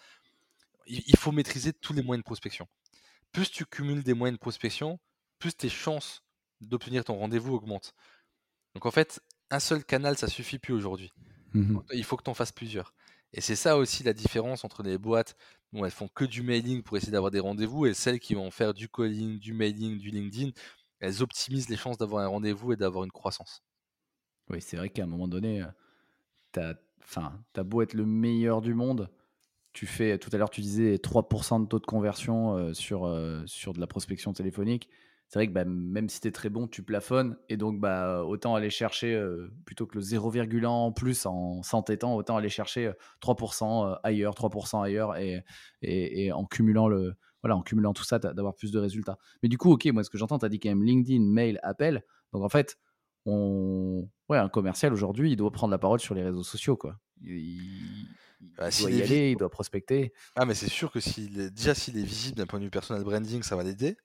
Il, 0.86 1.16
faut 1.16 1.32
maîtriser 1.32 1.72
tous 1.72 1.92
les 1.92 2.02
moyens 2.02 2.22
de 2.22 2.26
prospection. 2.26 2.68
Plus 3.32 3.50
tu 3.50 3.64
cumules 3.64 4.02
des 4.02 4.14
moyens 4.14 4.38
de 4.38 4.40
prospection, 4.40 4.98
plus 5.38 5.54
tes 5.54 5.68
chances 5.68 6.22
d'obtenir 6.60 7.04
ton 7.04 7.16
rendez-vous 7.16 7.54
augmentent. 7.54 7.94
Donc 8.74 8.86
en 8.86 8.90
fait, 8.90 9.20
un 9.50 9.60
seul 9.60 9.84
canal, 9.84 10.18
ça 10.18 10.28
suffit 10.28 10.58
plus 10.58 10.74
aujourd'hui. 10.74 11.12
Mmh 11.54 11.78
il 11.92 12.04
faut 12.04 12.16
que 12.16 12.24
tu 12.24 12.30
en 12.30 12.34
fasses 12.34 12.52
plusieurs. 12.52 12.92
Et 13.32 13.40
c'est 13.40 13.56
ça 13.56 13.76
aussi 13.76 14.02
la 14.02 14.12
différence 14.12 14.64
entre 14.64 14.82
les 14.82 14.98
boîtes 14.98 15.36
où 15.72 15.84
elles 15.84 15.90
font 15.90 16.08
que 16.08 16.24
du 16.24 16.42
mailing 16.42 16.82
pour 16.82 16.96
essayer 16.96 17.12
d'avoir 17.12 17.30
des 17.30 17.40
rendez-vous 17.40 17.86
et 17.86 17.94
celles 17.94 18.20
qui 18.20 18.34
vont 18.34 18.50
faire 18.50 18.74
du 18.74 18.88
calling, 18.88 19.38
du 19.38 19.52
mailing, 19.52 19.98
du 19.98 20.10
LinkedIn. 20.10 20.50
Elles 21.00 21.22
optimisent 21.22 21.68
les 21.68 21.76
chances 21.76 21.98
d'avoir 21.98 22.24
un 22.24 22.28
rendez-vous 22.28 22.72
et 22.72 22.76
d'avoir 22.76 23.04
une 23.04 23.10
croissance. 23.10 23.62
Oui, 24.50 24.60
c'est 24.60 24.76
vrai 24.76 24.90
qu'à 24.90 25.04
un 25.04 25.06
moment 25.06 25.28
donné, 25.28 25.64
tu 26.52 26.60
as, 26.60 26.76
as 27.56 27.62
beau 27.62 27.82
être 27.82 27.94
le 27.94 28.06
meilleur 28.06 28.60
du 28.60 28.74
monde, 28.74 29.10
tu 29.72 29.86
fais, 29.86 30.18
tout 30.18 30.30
à 30.32 30.38
l'heure 30.38 30.50
tu 30.50 30.60
disais 30.60 30.98
3% 30.98 31.62
de 31.62 31.66
taux 31.66 31.80
de 31.80 31.86
conversion 31.86 32.56
euh, 32.56 32.74
sur, 32.74 33.06
euh, 33.06 33.42
sur 33.46 33.72
de 33.72 33.80
la 33.80 33.86
prospection 33.86 34.32
téléphonique 34.32 34.88
c'est 35.28 35.38
vrai 35.38 35.48
que 35.48 35.52
bah, 35.52 35.64
même 35.64 36.08
si 36.08 36.20
tu 36.20 36.28
es 36.28 36.30
très 36.30 36.48
bon, 36.48 36.68
tu 36.68 36.82
plafonnes. 36.82 37.36
Et 37.48 37.56
donc, 37.56 37.80
bah, 37.80 38.22
autant 38.24 38.54
aller 38.54 38.70
chercher, 38.70 39.14
euh, 39.14 39.50
plutôt 39.64 39.86
que 39.86 39.96
le 39.96 40.00
0,1 40.00 40.66
en 40.66 40.92
plus 40.92 41.26
en 41.26 41.62
s'entêtant, 41.62 42.14
autant 42.14 42.36
aller 42.36 42.48
chercher 42.48 42.92
3% 43.20 43.90
euh, 43.90 43.94
ailleurs, 44.04 44.34
3% 44.34 44.82
ailleurs 44.82 45.16
et, 45.16 45.42
et, 45.82 46.30
en, 46.32 46.44
cumulant 46.44 46.88
le, 46.88 47.14
voilà, 47.42 47.56
en 47.56 47.62
cumulant 47.62 47.92
tout 47.92 48.04
ça, 48.04 48.18
d'avoir 48.18 48.54
plus 48.54 48.70
de 48.70 48.78
résultats. 48.78 49.18
Mais 49.42 49.48
du 49.48 49.58
coup, 49.58 49.72
ok, 49.72 49.86
moi, 49.86 50.04
ce 50.04 50.10
que 50.10 50.18
j'entends, 50.18 50.38
tu 50.38 50.46
as 50.46 50.48
dit 50.48 50.60
quand 50.60 50.68
même 50.68 50.84
LinkedIn, 50.84 51.24
mail, 51.24 51.58
appel. 51.62 52.04
Donc, 52.32 52.44
en 52.44 52.48
fait, 52.48 52.78
on... 53.26 54.08
ouais, 54.28 54.38
un 54.38 54.48
commercial 54.48 54.92
aujourd'hui, 54.92 55.32
il 55.32 55.36
doit 55.36 55.50
prendre 55.50 55.70
la 55.70 55.78
parole 55.78 56.00
sur 56.00 56.14
les 56.14 56.22
réseaux 56.22 56.42
sociaux. 56.42 56.76
Quoi. 56.76 56.98
Il, 57.22 58.08
bah, 58.56 58.68
doit 58.70 58.90
y 58.90 59.02
aller, 59.02 59.30
il 59.32 59.36
doit 59.36 59.50
prospecter. 59.50 60.12
Ah, 60.36 60.44
mais 60.44 60.54
c'est 60.54 60.68
sûr 60.68 60.90
que 60.90 60.98
déjà, 61.48 61.74
s'il 61.74 61.98
est 61.98 62.04
visible 62.04 62.36
d'un 62.36 62.46
point 62.46 62.58
de 62.58 62.64
vue 62.64 62.70
personnel 62.70 63.02
branding, 63.04 63.42
ça 63.42 63.56
va 63.56 63.62
l'aider. 63.62 63.96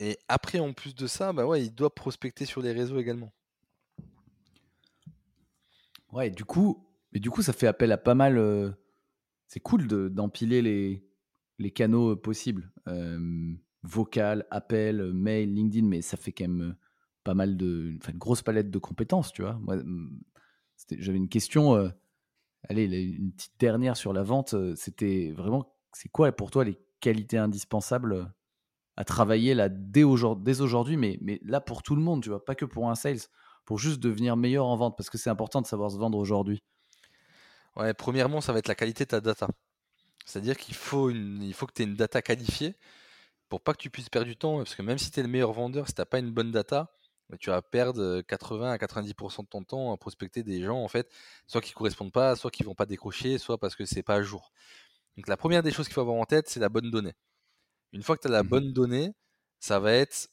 Et 0.00 0.18
après, 0.28 0.58
en 0.58 0.72
plus 0.72 0.94
de 0.94 1.06
ça, 1.06 1.32
bah 1.32 1.46
ouais, 1.46 1.64
il 1.64 1.74
doit 1.74 1.94
prospecter 1.94 2.44
sur 2.44 2.62
les 2.62 2.72
réseaux 2.72 2.98
également. 2.98 3.32
Ouais, 6.10 6.30
du 6.30 6.44
coup, 6.44 6.88
mais 7.12 7.20
du 7.20 7.30
coup, 7.30 7.42
ça 7.42 7.52
fait 7.52 7.66
appel 7.66 7.92
à 7.92 7.98
pas 7.98 8.14
mal. 8.14 8.36
Euh, 8.38 8.70
c'est 9.46 9.60
cool 9.60 9.86
d'empiler 9.86 10.62
les, 10.62 11.06
les 11.58 11.70
canaux 11.70 12.12
euh, 12.12 12.16
possibles. 12.16 12.72
vocal, 13.82 14.46
appel, 14.50 15.12
mail, 15.12 15.54
LinkedIn, 15.54 15.86
mais 15.86 16.02
ça 16.02 16.16
fait 16.16 16.32
quand 16.32 16.48
même 16.48 16.70
euh, 16.70 16.74
pas 17.24 17.34
mal 17.34 17.56
de. 17.56 17.98
Une 18.08 18.18
grosse 18.18 18.42
palette 18.42 18.70
de 18.70 18.78
compétences, 18.78 19.32
tu 19.32 19.42
vois. 19.42 19.60
J'avais 20.98 21.18
une 21.18 21.28
question. 21.28 21.92
allez, 22.68 22.84
une 22.84 23.32
petite 23.32 23.58
dernière 23.58 23.96
sur 23.96 24.12
la 24.12 24.22
vente. 24.22 24.54
C'était 24.76 25.32
vraiment. 25.32 25.74
C'est 25.92 26.08
quoi 26.08 26.32
pour 26.32 26.50
toi 26.50 26.64
les 26.64 26.78
qualités 27.00 27.36
indispensables 27.36 28.32
à 28.96 29.04
travailler 29.04 29.54
là 29.54 29.68
dès 29.68 30.04
aujourd'hui, 30.04 30.96
mais, 30.96 31.18
mais 31.20 31.40
là 31.44 31.60
pour 31.60 31.82
tout 31.82 31.96
le 31.96 32.02
monde, 32.02 32.22
tu 32.22 32.28
vois, 32.28 32.44
pas 32.44 32.54
que 32.54 32.64
pour 32.64 32.90
un 32.90 32.94
sales, 32.94 33.20
pour 33.64 33.78
juste 33.78 34.00
devenir 34.00 34.36
meilleur 34.36 34.66
en 34.66 34.76
vente, 34.76 34.96
parce 34.96 35.10
que 35.10 35.18
c'est 35.18 35.30
important 35.30 35.62
de 35.62 35.66
savoir 35.66 35.90
se 35.90 35.96
vendre 35.96 36.18
aujourd'hui? 36.18 36.62
Ouais, 37.76 37.94
premièrement, 37.94 38.40
ça 38.40 38.52
va 38.52 38.58
être 38.58 38.68
la 38.68 38.74
qualité 38.74 39.04
de 39.04 39.08
ta 39.08 39.20
data. 39.20 39.48
C'est-à-dire 40.26 40.56
qu'il 40.56 40.74
faut, 40.74 41.10
il 41.10 41.54
faut 41.54 41.66
que 41.66 41.72
tu 41.72 41.82
aies 41.82 41.86
une 41.86 41.94
data 41.94 42.20
qualifiée 42.20 42.76
pour 43.48 43.60
pas 43.60 43.72
que 43.72 43.78
tu 43.78 43.90
puisses 43.90 44.08
perdre 44.08 44.28
du 44.28 44.36
temps, 44.36 44.58
parce 44.58 44.74
que 44.74 44.82
même 44.82 44.98
si 44.98 45.10
tu 45.10 45.20
es 45.20 45.22
le 45.22 45.28
meilleur 45.28 45.52
vendeur, 45.52 45.86
si 45.86 45.94
tu 45.94 46.00
n'as 46.00 46.06
pas 46.06 46.18
une 46.18 46.30
bonne 46.30 46.50
data, 46.50 46.90
bah, 47.32 47.38
tu 47.40 47.48
vas 47.48 47.62
perdre 47.62 48.20
80 48.20 48.72
à 48.72 48.76
90% 48.76 49.44
de 49.44 49.46
ton 49.46 49.64
temps 49.64 49.90
à 49.90 49.96
prospecter 49.96 50.42
des 50.42 50.62
gens, 50.62 50.84
en 50.84 50.88
fait, 50.88 51.10
soit 51.46 51.62
qui 51.62 51.72
correspondent 51.72 52.12
pas, 52.12 52.36
soit 52.36 52.50
qui 52.50 52.62
vont 52.62 52.74
pas 52.74 52.84
décrocher, 52.84 53.38
soit 53.38 53.56
parce 53.56 53.74
que 53.74 53.86
c'est 53.86 54.02
pas 54.02 54.16
à 54.16 54.22
jour. 54.22 54.52
Donc 55.16 55.28
la 55.28 55.38
première 55.38 55.62
des 55.62 55.72
choses 55.72 55.86
qu'il 55.86 55.94
faut 55.94 56.02
avoir 56.02 56.16
en 56.16 56.26
tête, 56.26 56.50
c'est 56.50 56.60
la 56.60 56.68
bonne 56.68 56.90
donnée. 56.90 57.14
Une 57.92 58.02
fois 58.02 58.16
que 58.18 58.20
tu 58.20 58.28
as 58.28 58.30
la 58.30 58.42
mmh 58.42 58.48
bonne 58.48 58.72
donnée, 58.74 59.14
ça 59.60 59.80
va 59.80 59.94
être 59.94 60.28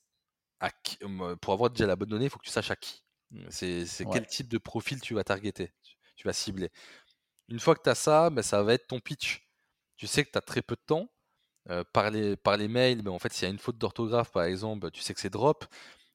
pour 1.40 1.54
avoir 1.54 1.70
déjà 1.70 1.88
la 1.88 1.96
bonne 1.96 2.10
donnée, 2.10 2.26
il 2.26 2.30
faut 2.30 2.38
que 2.38 2.44
tu 2.46 2.52
saches 2.52 2.72
à 2.72 2.76
qui. 2.76 3.02
Mmh, 3.32 3.48
c'est 3.50 4.06
quel 4.12 4.28
type 4.28 4.50
de 4.50 4.58
profil 4.58 5.00
tu 5.00 5.14
vas 5.14 5.24
targeter, 5.24 5.72
tu, 6.18 6.28
vas 6.28 6.34
cibler. 6.34 6.70
Une 7.48 7.60
fois 7.60 7.76
que 7.76 7.82
tu 7.82 7.90
as 7.90 7.96
ça, 7.96 8.30
ben, 8.30 8.42
ça 8.42 8.62
va 8.62 8.74
être 8.74 8.88
ton 8.88 9.00
pitch. 9.00 9.50
Tu 9.96 10.06
sais 10.06 10.26
que 10.26 10.32
tu 10.32 10.38
as 10.38 10.42
très 10.42 10.62
peu 10.62 10.76
de 10.76 10.84
temps. 10.86 11.10
par, 11.94 12.12
les, 12.12 12.36
par 12.36 12.58
les 12.58 12.68
mails, 12.68 13.04
ben, 13.04 13.12
en 13.12 13.20
fait, 13.20 13.32
s'il 13.32 13.48
y 13.48 13.50
a 13.50 13.54
une 13.54 13.60
faute 13.60 13.78
d'orthographe, 13.78 14.32
par 14.32 14.44
exemple, 14.44 14.92
tu 14.92 15.02
sais 15.02 15.14
que 15.14 15.22
c'est 15.22 15.30
drop. 15.30 15.66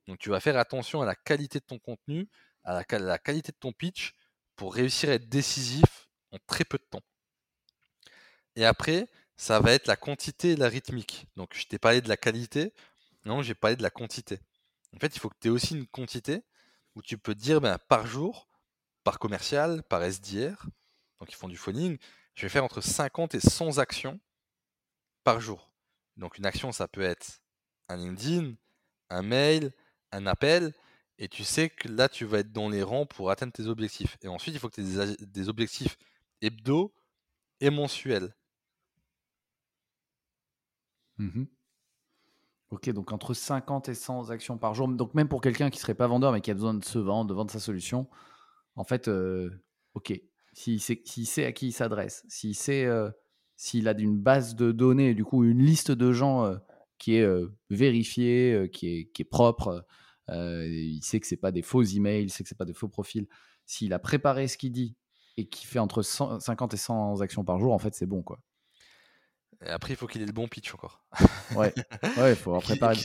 Donc, 0.06 0.18
tu 0.18 0.30
vas 0.30 0.40
faire 0.40 0.56
attention 0.58 1.00
à 1.02 1.06
la 1.06 1.14
qualité 1.14 1.60
de 1.60 1.64
ton 1.64 1.78
contenu, 1.78 2.28
à 2.64 2.82
la, 2.90 3.18
qualité 3.18 3.52
de 3.52 3.56
ton 3.56 3.72
pitch 3.72 4.14
pour 4.56 4.74
réussir 4.74 5.10
à 5.10 5.14
être 5.14 5.28
décisif 5.28 6.08
en 6.30 6.38
très 6.46 6.64
peu 6.64 6.78
de 6.78 6.84
temps. 6.84 7.02
Et 8.56 8.64
après, 8.64 9.08
ça 9.36 9.60
va 9.60 9.72
être 9.72 9.86
la 9.86 9.96
quantité 9.96 10.52
et 10.52 10.56
la 10.56 10.68
rythmique. 10.68 11.26
Donc, 11.36 11.54
je 11.54 11.66
t'ai 11.66 11.78
parlé 11.78 12.00
de 12.00 12.08
la 12.08 12.16
qualité, 12.16 12.72
non, 13.24 13.42
j'ai 13.42 13.54
parlé 13.54 13.76
de 13.76 13.82
la 13.82 13.90
quantité. 13.90 14.38
En 14.94 14.98
fait, 14.98 15.16
il 15.16 15.18
faut 15.18 15.28
que 15.28 15.36
tu 15.40 15.48
aies 15.48 15.50
aussi 15.50 15.74
une 15.74 15.86
quantité 15.86 16.42
où 16.94 17.02
tu 17.02 17.18
peux 17.18 17.34
dire 17.34 17.60
ben, 17.60 17.78
par 17.88 18.06
jour, 18.06 18.48
par 19.02 19.18
commercial, 19.18 19.82
par 19.84 20.02
SDR, 20.02 20.66
donc 21.18 21.32
ils 21.32 21.36
font 21.36 21.48
du 21.48 21.56
phoning, 21.56 21.98
je 22.34 22.42
vais 22.42 22.48
faire 22.48 22.64
entre 22.64 22.80
50 22.80 23.34
et 23.34 23.40
100 23.40 23.78
actions 23.78 24.20
par 25.24 25.40
jour. 25.40 25.72
Donc, 26.16 26.38
une 26.38 26.46
action, 26.46 26.70
ça 26.70 26.86
peut 26.86 27.02
être 27.02 27.40
un 27.88 27.96
LinkedIn, 27.96 28.54
un 29.10 29.22
mail, 29.22 29.72
un 30.14 30.26
appel, 30.26 30.72
et 31.18 31.28
tu 31.28 31.44
sais 31.44 31.70
que 31.70 31.88
là, 31.88 32.08
tu 32.08 32.24
vas 32.24 32.40
être 32.40 32.52
dans 32.52 32.68
les 32.68 32.82
rangs 32.82 33.06
pour 33.06 33.30
atteindre 33.30 33.52
tes 33.52 33.66
objectifs. 33.66 34.16
Et 34.22 34.28
ensuite, 34.28 34.54
il 34.54 34.58
faut 34.58 34.68
que 34.68 34.74
tu 34.74 34.80
aies 34.80 35.16
des, 35.26 35.48
objectifs 35.48 35.96
hebdo 36.40 36.92
et 37.60 37.70
mensuels. 37.70 38.34
Mmh 41.18 41.44
ok, 42.74 42.90
donc 42.90 43.12
entre 43.12 43.34
50 43.34 43.88
et 43.88 43.94
100 43.94 44.30
actions 44.30 44.58
par 44.58 44.74
jour. 44.74 44.88
Donc 44.88 45.14
même 45.14 45.28
pour 45.28 45.40
quelqu'un 45.40 45.70
qui 45.70 45.78
serait 45.78 45.94
pas 45.94 46.06
vendeur 46.06 46.32
mais 46.32 46.40
qui 46.40 46.50
a 46.50 46.54
besoin 46.54 46.74
de 46.74 46.84
se 46.84 46.98
vendre, 46.98 47.30
de 47.30 47.34
vendre 47.34 47.50
sa 47.50 47.60
solution, 47.60 48.08
en 48.76 48.84
fait, 48.84 49.08
euh, 49.08 49.50
ok, 49.94 50.20
s'il 50.52 50.80
sait, 50.80 51.00
sait, 51.04 51.44
à 51.46 51.52
qui 51.52 51.68
il 51.68 51.72
s'adresse, 51.72 52.24
s'il 52.28 52.54
sait, 52.54 52.84
euh, 52.84 53.10
s'il 53.56 53.88
a 53.88 53.92
une 53.98 54.18
base 54.18 54.56
de 54.56 54.72
données, 54.72 55.14
du 55.14 55.24
coup 55.24 55.44
une 55.44 55.62
liste 55.62 55.90
de 55.92 56.12
gens 56.12 56.44
euh, 56.44 56.56
qui 56.98 57.16
est 57.16 57.26
vérifié, 57.70 58.68
qui 58.72 58.88
est, 58.88 59.04
qui 59.12 59.22
est 59.22 59.26
propre. 59.26 59.86
Il 60.28 61.00
sait 61.02 61.20
que 61.20 61.26
c'est 61.26 61.36
pas 61.36 61.52
des 61.52 61.62
faux 61.62 61.82
emails, 61.82 62.24
il 62.24 62.30
sait 62.30 62.42
que 62.42 62.48
c'est 62.48 62.58
pas 62.58 62.64
des 62.64 62.74
faux 62.74 62.88
profils. 62.88 63.26
S'il 63.66 63.92
a 63.92 63.98
préparé 63.98 64.48
ce 64.48 64.56
qu'il 64.56 64.72
dit 64.72 64.96
et 65.36 65.46
qu'il 65.46 65.66
fait 65.66 65.78
entre 65.78 66.02
50 66.02 66.74
et 66.74 66.76
100 66.76 67.20
actions 67.20 67.44
par 67.44 67.58
jour, 67.58 67.72
en 67.72 67.78
fait, 67.78 67.94
c'est 67.94 68.06
bon, 68.06 68.22
quoi. 68.22 68.40
Et 69.64 69.68
après, 69.68 69.94
il 69.94 69.96
faut 69.96 70.06
qu'il 70.06 70.22
ait 70.22 70.26
le 70.26 70.32
bon 70.32 70.48
pitch 70.48 70.74
encore. 70.74 71.04
ouais, 71.56 71.72
ouais, 72.18 72.32
il 72.32 72.36
faut 72.36 72.58
préparer. 72.60 72.96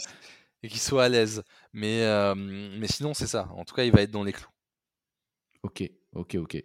Et 0.62 0.68
qu'il 0.68 0.80
soit 0.80 1.06
à 1.06 1.10
l'aise. 1.10 1.44
Mais, 1.74 2.06
mais 2.36 2.88
sinon, 2.88 3.14
c'est 3.14 3.28
ça. 3.28 3.50
En 3.56 3.64
tout 3.66 3.76
cas, 3.76 3.84
il 3.84 3.92
va 3.92 4.02
être 4.02 4.12
dans 4.12 4.24
les 4.24 4.34
clous. 4.34 4.50
Ok, 5.64 5.90
ok, 6.14 6.36
ok. 6.36 6.64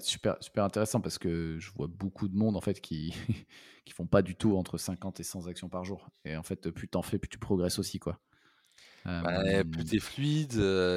super, 0.00 0.36
super 0.40 0.64
intéressant 0.64 1.00
parce 1.00 1.18
que 1.18 1.58
je 1.58 1.70
vois 1.72 1.86
beaucoup 1.86 2.28
de 2.28 2.36
monde 2.36 2.56
en 2.56 2.62
fait 2.62 2.80
qui 2.80 3.14
qui 3.84 3.92
font 3.92 4.06
pas 4.06 4.22
du 4.22 4.34
tout 4.34 4.56
entre 4.56 4.78
50 4.78 5.20
et 5.20 5.22
100 5.22 5.48
actions 5.48 5.68
par 5.68 5.84
jour. 5.84 6.08
Et 6.24 6.36
en 6.36 6.42
fait, 6.42 6.70
plus 6.70 6.88
t'en 6.88 7.02
fais, 7.02 7.18
plus 7.18 7.28
tu 7.28 7.38
progresses 7.38 7.78
aussi 7.78 7.98
quoi. 7.98 8.18
Plus 9.72 9.84
t'es 9.84 9.98
fluide, 10.00 10.52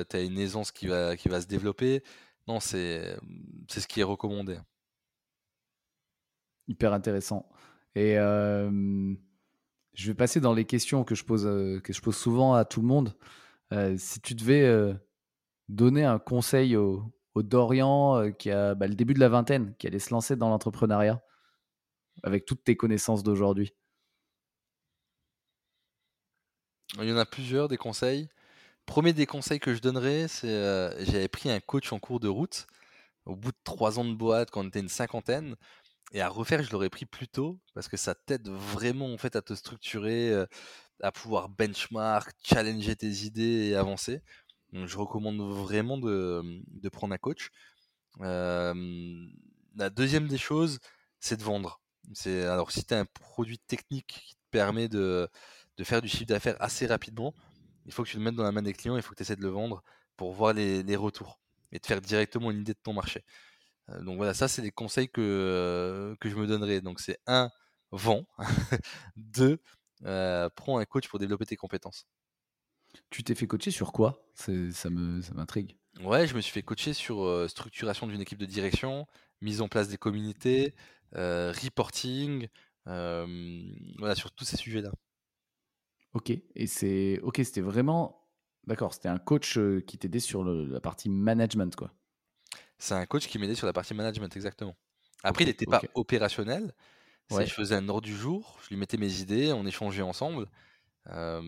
tu 0.10 0.16
as 0.16 0.22
une 0.22 0.38
aisance 0.38 0.72
qui 0.72 0.88
va, 0.88 1.16
qui 1.16 1.30
va 1.30 1.42
se 1.42 1.48
développer. 1.48 2.04
Non, 2.48 2.60
c'est 2.60 3.18
c'est 3.68 3.80
ce 3.80 3.88
qui 3.88 4.00
est 4.00 4.04
recommandé. 4.04 4.58
Hyper 6.68 6.94
intéressant. 6.94 7.50
Et 7.96 8.16
je 8.16 10.08
vais 10.08 10.16
passer 10.16 10.40
dans 10.40 10.54
les 10.54 10.66
questions 10.66 11.04
que 11.04 11.16
je 11.16 11.24
pose, 11.24 11.44
que 11.84 11.94
je 11.94 12.02
pose 12.02 12.16
souvent 12.16 12.54
à 12.54 12.66
tout 12.66 12.82
le 12.82 12.88
monde. 12.88 13.16
si 13.98 14.22
tu 14.22 14.34
devais 14.34 14.96
donner 15.68 16.04
un 16.04 16.20
conseil 16.20 16.76
au, 16.76 17.14
Dorian 17.36 18.34
qui 18.34 18.52
a 18.52 18.76
bah, 18.76 18.88
le 18.88 18.96
début 18.96 19.14
de 19.14 19.20
la 19.20 19.30
vingtaine, 19.30 19.74
qui 19.78 19.88
allait 19.88 20.00
se 20.00 20.14
lancer 20.14 20.36
dans 20.36 20.50
l'entrepreneuriat, 20.50 21.24
avec 22.24 22.46
toutes 22.46 22.66
tes 22.66 22.76
connaissances 22.76 23.24
d'aujourd'hui? 23.24 23.74
Il 26.98 27.08
y 27.08 27.14
en 27.14 27.18
a 27.18 27.26
plusieurs 27.26 27.68
des 27.68 27.78
conseils. 27.78 28.30
Premier 28.86 29.14
des 29.14 29.28
conseils 29.28 29.60
que 29.60 29.76
je 29.76 29.80
donnerais, 29.82 30.28
c'est 30.28 31.06
j'avais 31.06 31.28
pris 31.28 31.52
un 31.52 31.60
coach 31.60 31.94
en 31.94 32.00
cours 32.00 32.20
de 32.20 32.28
route 32.28 32.66
au 33.26 33.36
bout 33.36 33.52
de 33.52 33.58
trois 33.64 34.00
ans 34.00 34.06
de 34.06 34.16
boîte 34.16 34.50
quand 34.50 34.64
on 34.66 34.68
était 34.68 34.80
une 34.80 34.90
cinquantaine. 34.90 35.56
Et 36.14 36.22
à 36.22 36.30
refaire, 36.30 36.64
je 36.64 36.72
l'aurais 36.72 36.90
pris 36.90 37.06
plus 37.06 37.28
tôt 37.28 37.60
parce 37.76 37.88
que 37.88 37.98
ça 37.98 38.16
t'aide 38.16 38.50
vraiment 38.50 39.14
en 39.14 39.18
fait 39.20 39.36
à 39.36 39.44
te 39.44 39.54
structurer, 39.54 40.34
à 41.02 41.12
pouvoir 41.12 41.50
benchmark, 41.50 42.36
challenger 42.44 42.96
tes 42.96 43.26
idées 43.26 43.70
et 43.70 43.76
avancer. 43.76 44.22
Donc, 44.74 44.88
je 44.88 44.98
recommande 44.98 45.40
vraiment 45.42 45.98
de, 46.00 46.90
prendre 46.92 47.14
un 47.14 47.18
coach. 47.20 47.52
la 48.20 48.74
deuxième 49.92 50.28
des 50.28 50.40
choses, 50.40 50.80
c'est 51.20 51.38
de 51.38 51.44
vendre. 51.44 51.82
C'est 52.14 52.44
alors 52.46 52.72
si 52.72 52.84
tu 52.84 52.94
as 52.96 53.00
un 53.00 53.06
produit 53.06 53.60
technique 53.60 54.08
qui 54.08 54.36
te 54.36 54.40
permet 54.52 54.88
de, 54.90 55.30
faire 55.84 56.02
du 56.02 56.08
chiffre 56.08 56.26
d'affaires 56.26 56.56
assez 56.60 56.86
rapidement, 56.86 57.34
il 57.86 57.92
faut 57.92 58.04
que 58.04 58.10
tu 58.10 58.18
le 58.18 58.24
mettes 58.24 58.36
dans 58.36 58.44
la 58.44 58.52
main 58.52 58.62
des 58.62 58.74
clients, 58.74 58.96
il 58.96 59.02
faut 59.02 59.12
que 59.12 59.16
tu 59.16 59.24
essaies 59.24 59.36
de 59.36 59.42
le 59.42 59.50
vendre 59.50 59.84
pour 60.16 60.34
voir 60.34 60.54
les, 60.54 60.84
les 60.84 60.96
retours 60.96 61.40
et 61.72 61.80
de 61.80 61.86
faire 61.86 62.02
directement 62.02 62.52
une 62.52 62.62
idée 62.62 62.74
de 62.74 62.80
ton 62.82 62.94
marché. 62.94 63.24
Euh, 63.90 64.02
donc 64.02 64.18
voilà, 64.18 64.34
ça 64.34 64.48
c'est 64.48 64.62
des 64.62 64.72
conseils 64.72 65.10
que, 65.10 65.22
euh, 65.22 66.16
que 66.20 66.30
je 66.30 66.36
me 66.36 66.48
donnerais. 66.48 66.82
Donc 66.82 67.00
c'est 67.00 67.20
un, 67.28 67.50
vend. 67.92 68.26
deux, 69.16 69.62
euh, 70.06 70.50
prends 70.56 70.78
un 70.78 70.86
coach 70.86 71.08
pour 71.08 71.20
développer 71.20 71.46
tes 71.46 71.56
compétences. 71.56 72.06
Tu 73.10 73.24
t'es 73.24 73.36
fait 73.36 73.48
coacher 73.48 73.72
sur 73.72 73.92
quoi? 73.92 74.24
Ça 74.34 74.90
m'intrigue. 74.90 75.78
Ouais, 76.02 76.28
je 76.28 76.36
me 76.36 76.42
suis 76.42 76.52
fait 76.52 76.64
coacher 76.64 76.94
sur 76.94 77.48
structuration 77.50 78.08
d'une 78.08 78.22
équipe 78.22 78.40
de 78.40 78.46
direction, 78.46 79.06
mise 79.42 79.62
en 79.62 79.68
place 79.68 79.90
des 79.90 79.98
communautés, 79.98 80.74
reporting, 81.14 82.48
voilà, 82.86 84.16
sur 84.16 84.32
tous 84.32 84.46
ces 84.46 84.58
sujets-là. 84.58 84.92
Ok, 86.14 86.32
et 86.32 86.68
c'est 86.68 87.20
ok, 87.22 87.38
c'était 87.44 87.62
vraiment 87.62 88.28
d'accord, 88.66 88.94
c'était 88.94 89.10
un 89.10 89.20
coach 89.20 89.60
qui 89.86 89.98
t'aidait 89.98 90.20
sur 90.20 90.44
la 90.44 90.80
partie 90.80 91.10
management, 91.10 91.76
quoi. 91.76 91.92
C'est 92.78 92.94
un 92.94 93.06
coach 93.06 93.28
qui 93.28 93.38
m'aidait 93.40 93.56
sur 93.56 93.68
la 93.68 93.74
partie 93.74 93.94
management, 93.94 94.36
exactement. 94.36 94.76
Après, 95.24 95.44
il 95.44 95.48
n'était 95.48 95.66
pas 95.66 95.82
opérationnel. 95.96 96.74
Je 97.30 97.44
faisais 97.46 97.76
un 97.76 97.88
ordre 97.90 98.02
du 98.02 98.16
jour, 98.16 98.58
je 98.64 98.70
lui 98.70 98.78
mettais 98.78 98.98
mes 98.98 99.20
idées, 99.20 99.52
on 99.54 99.66
échangeait 99.66 100.02
ensemble. 100.02 100.48
et 101.08 101.42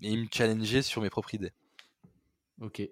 il 0.00 0.18
me 0.18 0.26
challengeait 0.32 0.82
sur 0.82 1.02
mes 1.02 1.10
propres 1.10 1.34
idées. 1.34 1.52
Ok, 2.60 2.82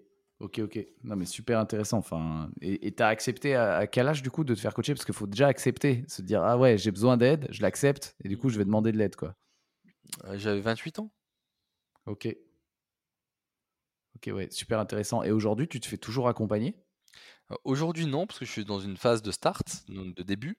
ok, 0.40 0.60
ok. 0.60 0.86
Non, 1.04 1.16
mais 1.16 1.26
super 1.26 1.58
intéressant. 1.58 1.98
Enfin, 1.98 2.50
et 2.60 2.92
tu 2.92 3.02
as 3.02 3.08
accepté 3.08 3.54
à, 3.54 3.86
quel 3.86 4.08
âge, 4.08 4.22
du 4.22 4.30
coup, 4.30 4.44
de 4.44 4.54
te 4.54 4.60
faire 4.60 4.74
coacher? 4.74 4.94
Parce 4.94 5.04
qu'il 5.04 5.14
faut 5.14 5.26
déjà 5.26 5.46
accepter, 5.46 6.04
se 6.08 6.22
dire 6.22 6.42
Ah 6.42 6.58
ouais, 6.58 6.76
j'ai 6.76 6.90
besoin 6.90 7.16
d'aide, 7.16 7.46
je 7.50 7.62
l'accepte, 7.62 8.16
et 8.24 8.28
du 8.28 8.36
coup, 8.36 8.48
je 8.48 8.58
vais 8.58 8.64
demander 8.64 8.92
de 8.92 8.98
l'aide, 8.98 9.16
quoi. 9.16 9.34
J'avais 10.34 10.60
28 10.60 10.98
ans. 10.98 11.10
Ok. 12.06 12.34
Ok, 14.16 14.30
ouais, 14.34 14.48
super 14.50 14.80
intéressant. 14.80 15.22
Et 15.22 15.30
aujourd'hui, 15.30 15.68
tu 15.68 15.80
te 15.80 15.86
fais 15.86 15.98
toujours 15.98 16.28
accompagner? 16.28 16.74
Aujourd'hui, 17.64 18.06
non, 18.06 18.26
parce 18.26 18.38
que 18.38 18.44
je 18.44 18.50
suis 18.50 18.64
dans 18.64 18.80
une 18.80 18.96
phase 18.96 19.22
de 19.22 19.30
start, 19.30 19.84
de 19.88 20.22
début, 20.22 20.58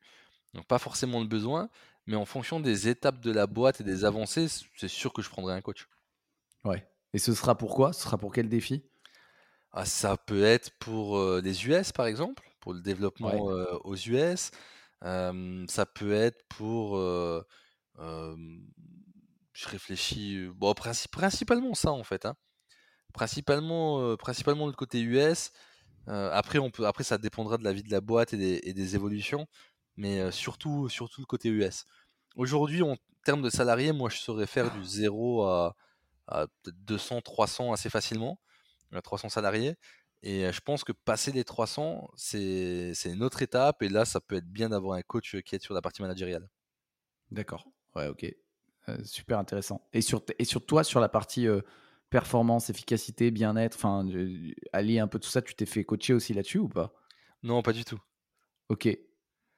donc 0.54 0.66
pas 0.66 0.80
forcément 0.80 1.20
le 1.20 1.28
besoin, 1.28 1.70
mais 2.08 2.16
en 2.16 2.26
fonction 2.26 2.60
des 2.60 2.88
étapes 2.88 3.20
de 3.20 3.32
la 3.32 3.46
boîte 3.48 3.82
et 3.82 3.84
des 3.84 4.06
avancées, 4.06 4.48
c'est 4.76 4.88
sûr 4.88 5.14
que 5.14 5.22
je 5.22 5.30
prendrai 5.30 5.54
un 5.54 5.62
coach. 5.62 5.88
Ouais. 6.64 6.88
Et 7.14 7.20
ce 7.20 7.34
sera 7.34 7.56
pour 7.56 7.76
quoi? 7.76 7.94
Ce 7.94 8.04
sera 8.04 8.18
pour 8.18 8.34
quel 8.34 8.50
défi? 8.50 8.84
Ah, 9.72 9.86
Ça 9.86 10.18
peut 10.18 10.44
être 10.44 10.72
pour 10.80 11.20
les 11.42 11.68
US, 11.68 11.92
par 11.92 12.08
exemple, 12.08 12.44
pour 12.60 12.74
le 12.74 12.82
développement 12.82 13.36
aux 13.84 13.96
US. 13.96 14.52
ça 15.02 15.86
peut 15.86 16.14
être 16.14 16.48
pour. 16.48 16.98
Je 19.60 19.68
réfléchis. 19.68 20.48
Bon, 20.56 20.74
principalement 20.74 21.74
ça, 21.74 21.92
en 21.92 22.04
fait. 22.04 22.26
Hein. 22.26 22.36
Principalement, 23.14 24.16
principalement 24.18 24.68
le 24.68 24.74
côté 24.74 25.02
US. 25.02 25.52
Après, 26.08 26.60
on 26.60 26.72
peut, 26.72 26.88
après, 26.88 27.04
ça 27.04 27.18
dépendra 27.18 27.58
de 27.58 27.64
la 27.64 27.74
vie 27.74 27.84
de 27.84 27.92
la 27.92 28.02
boîte 28.02 28.34
et 28.34 28.74
des, 28.74 28.96
évolutions, 28.96 29.48
mais 29.98 30.32
surtout, 30.32 30.90
surtout 30.90 31.22
le 31.22 31.26
côté 31.26 31.50
US. 31.50 31.86
Aujourd'hui, 32.36 32.82
en 32.82 32.96
termes 33.26 33.42
de 33.42 33.50
salariés, 33.50 33.92
moi, 33.92 34.10
je 34.10 34.18
saurais 34.18 34.48
faire 34.48 34.72
du 34.72 34.84
0 34.84 35.44
à, 35.44 35.76
peut-être 36.28 36.86
200, 36.86 37.22
300 37.22 37.74
assez 37.74 37.90
facilement, 37.90 38.40
300 39.04 39.28
euh, 39.28 39.30
salariés. 39.30 39.76
Et 40.22 40.52
je 40.52 40.60
pense 40.62 40.84
que 40.84 40.92
passer 40.92 41.32
les 41.32 41.44
300, 41.44 42.10
c'est 42.16 42.94
une 43.06 43.24
autre 43.24 43.42
étape. 43.42 43.82
Et 43.84 43.90
là, 43.90 44.06
ça 44.06 44.20
peut 44.20 44.36
être 44.36 44.50
bien 44.50 44.70
d'avoir 44.70 44.98
un 44.98 45.02
coach 45.02 45.38
qui 45.46 45.56
est 45.56 45.64
sur 45.64 45.74
la 45.74 45.82
partie 45.82 46.02
managériale. 46.02 46.50
D'accord. 47.32 47.66
Ouais, 47.96 48.08
ok. 48.08 48.26
Super 49.04 49.40
intéressant. 49.40 49.88
Et 49.94 50.02
sur, 50.02 50.24
et 50.38 50.46
sur 50.46 50.66
toi, 50.66 50.84
sur 50.84 51.00
la 51.00 51.10
partie 51.10 51.48
performance, 52.10 52.70
efficacité, 52.70 53.32
bien-être, 53.32 53.76
enfin, 53.76 54.06
allier 54.74 55.00
un 55.00 55.08
peu 55.08 55.20
tout 55.20 55.30
ça, 55.30 55.42
tu 55.42 55.56
t'es 55.56 55.66
fait 55.66 55.84
coacher 55.84 56.14
aussi 56.14 56.34
là-dessus 56.34 56.60
ou 56.60 56.68
pas? 56.68 56.94
Non, 57.44 57.62
pas 57.62 57.74
du 57.74 57.86
tout. 57.86 58.00
Ok, 58.70 58.88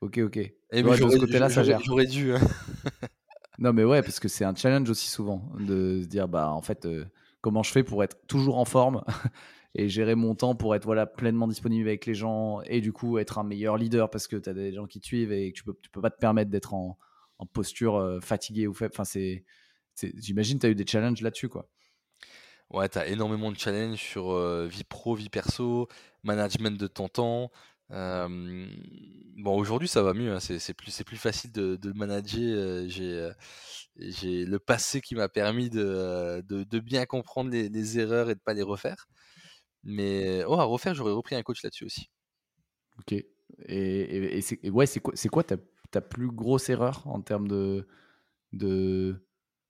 ok, 0.02 0.18
ok. 0.20 0.38
Et 0.38 0.56
eh 0.72 0.84
de 0.84 0.94
ce 0.94 1.18
côté-là, 1.18 1.50
ça 1.50 1.64
gère. 1.64 1.82
J'aurais 1.82 2.06
dû. 2.06 2.34
Hein. 2.34 2.40
non, 3.60 3.74
mais 3.74 3.84
ouais, 3.84 4.02
parce 4.02 4.20
que 4.20 4.28
c'est 4.28 4.46
un 4.46 4.56
challenge 4.56 4.90
aussi 4.90 5.10
souvent 5.10 5.50
de 5.60 6.00
se 6.02 6.08
dire, 6.08 6.28
bah, 6.28 6.52
en 6.52 6.62
fait, 6.62 6.86
euh, 6.86 7.06
comment 7.42 7.64
je 7.64 7.72
fais 7.72 7.84
pour 7.84 8.04
être 8.04 8.18
toujours 8.28 8.58
en 8.58 8.66
forme 8.66 9.04
et 9.76 9.90
gérer 9.90 10.16
mon 10.16 10.36
temps 10.36 10.56
pour 10.56 10.76
être 10.76 10.86
voilà 10.86 11.06
pleinement 11.06 11.48
disponible 11.48 11.88
avec 11.88 12.06
les 12.06 12.14
gens 12.14 12.62
et 12.66 12.82
du 12.82 12.92
coup 12.92 13.18
être 13.18 13.40
un 13.40 13.44
meilleur 13.44 13.78
leader 13.78 14.10
parce 14.10 14.28
que 14.28 14.36
tu 14.36 14.50
as 14.50 14.54
des 14.54 14.74
gens 14.74 14.86
qui 14.86 15.00
te 15.00 15.06
suivent 15.06 15.32
et 15.32 15.52
que 15.52 15.58
tu 15.58 15.64
peux, 15.64 15.74
tu 15.82 15.90
peux 15.90 16.02
pas 16.02 16.10
te 16.10 16.20
permettre 16.20 16.52
d'être 16.52 16.74
en, 16.74 16.98
en, 17.42 17.46
posture 17.46 17.96
euh, 17.98 18.20
fatiguée 18.20 18.68
ou 18.68 18.74
faible. 18.74 18.94
Enfin, 18.94 19.06
c'est, 19.06 19.44
j'imagine 20.16 20.60
tu 20.60 20.66
as 20.66 20.70
eu 20.70 20.76
des 20.76 20.86
challenges 20.86 21.22
là-dessus, 21.22 21.50
quoi. 21.50 21.68
Ouais, 22.70 22.88
tu 22.88 22.98
as 22.98 23.08
énormément 23.08 23.52
de 23.52 23.58
challenges 23.58 24.00
sur 24.00 24.34
vie 24.68 24.86
pro, 24.86 25.14
vie 25.14 25.30
perso, 25.30 25.89
management 26.24 26.80
de 26.80 26.88
ton 26.88 27.10
temps. 27.10 27.52
bon, 27.89 29.58
aujourd'hui, 29.58 29.89
ça 29.89 30.02
va 30.04 30.14
mieux. 30.14 30.32
Hein, 30.32 30.39
c'est 30.39 30.74
plus, 30.74 31.04
plus 31.04 31.18
facile 31.18 31.52
de, 31.52 31.76
de 31.76 31.92
manager. 31.92 32.88
J'ai 33.98 34.46
le 34.46 34.60
passé 34.60 35.02
qui 35.02 35.16
m'a 35.16 35.28
permis 35.28 35.70
de, 35.70 36.42
de, 36.48 36.80
bien 36.80 37.06
comprendre 37.06 37.52
les, 37.52 38.00
erreurs 38.00 38.30
et 38.30 38.36
de 38.36 38.39
pas 38.39 38.54
les 38.54 38.64
refaire. 38.64 39.10
Mais 39.84 40.44
oh, 40.48 40.54
à 40.54 40.64
refaire, 40.64 40.94
j'aurais 40.94 41.12
repris 41.12 41.36
un 41.36 41.44
coach 41.44 41.64
là-dessus 41.64 41.86
aussi. 41.86 42.10
Ok. 43.00 43.14
Et, 43.14 44.38
et, 44.38 44.42
c'est 44.42 44.70
ouais, 44.70 44.88
quoi, 45.02 45.14
quoi 45.30 45.44
ta, 45.44 45.58
ta, 45.92 46.02
plus 46.02 46.32
grosse 46.32 46.70
erreur 46.70 47.06
en 47.08 47.22
termes 47.22 47.48
de, 47.48 47.88
de, 48.54 49.26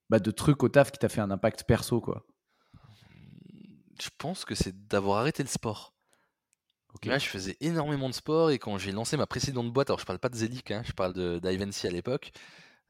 bah, 0.10 0.20
de 0.20 0.32
trucs 0.32 0.64
au 0.64 0.70
taf 0.70 0.92
qui 0.92 1.00
t'a 1.00 1.10
fait 1.10 1.22
un 1.22 1.32
impact 1.32 1.64
perso, 1.64 2.02
quoi? 2.02 2.26
Je 4.02 4.10
pense 4.18 4.46
que 4.46 4.56
c'est 4.56 4.88
d'avoir 4.88 5.20
arrêté 5.20 5.44
le 5.44 5.50
sport. 5.50 5.94
Là, 7.04 7.18
je 7.18 7.28
faisais 7.28 7.56
énormément 7.62 8.10
de 8.10 8.14
sport 8.14 8.52
et 8.52 8.60
quand 8.60 8.78
j'ai 8.78 8.92
lancé 8.92 9.16
ma 9.16 9.26
précédente 9.26 9.72
boîte, 9.72 9.90
alors 9.90 10.00
je 10.00 10.06
parle 10.06 10.20
pas 10.20 10.30
de 10.30 10.36
Zelik, 10.36 10.72
hein, 10.72 10.84
je 10.86 10.92
parle 10.92 11.14
d'Ivancy 11.40 11.88
à 11.88 11.92
l'époque, 11.92 12.32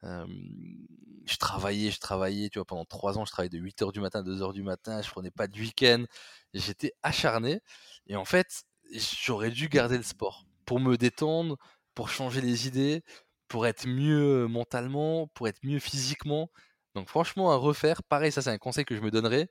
je 0.02 1.36
travaillais, 1.38 1.90
je 1.90 2.00
travaillais, 2.00 2.48
tu 2.48 2.58
vois, 2.58 2.66
pendant 2.66 2.84
trois 2.84 3.18
ans, 3.18 3.24
je 3.24 3.30
travaillais 3.30 3.50
de 3.50 3.58
8h 3.58 3.92
du 3.92 4.00
matin 4.00 4.20
à 4.20 4.22
2h 4.22 4.52
du 4.52 4.62
matin, 4.62 5.00
je 5.02 5.10
prenais 5.10 5.30
pas 5.30 5.46
de 5.46 5.58
week-end, 5.58 6.04
j'étais 6.52 6.92
acharné 7.02 7.60
et 8.06 8.16
en 8.16 8.24
fait, 8.24 8.64
j'aurais 8.92 9.50
dû 9.50 9.68
garder 9.68 9.96
le 9.96 10.02
sport 10.02 10.46
pour 10.66 10.80
me 10.80 10.96
détendre, 10.96 11.56
pour 11.94 12.08
changer 12.08 12.40
les 12.40 12.66
idées, 12.66 13.04
pour 13.52 13.66
être 13.66 13.86
mieux 13.86 14.46
mentalement, 14.48 15.26
pour 15.34 15.46
être 15.46 15.62
mieux 15.62 15.78
physiquement. 15.78 16.50
Donc 16.94 17.08
franchement, 17.08 17.52
à 17.52 17.56
refaire, 17.56 18.02
pareil, 18.02 18.32
ça 18.32 18.40
c'est 18.40 18.48
un 18.48 18.56
conseil 18.56 18.86
que 18.86 18.96
je 18.96 19.02
me 19.02 19.10
donnerais. 19.10 19.50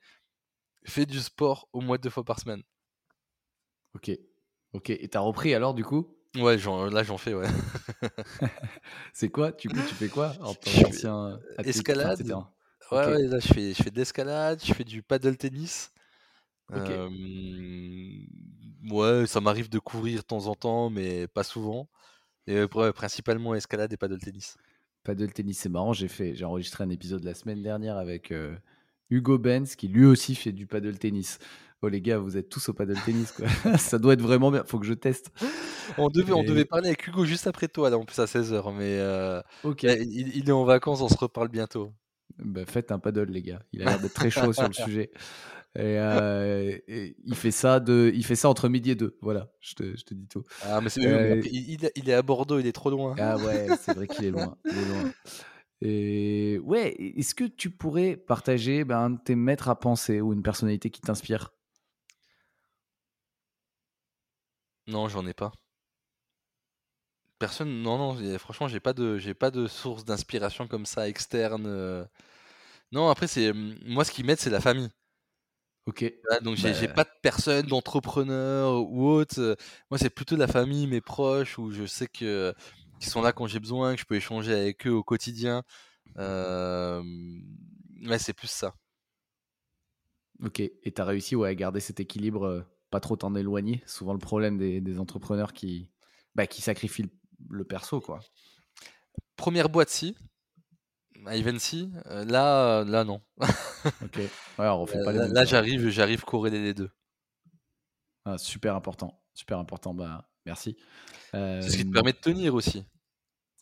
Fais 0.87 1.05
du 1.05 1.19
sport 1.19 1.69
au 1.71 1.81
moins 1.81 1.99
deux 1.99 2.09
fois 2.09 2.23
par 2.23 2.39
semaine. 2.39 2.63
Ok. 3.93 4.09
Ok. 4.73 4.89
Et 4.89 5.07
t'as 5.07 5.19
repris 5.19 5.53
alors 5.53 5.75
du 5.75 5.83
coup? 5.83 6.17
Ouais, 6.35 6.57
là 6.57 7.03
j'en 7.03 7.19
fais, 7.19 7.35
ouais. 7.35 7.45
c'est 9.13 9.29
quoi? 9.29 9.51
Tu 9.51 9.69
fais 9.69 10.07
quoi 10.07 10.33
en 10.41 10.55
tant 10.55 10.71
qu'ancien 10.81 11.39
Escalade. 11.63 12.23
ouais, 12.91 13.05
ouais, 13.05 13.27
là 13.27 13.37
je 13.37 13.53
fais, 13.53 13.73
je 13.75 13.83
fais 13.83 13.91
de 13.91 13.97
l'escalade, 13.97 14.63
je 14.65 14.73
fais 14.73 14.83
du 14.83 15.03
paddle 15.03 15.37
tennis. 15.37 15.91
ouais, 18.89 19.27
ça 19.27 19.41
m'arrive 19.41 19.69
de 19.69 19.77
courir 19.77 20.21
de 20.21 20.25
temps 20.25 20.47
en 20.47 20.55
temps, 20.55 20.89
mais 20.89 21.27
pas 21.27 21.43
souvent. 21.43 21.87
Et 22.51 22.67
principalement 22.93 23.55
escalade 23.55 23.91
et 23.93 23.97
paddle 23.97 24.19
tennis. 24.19 24.57
Paddle 25.03 25.31
tennis, 25.31 25.59
c'est 25.59 25.69
marrant. 25.69 25.93
J'ai 25.93 26.07
fait, 26.07 26.35
j'ai 26.35 26.45
enregistré 26.45 26.83
un 26.83 26.89
épisode 26.89 27.23
la 27.23 27.33
semaine 27.33 27.61
dernière 27.61 27.97
avec 27.97 28.33
Hugo 29.09 29.37
Benz, 29.37 29.75
qui 29.75 29.87
lui 29.87 30.05
aussi 30.05 30.35
fait 30.35 30.51
du 30.51 30.67
paddle 30.67 30.97
tennis. 30.97 31.39
Oh 31.83 31.87
les 31.87 32.01
gars, 32.01 32.19
vous 32.19 32.37
êtes 32.37 32.49
tous 32.49 32.69
au 32.69 32.73
paddle 32.73 32.99
tennis, 33.03 33.31
quoi. 33.31 33.47
ça 33.77 33.97
doit 33.97 34.13
être 34.13 34.21
vraiment 34.21 34.51
bien. 34.51 34.63
Faut 34.65 34.79
que 34.79 34.85
je 34.85 34.93
teste. 34.93 35.31
On 35.97 36.09
devait, 36.09 36.33
on 36.33 36.43
devait 36.43 36.65
parler 36.65 36.89
avec 36.89 37.07
Hugo 37.07 37.25
juste 37.25 37.47
après 37.47 37.67
toi, 37.67 37.89
là, 37.89 37.97
en 37.97 38.05
plus 38.05 38.19
à 38.19 38.25
16h. 38.25 38.73
Mais 38.75 38.99
ok. 39.63 39.83
il, 39.83 40.47
est 40.47 40.51
en 40.51 40.63
vacances, 40.63 41.01
on 41.01 41.09
se 41.09 41.17
reparle 41.17 41.47
bientôt. 41.47 41.91
Bah, 42.37 42.61
faites 42.65 42.91
un 42.91 42.99
paddle, 42.99 43.31
les 43.31 43.41
gars. 43.41 43.61
Il 43.73 43.81
a 43.81 43.85
l'air 43.85 43.99
d'être 43.99 44.13
très 44.13 44.29
chaud 44.29 44.53
sur 44.53 44.67
le 44.67 44.73
sujet. 44.85 45.11
Et, 45.75 47.15
il 47.23 47.35
fait 47.35 47.51
ça 47.51 47.79
de, 47.79 48.11
il 48.13 48.25
fait 48.25 48.35
ça 48.35 48.49
entre 48.49 48.67
midi 48.69 48.91
et 48.91 48.95
deux. 48.95 49.17
Voilà, 49.21 49.51
je 49.59 49.73
te, 49.75 49.95
je 49.95 50.03
te 50.03 50.13
dis 50.13 50.27
tout. 50.27 50.43
Ah, 50.63 50.81
mais 50.81 50.89
c'est, 50.89 51.01
il, 51.01 51.89
il, 51.95 52.09
est 52.09 52.13
à 52.13 52.21
Bordeaux, 52.21 52.59
il 52.59 52.67
est 52.67 52.71
trop 52.71 52.89
loin. 52.89 53.15
Ah 53.17 53.37
ouais, 53.37 53.67
c'est 53.79 53.93
vrai 53.93 54.07
qu'il 54.07 54.25
est 54.25 54.31
loin. 54.31 54.57
Il 54.65 54.77
est 54.77 54.85
loin. 54.85 55.11
Et 55.81 56.59
ouais, 56.63 56.93
est-ce 56.99 57.33
que 57.33 57.45
tu 57.45 57.71
pourrais 57.71 58.15
partager 58.15 58.83
ben, 58.83 58.99
un 58.99 59.09
de 59.11 59.19
tes 59.19 59.35
maîtres 59.35 59.67
à 59.67 59.79
penser 59.79 60.21
ou 60.21 60.31
une 60.31 60.43
personnalité 60.43 60.91
qui 60.91 61.01
t'inspire? 61.01 61.51
Non, 64.87 65.07
j'en 65.07 65.25
ai 65.25 65.33
pas. 65.33 65.51
Personne, 67.39 67.81
non, 67.81 67.97
non, 67.97 68.37
franchement, 68.37 68.67
j'ai 68.67 68.79
pas 68.79 68.93
de, 68.93 69.17
j'ai 69.17 69.33
pas 69.33 69.49
de 69.49 69.65
source 69.65 70.05
d'inspiration 70.05 70.67
comme 70.67 70.85
ça 70.85 71.09
externe. 71.09 71.65
Euh. 71.65 72.05
Non, 72.91 73.09
après, 73.09 73.27
c'est 73.27 73.51
moi, 73.53 74.05
ce 74.05 74.11
qui 74.11 74.23
m'aide, 74.23 74.39
c'est 74.39 74.51
la 74.51 74.61
famille. 74.61 74.89
Ok. 75.87 76.13
donc 76.43 76.57
j'ai 76.57 76.87
bah 76.87 76.93
pas 76.93 77.03
de 77.05 77.09
personne, 77.21 77.65
d'entrepreneur 77.65 78.83
ou 78.89 79.07
autre. 79.07 79.57
Moi, 79.89 79.97
c'est 79.97 80.11
plutôt 80.11 80.35
la 80.35 80.47
famille, 80.47 80.85
mes 80.87 81.01
proches, 81.01 81.57
où 81.57 81.71
je 81.71 81.85
sais 81.85 82.07
que 82.07 82.53
qu'ils 82.99 83.09
sont 83.09 83.21
là 83.21 83.33
quand 83.33 83.47
j'ai 83.47 83.59
besoin, 83.59 83.95
que 83.95 84.01
je 84.01 84.05
peux 84.05 84.15
échanger 84.15 84.53
avec 84.53 84.85
eux 84.85 84.91
au 84.91 85.03
quotidien. 85.03 85.63
Euh... 86.17 87.01
Ouais, 88.05 88.19
c'est 88.19 88.33
plus 88.33 88.49
ça. 88.49 88.75
Ok. 90.43 90.59
Et 90.59 90.91
tu 90.93 91.01
as 91.01 91.05
réussi 91.05 91.35
ouais, 91.35 91.49
à 91.49 91.55
garder 91.55 91.79
cet 91.79 91.99
équilibre, 91.99 92.45
euh, 92.45 92.61
pas 92.89 92.99
trop 92.99 93.15
t'en 93.15 93.35
éloigner? 93.35 93.83
Souvent 93.85 94.13
le 94.13 94.19
problème 94.19 94.57
des, 94.57 94.99
entrepreneurs 94.99 95.53
qui, 95.53 95.89
bah, 96.35 96.47
qui 96.47 96.61
sacrifient 96.61 97.09
le, 97.49 97.63
perso, 97.63 98.01
quoi. 98.01 98.19
Première 99.35 99.69
boîte, 99.69 99.89
si. 99.89 100.15
Ivancy, 101.27 101.91
euh, 102.07 102.25
là, 102.25 102.83
là 102.83 103.03
non. 103.03 103.21
ok. 103.39 104.17
Ouais, 104.17 104.29
on 104.59 104.81
refait 104.81 105.03
pas 105.03 105.11
les 105.11 105.27
Là, 105.27 105.45
j'arrive, 105.45 105.89
j'arrive 105.89 106.23
corréler 106.23 106.61
les 106.61 106.73
deux. 106.73 106.89
Ah, 108.25 108.37
super 108.37 108.75
important, 108.75 109.19
super 109.33 109.59
important. 109.59 109.93
Bah, 109.93 110.29
merci. 110.45 110.77
C'est 111.31 111.61
ce 111.61 111.77
qui 111.77 111.85
te 111.85 111.91
permet 111.93 112.13
de 112.13 112.17
tenir 112.17 112.55
aussi. 112.55 112.85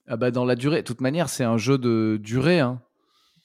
Ah 0.07 0.17
bah 0.17 0.31
dans 0.31 0.45
la 0.45 0.55
durée. 0.55 0.77
De 0.77 0.87
toute 0.87 1.01
manière, 1.01 1.29
c'est 1.29 1.43
un 1.43 1.57
jeu 1.57 1.77
de 1.77 2.19
durée. 2.21 2.59
Hein. 2.59 2.81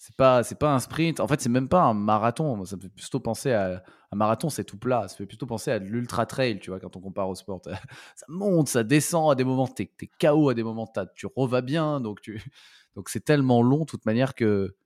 C'est 0.07 0.16
pas, 0.16 0.42
c'est 0.42 0.59
pas 0.59 0.74
un 0.74 0.80
sprint. 0.80 1.18
En 1.18 1.26
fait, 1.26 1.40
c'est 1.40 1.48
même 1.48 1.70
pas 1.70 1.80
un 1.80 1.94
marathon. 1.94 2.62
Ça 2.66 2.76
me 2.76 2.82
fait 2.82 2.90
plutôt 2.90 3.20
penser 3.20 3.52
à 3.52 3.82
un 4.12 4.16
marathon, 4.16 4.50
c'est 4.50 4.62
tout 4.64 4.76
plat. 4.76 5.09
Ça 5.09 5.16
fait 5.16 5.24
plutôt 5.24 5.46
penser 5.46 5.70
à 5.70 5.78
de 5.78 5.86
l'ultra 5.86 6.26
trail, 6.26 6.61
tu 6.61 6.68
vois, 6.68 6.78
quand 6.78 6.94
on 6.94 7.00
compare 7.00 7.26
au 7.26 7.34
sport. 7.34 7.62
ça 8.14 8.26
monte, 8.28 8.68
ça 8.68 8.84
descend 8.84 9.32
à 9.32 9.34
des 9.34 9.44
moments, 9.44 9.66
t'es, 9.66 9.90
es 10.02 10.11
KO 10.20 10.50
à 10.50 10.55
des 10.55 10.62
moments, 10.62 10.92
tu 11.14 11.26
revas 11.34 11.62
bien. 11.62 12.02
Donc, 12.02 12.20
tu, 12.20 12.38
donc 12.96 13.09
c'est 13.09 13.24
tellement 13.24 13.62
long, 13.62 13.80
de 13.80 13.84
toute 13.86 14.05
manière, 14.05 14.34
que 14.34 14.76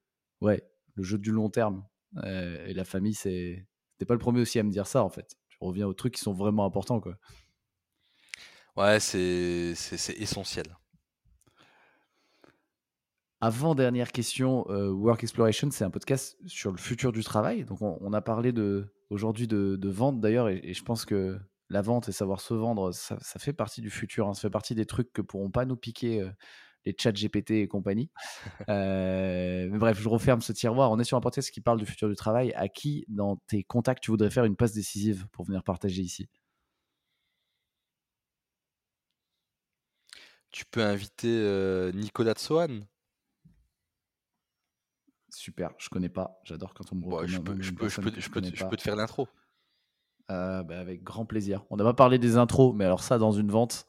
ouais, 0.41 0.63
le 0.95 1.03
jeu 1.03 1.19
du 1.19 1.33
long 1.33 1.51
terme. 1.51 1.85
Euh, 2.23 2.65
et 2.69 2.73
la 2.73 2.85
famille, 2.85 3.15
c'est, 3.15 3.67
t'es 3.99 4.05
pas 4.05 4.15
le 4.15 4.21
premier 4.21 4.43
aussi 4.43 4.61
à 4.61 4.63
me 4.63 4.71
dire 4.71 4.87
ça, 4.87 5.03
en 5.03 5.11
fait. 5.11 5.37
Tu 5.49 5.59
reviens 5.61 5.89
aux 5.89 5.95
trucs 5.95 6.15
qui 6.15 6.21
sont 6.21 6.33
vraiment 6.33 6.65
importants, 6.65 7.01
quoi. 7.01 7.17
Ouais, 8.77 9.01
c'est 9.01 9.75
essentiel. 10.17 10.77
Avant-dernière 13.41 14.11
question, 14.11 14.67
euh, 14.69 14.91
Work 14.91 15.23
Exploration, 15.23 15.71
c'est 15.71 15.85
un 15.85 15.91
podcast 15.91 16.37
sur 16.47 16.73
le 16.73 16.77
futur 16.77 17.13
du 17.13 17.23
travail. 17.23 17.65
Donc, 17.65 17.81
on, 17.83 18.13
a 18.13 18.21
parlé 18.21 18.51
de, 18.51 18.93
aujourd'hui 19.11 19.47
de, 19.47 19.89
vente 19.89 20.21
d'ailleurs, 20.21 20.49
et, 20.49 20.75
je 20.75 20.83
pense 20.83 21.05
que 21.05 21.39
la 21.71 21.81
vente 21.81 22.09
et 22.09 22.13
savoir 22.13 22.41
se 22.41 22.53
vendre, 22.55 22.91
ça, 22.93 23.17
fait 23.39 23.53
partie 23.53 23.81
du 23.81 23.91
futur. 23.91 24.27
Hein. 24.27 24.35
ça 24.35 24.43
fait 24.43 24.51
partie 24.51 24.75
des 24.75 24.87
trucs 24.87 25.13
que 25.13 25.23
pourront 25.23 25.51
pas 25.51 25.67
nous 25.67 25.77
piquer 25.77 26.23
euh, 26.23 26.31
les 26.85 26.97
chats 26.99 27.13
GPT 27.13 27.53
et 27.53 27.69
compagnie. 27.69 28.11
Euh, 28.69 29.69
mais 29.71 29.79
bref, 29.79 30.01
je 30.01 30.09
referme 30.09 30.41
ce 30.41 30.53
tiroir. 30.53 30.91
On 30.91 30.99
est 30.99 31.05
sur 31.05 31.17
un 31.17 31.21
podcast 31.21 31.51
qui 31.53 31.61
parle 31.61 31.79
du 31.79 31.87
futur 31.87 32.09
du 32.09 32.17
travail. 32.17 32.53
À 32.55 32.69
qui, 32.69 33.05
dans 33.09 33.37
tes 33.47 33.63
contacts, 33.63 34.03
tu 34.03 34.11
voudrais 34.11 34.31
faire 34.31 34.45
une 34.45 34.57
passe 34.57 34.73
décisive 34.73 35.27
pour 35.33 35.45
venir 35.45 35.63
partager 35.63 36.03
ici? 36.03 36.29
Tu 40.51 40.65
peux 40.65 40.83
inviter 40.83 41.91
Nicolas 41.95 42.35
Tsoan. 42.35 42.85
Super, 45.31 45.71
je 45.79 45.89
connais 45.89 46.09
pas. 46.09 46.41
J'adore 46.45 46.75
quand 46.75 46.93
on 46.93 46.97
me 46.97 47.05
recommande. 47.05 47.29
je, 47.29 47.39
peux, 47.39 47.61
je, 47.61 47.73
peux, 47.73 47.89
je, 47.89 48.01
peux, 48.01 48.13
je, 48.19 48.65
peux, 48.65 48.77
te 48.77 48.83
faire 48.83 48.97
l'intro. 48.97 49.29
Euh, 50.31 50.63
bah, 50.63 50.79
avec 50.79 51.03
grand 51.03 51.27
plaisir. 51.27 51.65
On 51.71 51.77
n'a 51.77 51.85
pas 51.85 51.95
parlé 51.95 52.19
des 52.19 52.37
intros, 52.37 52.75
mais 52.75 52.85
alors 52.85 53.03
ça, 53.03 53.19
dans 53.19 53.33
une 53.33 53.51
vente, 53.51 53.87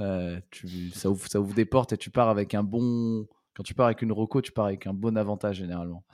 euh, 0.00 0.40
tu, 0.50 0.90
ça, 0.90 1.10
ouvre, 1.10 1.26
ça 1.28 1.40
ouvre 1.40 1.54
des 1.54 1.64
portes 1.64 1.92
et 1.92 1.98
tu 1.98 2.10
pars 2.10 2.28
avec 2.28 2.54
un 2.54 2.62
bon. 2.62 3.26
Quand 3.54 3.62
tu 3.62 3.74
pars 3.74 3.86
avec 3.86 4.02
une 4.02 4.12
roco, 4.12 4.40
tu 4.40 4.52
pars 4.52 4.66
avec 4.66 4.86
un 4.86 4.94
bon 4.94 5.16
avantage 5.16 5.56
généralement. 5.56 6.04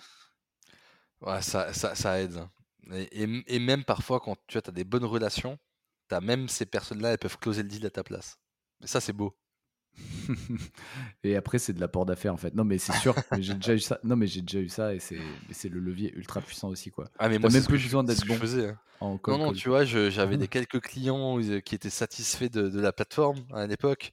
Ouais, 1.22 1.42
ça, 1.42 1.72
ça, 1.72 1.94
ça 1.94 2.20
aide. 2.20 2.46
Et, 2.92 3.26
et, 3.46 3.58
même 3.58 3.84
parfois, 3.84 4.20
quand 4.20 4.36
tu 4.46 4.58
as 4.58 4.70
des 4.72 4.84
bonnes 4.84 5.04
relations, 5.04 5.58
as 6.10 6.20
même 6.20 6.48
ces 6.48 6.66
personnes-là, 6.66 7.12
elles 7.12 7.18
peuvent 7.18 7.38
closer 7.38 7.62
le 7.62 7.68
deal 7.68 7.86
à 7.86 7.90
ta 7.90 8.02
place. 8.02 8.38
Mais 8.80 8.86
ça, 8.86 9.00
c'est 9.00 9.12
beau. 9.12 9.36
et 11.24 11.36
après, 11.36 11.58
c'est 11.58 11.72
de 11.72 11.80
l'apport 11.80 12.06
d'affaires 12.06 12.34
en 12.34 12.36
fait. 12.36 12.54
Non, 12.54 12.64
mais 12.64 12.78
c'est 12.78 12.94
sûr, 12.94 13.14
j'ai 13.38 13.54
déjà 13.54 13.74
eu 13.74 13.80
ça. 13.80 13.98
Non, 14.04 14.16
mais 14.16 14.26
j'ai 14.26 14.42
déjà 14.42 14.60
eu 14.60 14.68
ça 14.68 14.94
et 14.94 15.00
c'est 15.00 15.68
le 15.68 15.80
levier 15.80 16.12
ultra 16.16 16.40
puissant 16.40 16.68
aussi 16.68 16.90
quoi. 16.90 17.10
Ah, 17.18 17.28
mais 17.28 17.38
moi, 17.38 17.50
même 17.50 17.64
plus 17.64 17.82
besoin 17.82 18.04
d'être 18.04 18.26
bon. 18.26 18.36
Faisais, 18.36 18.68
hein. 18.68 19.18
non, 19.26 19.38
non, 19.38 19.52
tu 19.52 19.68
vois, 19.68 19.84
j'avais 19.84 20.36
des 20.38 20.48
quelques 20.48 20.80
clients 20.80 21.38
qui 21.64 21.74
étaient 21.74 21.90
satisfaits 21.90 22.48
de, 22.50 22.80
la 22.80 22.92
plateforme 22.92 23.38
à 23.52 23.66
l'époque. 23.66 24.12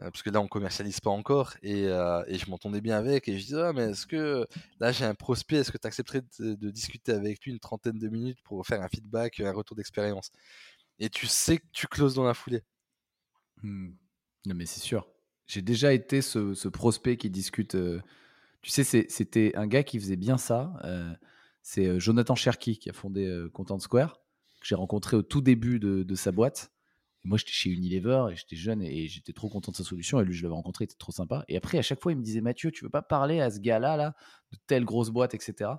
Euh, 0.00 0.12
parce 0.12 0.22
que 0.22 0.30
là, 0.30 0.40
on 0.40 0.46
commercialise 0.46 1.00
pas 1.00 1.10
encore 1.10 1.54
et, 1.60 1.88
euh, 1.88 2.22
et 2.28 2.38
je 2.38 2.48
m'entendais 2.48 2.80
bien 2.80 2.96
avec. 2.96 3.28
Et 3.28 3.36
je 3.36 3.44
disais, 3.44 3.60
ah, 3.60 3.72
mais 3.72 3.90
est-ce 3.90 4.06
que 4.06 4.46
là, 4.78 4.92
j'ai 4.92 5.04
un 5.04 5.14
prospect, 5.14 5.56
est-ce 5.56 5.72
que 5.72 5.78
tu 5.78 5.88
accepterais 5.88 6.22
de, 6.38 6.70
discuter 6.70 7.10
avec 7.10 7.44
lui 7.44 7.50
une 7.50 7.58
trentaine 7.58 7.98
de 7.98 8.08
minutes 8.08 8.38
pour 8.44 8.64
faire 8.64 8.80
un 8.80 8.88
feedback, 8.88 9.40
un 9.40 9.52
retour 9.52 9.76
d'expérience? 9.76 10.30
Et 11.00 11.08
tu 11.08 11.26
sais 11.26 11.58
que 11.58 11.66
tu 11.72 11.88
closes 11.88 12.14
dans 12.14 12.24
la 12.24 12.34
foulée. 12.34 12.62
Mmh. 13.62 13.90
Non, 14.46 14.54
mais 14.54 14.66
c'est 14.66 14.80
sûr. 14.80 15.06
J'ai 15.48 15.62
déjà 15.62 15.94
été 15.94 16.20
ce, 16.20 16.68
prospect 16.68 17.16
qui 17.16 17.30
discute. 17.30 17.74
Euh, 17.74 18.00
tu 18.60 18.70
sais, 18.70 18.84
c'était 19.08 19.52
un 19.56 19.66
gars 19.66 19.82
qui 19.82 19.98
faisait 19.98 20.16
bien 20.16 20.36
ça. 20.36 20.74
Euh, 20.84 21.10
c'est 21.62 21.86
euh, 21.86 21.98
Jonathan 21.98 22.34
Cherky 22.34 22.78
qui 22.78 22.90
a 22.90 22.92
fondé 22.92 23.46
Content 23.54 23.78
Square, 23.78 24.20
que 24.60 24.66
j'ai 24.66 24.74
rencontré 24.74 25.16
au 25.16 25.22
tout 25.22 25.40
début 25.40 25.80
de, 25.80 26.14
sa 26.14 26.32
boîte. 26.32 26.70
moi, 27.24 27.38
j'étais 27.38 27.52
chez 27.52 27.70
Unilever 27.70 28.26
et 28.30 28.36
j'étais 28.36 28.56
jeune 28.56 28.82
et, 28.82 29.08
j'étais 29.08 29.32
trop 29.32 29.48
content 29.48 29.72
de 29.72 29.76
sa 29.76 29.84
solution. 29.84 30.20
Et 30.20 30.24
lui, 30.24 30.34
je 30.34 30.42
l'avais 30.42 30.54
rencontré, 30.54 30.84
il 30.84 30.86
était 30.86 30.98
trop 30.98 31.12
sympa. 31.12 31.44
Et 31.48 31.56
après, 31.56 31.78
à 31.78 31.82
chaque 31.82 32.02
fois, 32.02 32.12
il 32.12 32.18
me 32.18 32.22
disait 32.22 32.42
Mathieu, 32.42 32.70
tu 32.70 32.84
veux 32.84 32.90
pas 32.90 33.02
parler 33.02 33.40
à 33.40 33.50
ce 33.50 33.58
gars-là, 33.58 33.96
là, 33.96 34.14
de 34.52 34.58
telle 34.66 34.84
grosse 34.84 35.08
boîte, 35.08 35.32
etc. 35.32 35.70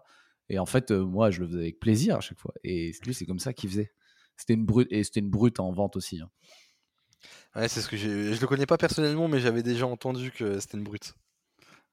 Et 0.49 0.57
en 0.57 0.65
fait, 0.65 0.89
moi, 0.89 1.29
je 1.29 1.41
le 1.41 1.47
faisais 1.47 1.59
avec 1.59 1.79
plaisir 1.79 2.15
à 2.15 2.21
chaque 2.21 2.39
fois. 2.39 2.55
Et 2.63 2.91
lui, 3.05 3.13
c'est 3.13 3.27
comme 3.27 3.37
ça 3.37 3.53
qu'il 3.53 3.69
faisait. 3.69 3.91
C'était 4.35 4.55
une 4.55 4.65
brute 4.65 4.87
et 4.89 5.03
c'était 5.03 5.19
une 5.19 5.29
brute 5.29 5.59
en 5.59 5.71
vente 5.71 5.95
aussi. 5.95 6.19
Hein. 6.21 6.31
Ouais, 7.55 7.67
c'est 7.67 7.81
ce 7.81 7.89
que 7.89 7.97
j'ai. 7.97 8.33
Je 8.33 8.41
le 8.41 8.47
connais 8.47 8.65
pas 8.65 8.77
personnellement, 8.77 9.27
mais 9.27 9.39
j'avais 9.39 9.63
déjà 9.63 9.87
entendu 9.87 10.31
que 10.31 10.59
c'était 10.59 10.77
une 10.77 10.83
brute. 10.83 11.13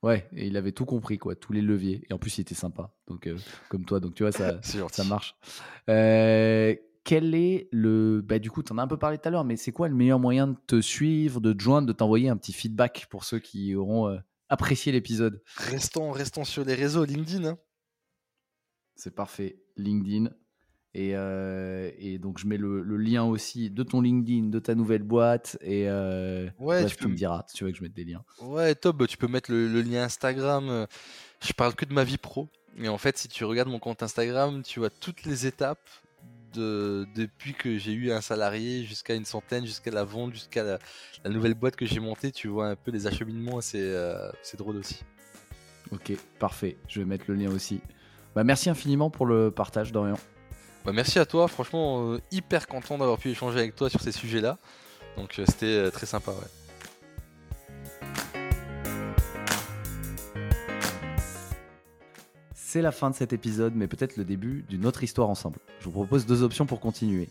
Ouais, 0.03 0.29
et 0.37 0.47
il 0.47 0.57
avait 0.57 0.73
tout 0.73 0.85
compris, 0.85 1.19
quoi, 1.19 1.35
tous 1.35 1.53
les 1.53 1.63
leviers. 1.63 2.07
Et 2.09 2.13
en 2.13 2.19
plus, 2.19 2.39
il 2.39 2.43
était 2.43 2.55
sympa, 2.55 2.95
donc 3.09 3.27
euh, 3.27 3.37
comme 3.71 3.85
toi, 3.85 3.99
donc 3.99 4.15
tu 4.15 4.23
vois, 4.23 4.33
ça, 4.33 4.61
ça 4.93 5.05
marche. 5.05 5.35
Euh, 5.89 6.75
quel 7.03 7.35
est 7.35 7.69
le. 7.73 8.21
Bah, 8.21 8.39
du 8.39 8.51
coup, 8.51 8.63
tu 8.63 8.73
en 8.73 8.79
as 8.79 8.83
un 8.83 8.87
peu 8.87 8.99
parlé 8.99 9.17
tout 9.17 9.29
à 9.29 9.31
l'heure, 9.31 9.45
mais 9.45 9.57
c'est 9.57 9.73
quoi 9.73 9.89
le 9.89 9.95
meilleur 9.95 10.19
moyen 10.19 10.49
de 10.49 10.57
te 10.67 10.81
suivre, 10.81 11.41
de 11.41 11.53
te 11.53 11.63
joindre, 11.63 11.87
de 11.87 11.93
t'envoyer 11.93 12.29
un 12.29 12.37
petit 12.37 12.53
feedback 12.53 13.07
pour 13.11 13.25
ceux 13.25 13.39
qui 13.39 13.75
auront 13.75 14.09
euh, 14.09 14.19
apprécié 14.49 14.93
l'épisode? 14.93 15.43
Restons, 15.57 16.11
restons 16.11 16.45
sur 16.45 16.65
les 16.65 16.75
réseaux, 16.75 17.05
LinkedIn. 17.05 17.45
Hein. 17.45 17.59
C'est 18.97 19.15
parfait. 19.15 19.63
LinkedIn, 19.77 20.31
euh, 20.99 21.91
et, 21.99 22.19
donc, 22.19 22.39
je 22.39 22.47
mets 22.47 22.57
le, 22.57 22.83
lien 22.97 23.25
aussi 23.25 23.71
de 23.71 23.83
ton 23.83 24.01
LinkedIn, 24.01 24.49
de 24.49 24.59
ta 24.59 24.75
nouvelle 24.75 25.03
boîte. 25.03 25.59
Et 25.61 25.89
euh, 25.89 26.49
ouais, 26.59 26.87
tu, 26.87 27.09
me 27.09 27.15
diras 27.15 27.45
si 27.49 27.57
tu 27.57 27.65
veux 27.65 27.71
que 27.71 27.77
je 27.77 27.83
mette 27.83 27.95
des 27.95 28.05
liens. 28.05 28.25
Ouais, 28.41 28.75
top. 28.75 29.07
Tu 29.07 29.17
peux 29.17 29.29
mettre 29.29 29.51
le, 29.51 29.83
lien 29.83 30.05
Instagram. 30.05 30.87
je 31.41 31.53
parle 31.53 31.75
que 31.75 31.85
de 31.85 31.93
ma 31.93 32.05
vie 32.05 32.19
pro. 32.19 32.49
Et 32.79 32.89
en 32.89 32.99
fait, 32.99 33.17
si 33.17 33.29
tu 33.29 33.45
regardes 33.45 33.69
mon 33.69 33.79
compte 33.79 34.03
Instagram, 34.03 34.63
tu 34.63 34.81
vois 34.81 34.91
toutes 34.91 35.25
les 35.25 35.47
étapes 35.47 35.89
de, 36.55 37.07
depuis 37.15 37.55
que 37.55 37.79
j'ai 37.79 37.93
eu 37.93 38.13
un 38.13 38.21
salarié 38.21 38.85
jusqu'à 38.85 39.15
une 39.15 39.25
centaine, 39.25 39.67
jusqu'à 39.67 39.91
la 39.91 40.05
vente, 40.05 40.33
jusqu'à 40.33 40.63
la, 40.63 40.79
nouvelle 41.31 41.55
boîte 41.55 41.77
que 41.77 41.87
j'ai 41.87 42.01
montée. 42.01 42.33
Tu 42.33 42.49
vois 42.49 42.69
un 42.69 42.77
peu 42.77 42.91
les 42.91 43.07
acheminements, 43.07 43.61
c'est 43.61 43.81
euh, 43.81 44.31
drôle 44.57 44.77
aussi. 44.77 45.05
Ok, 45.91 46.13
parfait. 46.39 46.77
Je 46.89 47.01
vais 47.01 47.07
mettre 47.07 47.25
le 47.29 47.35
lien 47.35 47.51
aussi. 47.51 47.81
Bah, 48.35 48.45
merci 48.45 48.69
infiniment 48.69 49.11
pour 49.11 49.27
le 49.27 49.51
partage, 49.51 49.93
Dorian. 49.93 50.19
Bah, 50.87 50.93
merci 50.93 51.19
à 51.19 51.27
toi. 51.27 51.49
Franchement, 51.49 52.13
euh, 52.13 52.21
hyper 52.31 52.69
content 52.69 52.97
d'avoir 52.97 53.19
pu 53.19 53.31
échanger 53.31 53.59
avec 53.59 53.75
toi 53.75 53.91
sur 53.91 54.01
ces 54.01 54.13
sujets-là. 54.13 54.57
Donc, 55.17 55.37
euh, 55.37 55.45
c'était 55.49 55.67
euh, 55.67 55.91
très 55.91 56.07
sympa. 56.07 56.31
Ouais. 56.31 56.47
C'est 62.55 62.83
la 62.83 62.93
fin 62.93 63.11
de 63.11 63.17
cet 63.17 63.33
épisode, 63.33 63.73
mais 63.75 63.89
peut-être 63.89 64.17
le 64.17 64.25
début 64.25 64.65
d'une 64.69 64.87
autre 64.87 65.03
histoire 65.03 65.29
ensemble. 65.29 65.59
Je 65.81 65.87
vous 65.87 65.91
propose 65.91 66.25
deux 66.25 66.45
options 66.45 66.67
pour 66.67 66.79
continuer. 66.79 67.31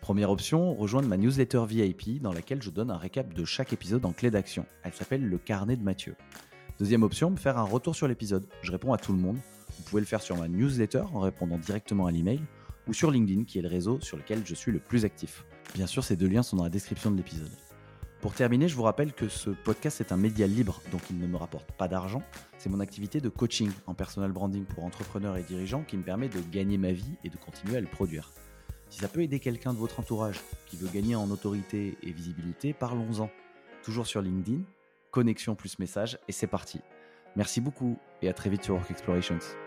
Première 0.00 0.30
option, 0.30 0.74
rejoindre 0.74 1.08
ma 1.08 1.18
newsletter 1.18 1.64
VIP 1.68 2.22
dans 2.22 2.32
laquelle 2.32 2.62
je 2.62 2.70
donne 2.70 2.90
un 2.90 2.96
récap 2.96 3.34
de 3.34 3.44
chaque 3.44 3.74
épisode 3.74 4.06
en 4.06 4.12
clé 4.12 4.30
d'action. 4.30 4.64
Elle 4.82 4.94
s'appelle 4.94 5.28
Le 5.28 5.36
Carnet 5.36 5.76
de 5.76 5.82
Mathieu. 5.82 6.16
Deuxième 6.78 7.02
option, 7.02 7.36
faire 7.36 7.58
un 7.58 7.64
retour 7.64 7.94
sur 7.94 8.08
l'épisode. 8.08 8.46
Je 8.62 8.72
réponds 8.72 8.94
à 8.94 8.98
tout 8.98 9.12
le 9.12 9.18
monde. 9.18 9.36
Vous 9.76 9.82
pouvez 9.84 10.00
le 10.00 10.06
faire 10.06 10.22
sur 10.22 10.38
ma 10.38 10.48
newsletter 10.48 11.02
en 11.12 11.20
répondant 11.20 11.58
directement 11.58 12.06
à 12.06 12.10
l'email 12.10 12.40
ou 12.88 12.94
sur 12.94 13.10
LinkedIn 13.10 13.44
qui 13.44 13.58
est 13.58 13.62
le 13.62 13.68
réseau 13.68 14.00
sur 14.00 14.16
lequel 14.16 14.42
je 14.44 14.54
suis 14.54 14.72
le 14.72 14.78
plus 14.78 15.04
actif. 15.04 15.44
Bien 15.74 15.86
sûr, 15.86 16.04
ces 16.04 16.16
deux 16.16 16.28
liens 16.28 16.42
sont 16.42 16.56
dans 16.56 16.64
la 16.64 16.70
description 16.70 17.10
de 17.10 17.16
l'épisode. 17.16 17.50
Pour 18.20 18.32
terminer, 18.32 18.68
je 18.68 18.74
vous 18.74 18.84
rappelle 18.84 19.12
que 19.12 19.28
ce 19.28 19.50
podcast 19.50 20.00
est 20.00 20.10
un 20.10 20.16
média 20.16 20.46
libre, 20.46 20.80
donc 20.90 21.02
il 21.10 21.18
ne 21.18 21.26
me 21.26 21.36
rapporte 21.36 21.70
pas 21.72 21.88
d'argent. 21.88 22.22
C'est 22.56 22.70
mon 22.70 22.80
activité 22.80 23.20
de 23.20 23.28
coaching 23.28 23.70
en 23.86 23.92
personal 23.92 24.32
branding 24.32 24.64
pour 24.64 24.84
entrepreneurs 24.84 25.36
et 25.36 25.42
dirigeants 25.42 25.82
qui 25.82 25.98
me 25.98 26.02
permet 26.02 26.28
de 26.28 26.40
gagner 26.50 26.78
ma 26.78 26.92
vie 26.92 27.16
et 27.22 27.28
de 27.28 27.36
continuer 27.36 27.76
à 27.76 27.80
le 27.82 27.86
produire. 27.86 28.32
Si 28.88 29.00
ça 29.00 29.08
peut 29.08 29.22
aider 29.22 29.40
quelqu'un 29.40 29.74
de 29.74 29.78
votre 29.78 30.00
entourage 30.00 30.40
qui 30.66 30.76
veut 30.76 30.88
gagner 30.88 31.16
en 31.16 31.30
autorité 31.30 31.98
et 32.02 32.12
visibilité, 32.12 32.72
parlons-en. 32.72 33.28
Toujours 33.82 34.06
sur 34.06 34.22
LinkedIn, 34.22 34.62
connexion 35.10 35.54
plus 35.54 35.78
message, 35.78 36.18
et 36.26 36.32
c'est 36.32 36.46
parti. 36.46 36.80
Merci 37.36 37.60
beaucoup 37.60 37.98
et 38.22 38.28
à 38.28 38.32
très 38.32 38.48
vite 38.48 38.62
sur 38.62 38.74
Work 38.74 38.90
Explorations. 38.90 39.63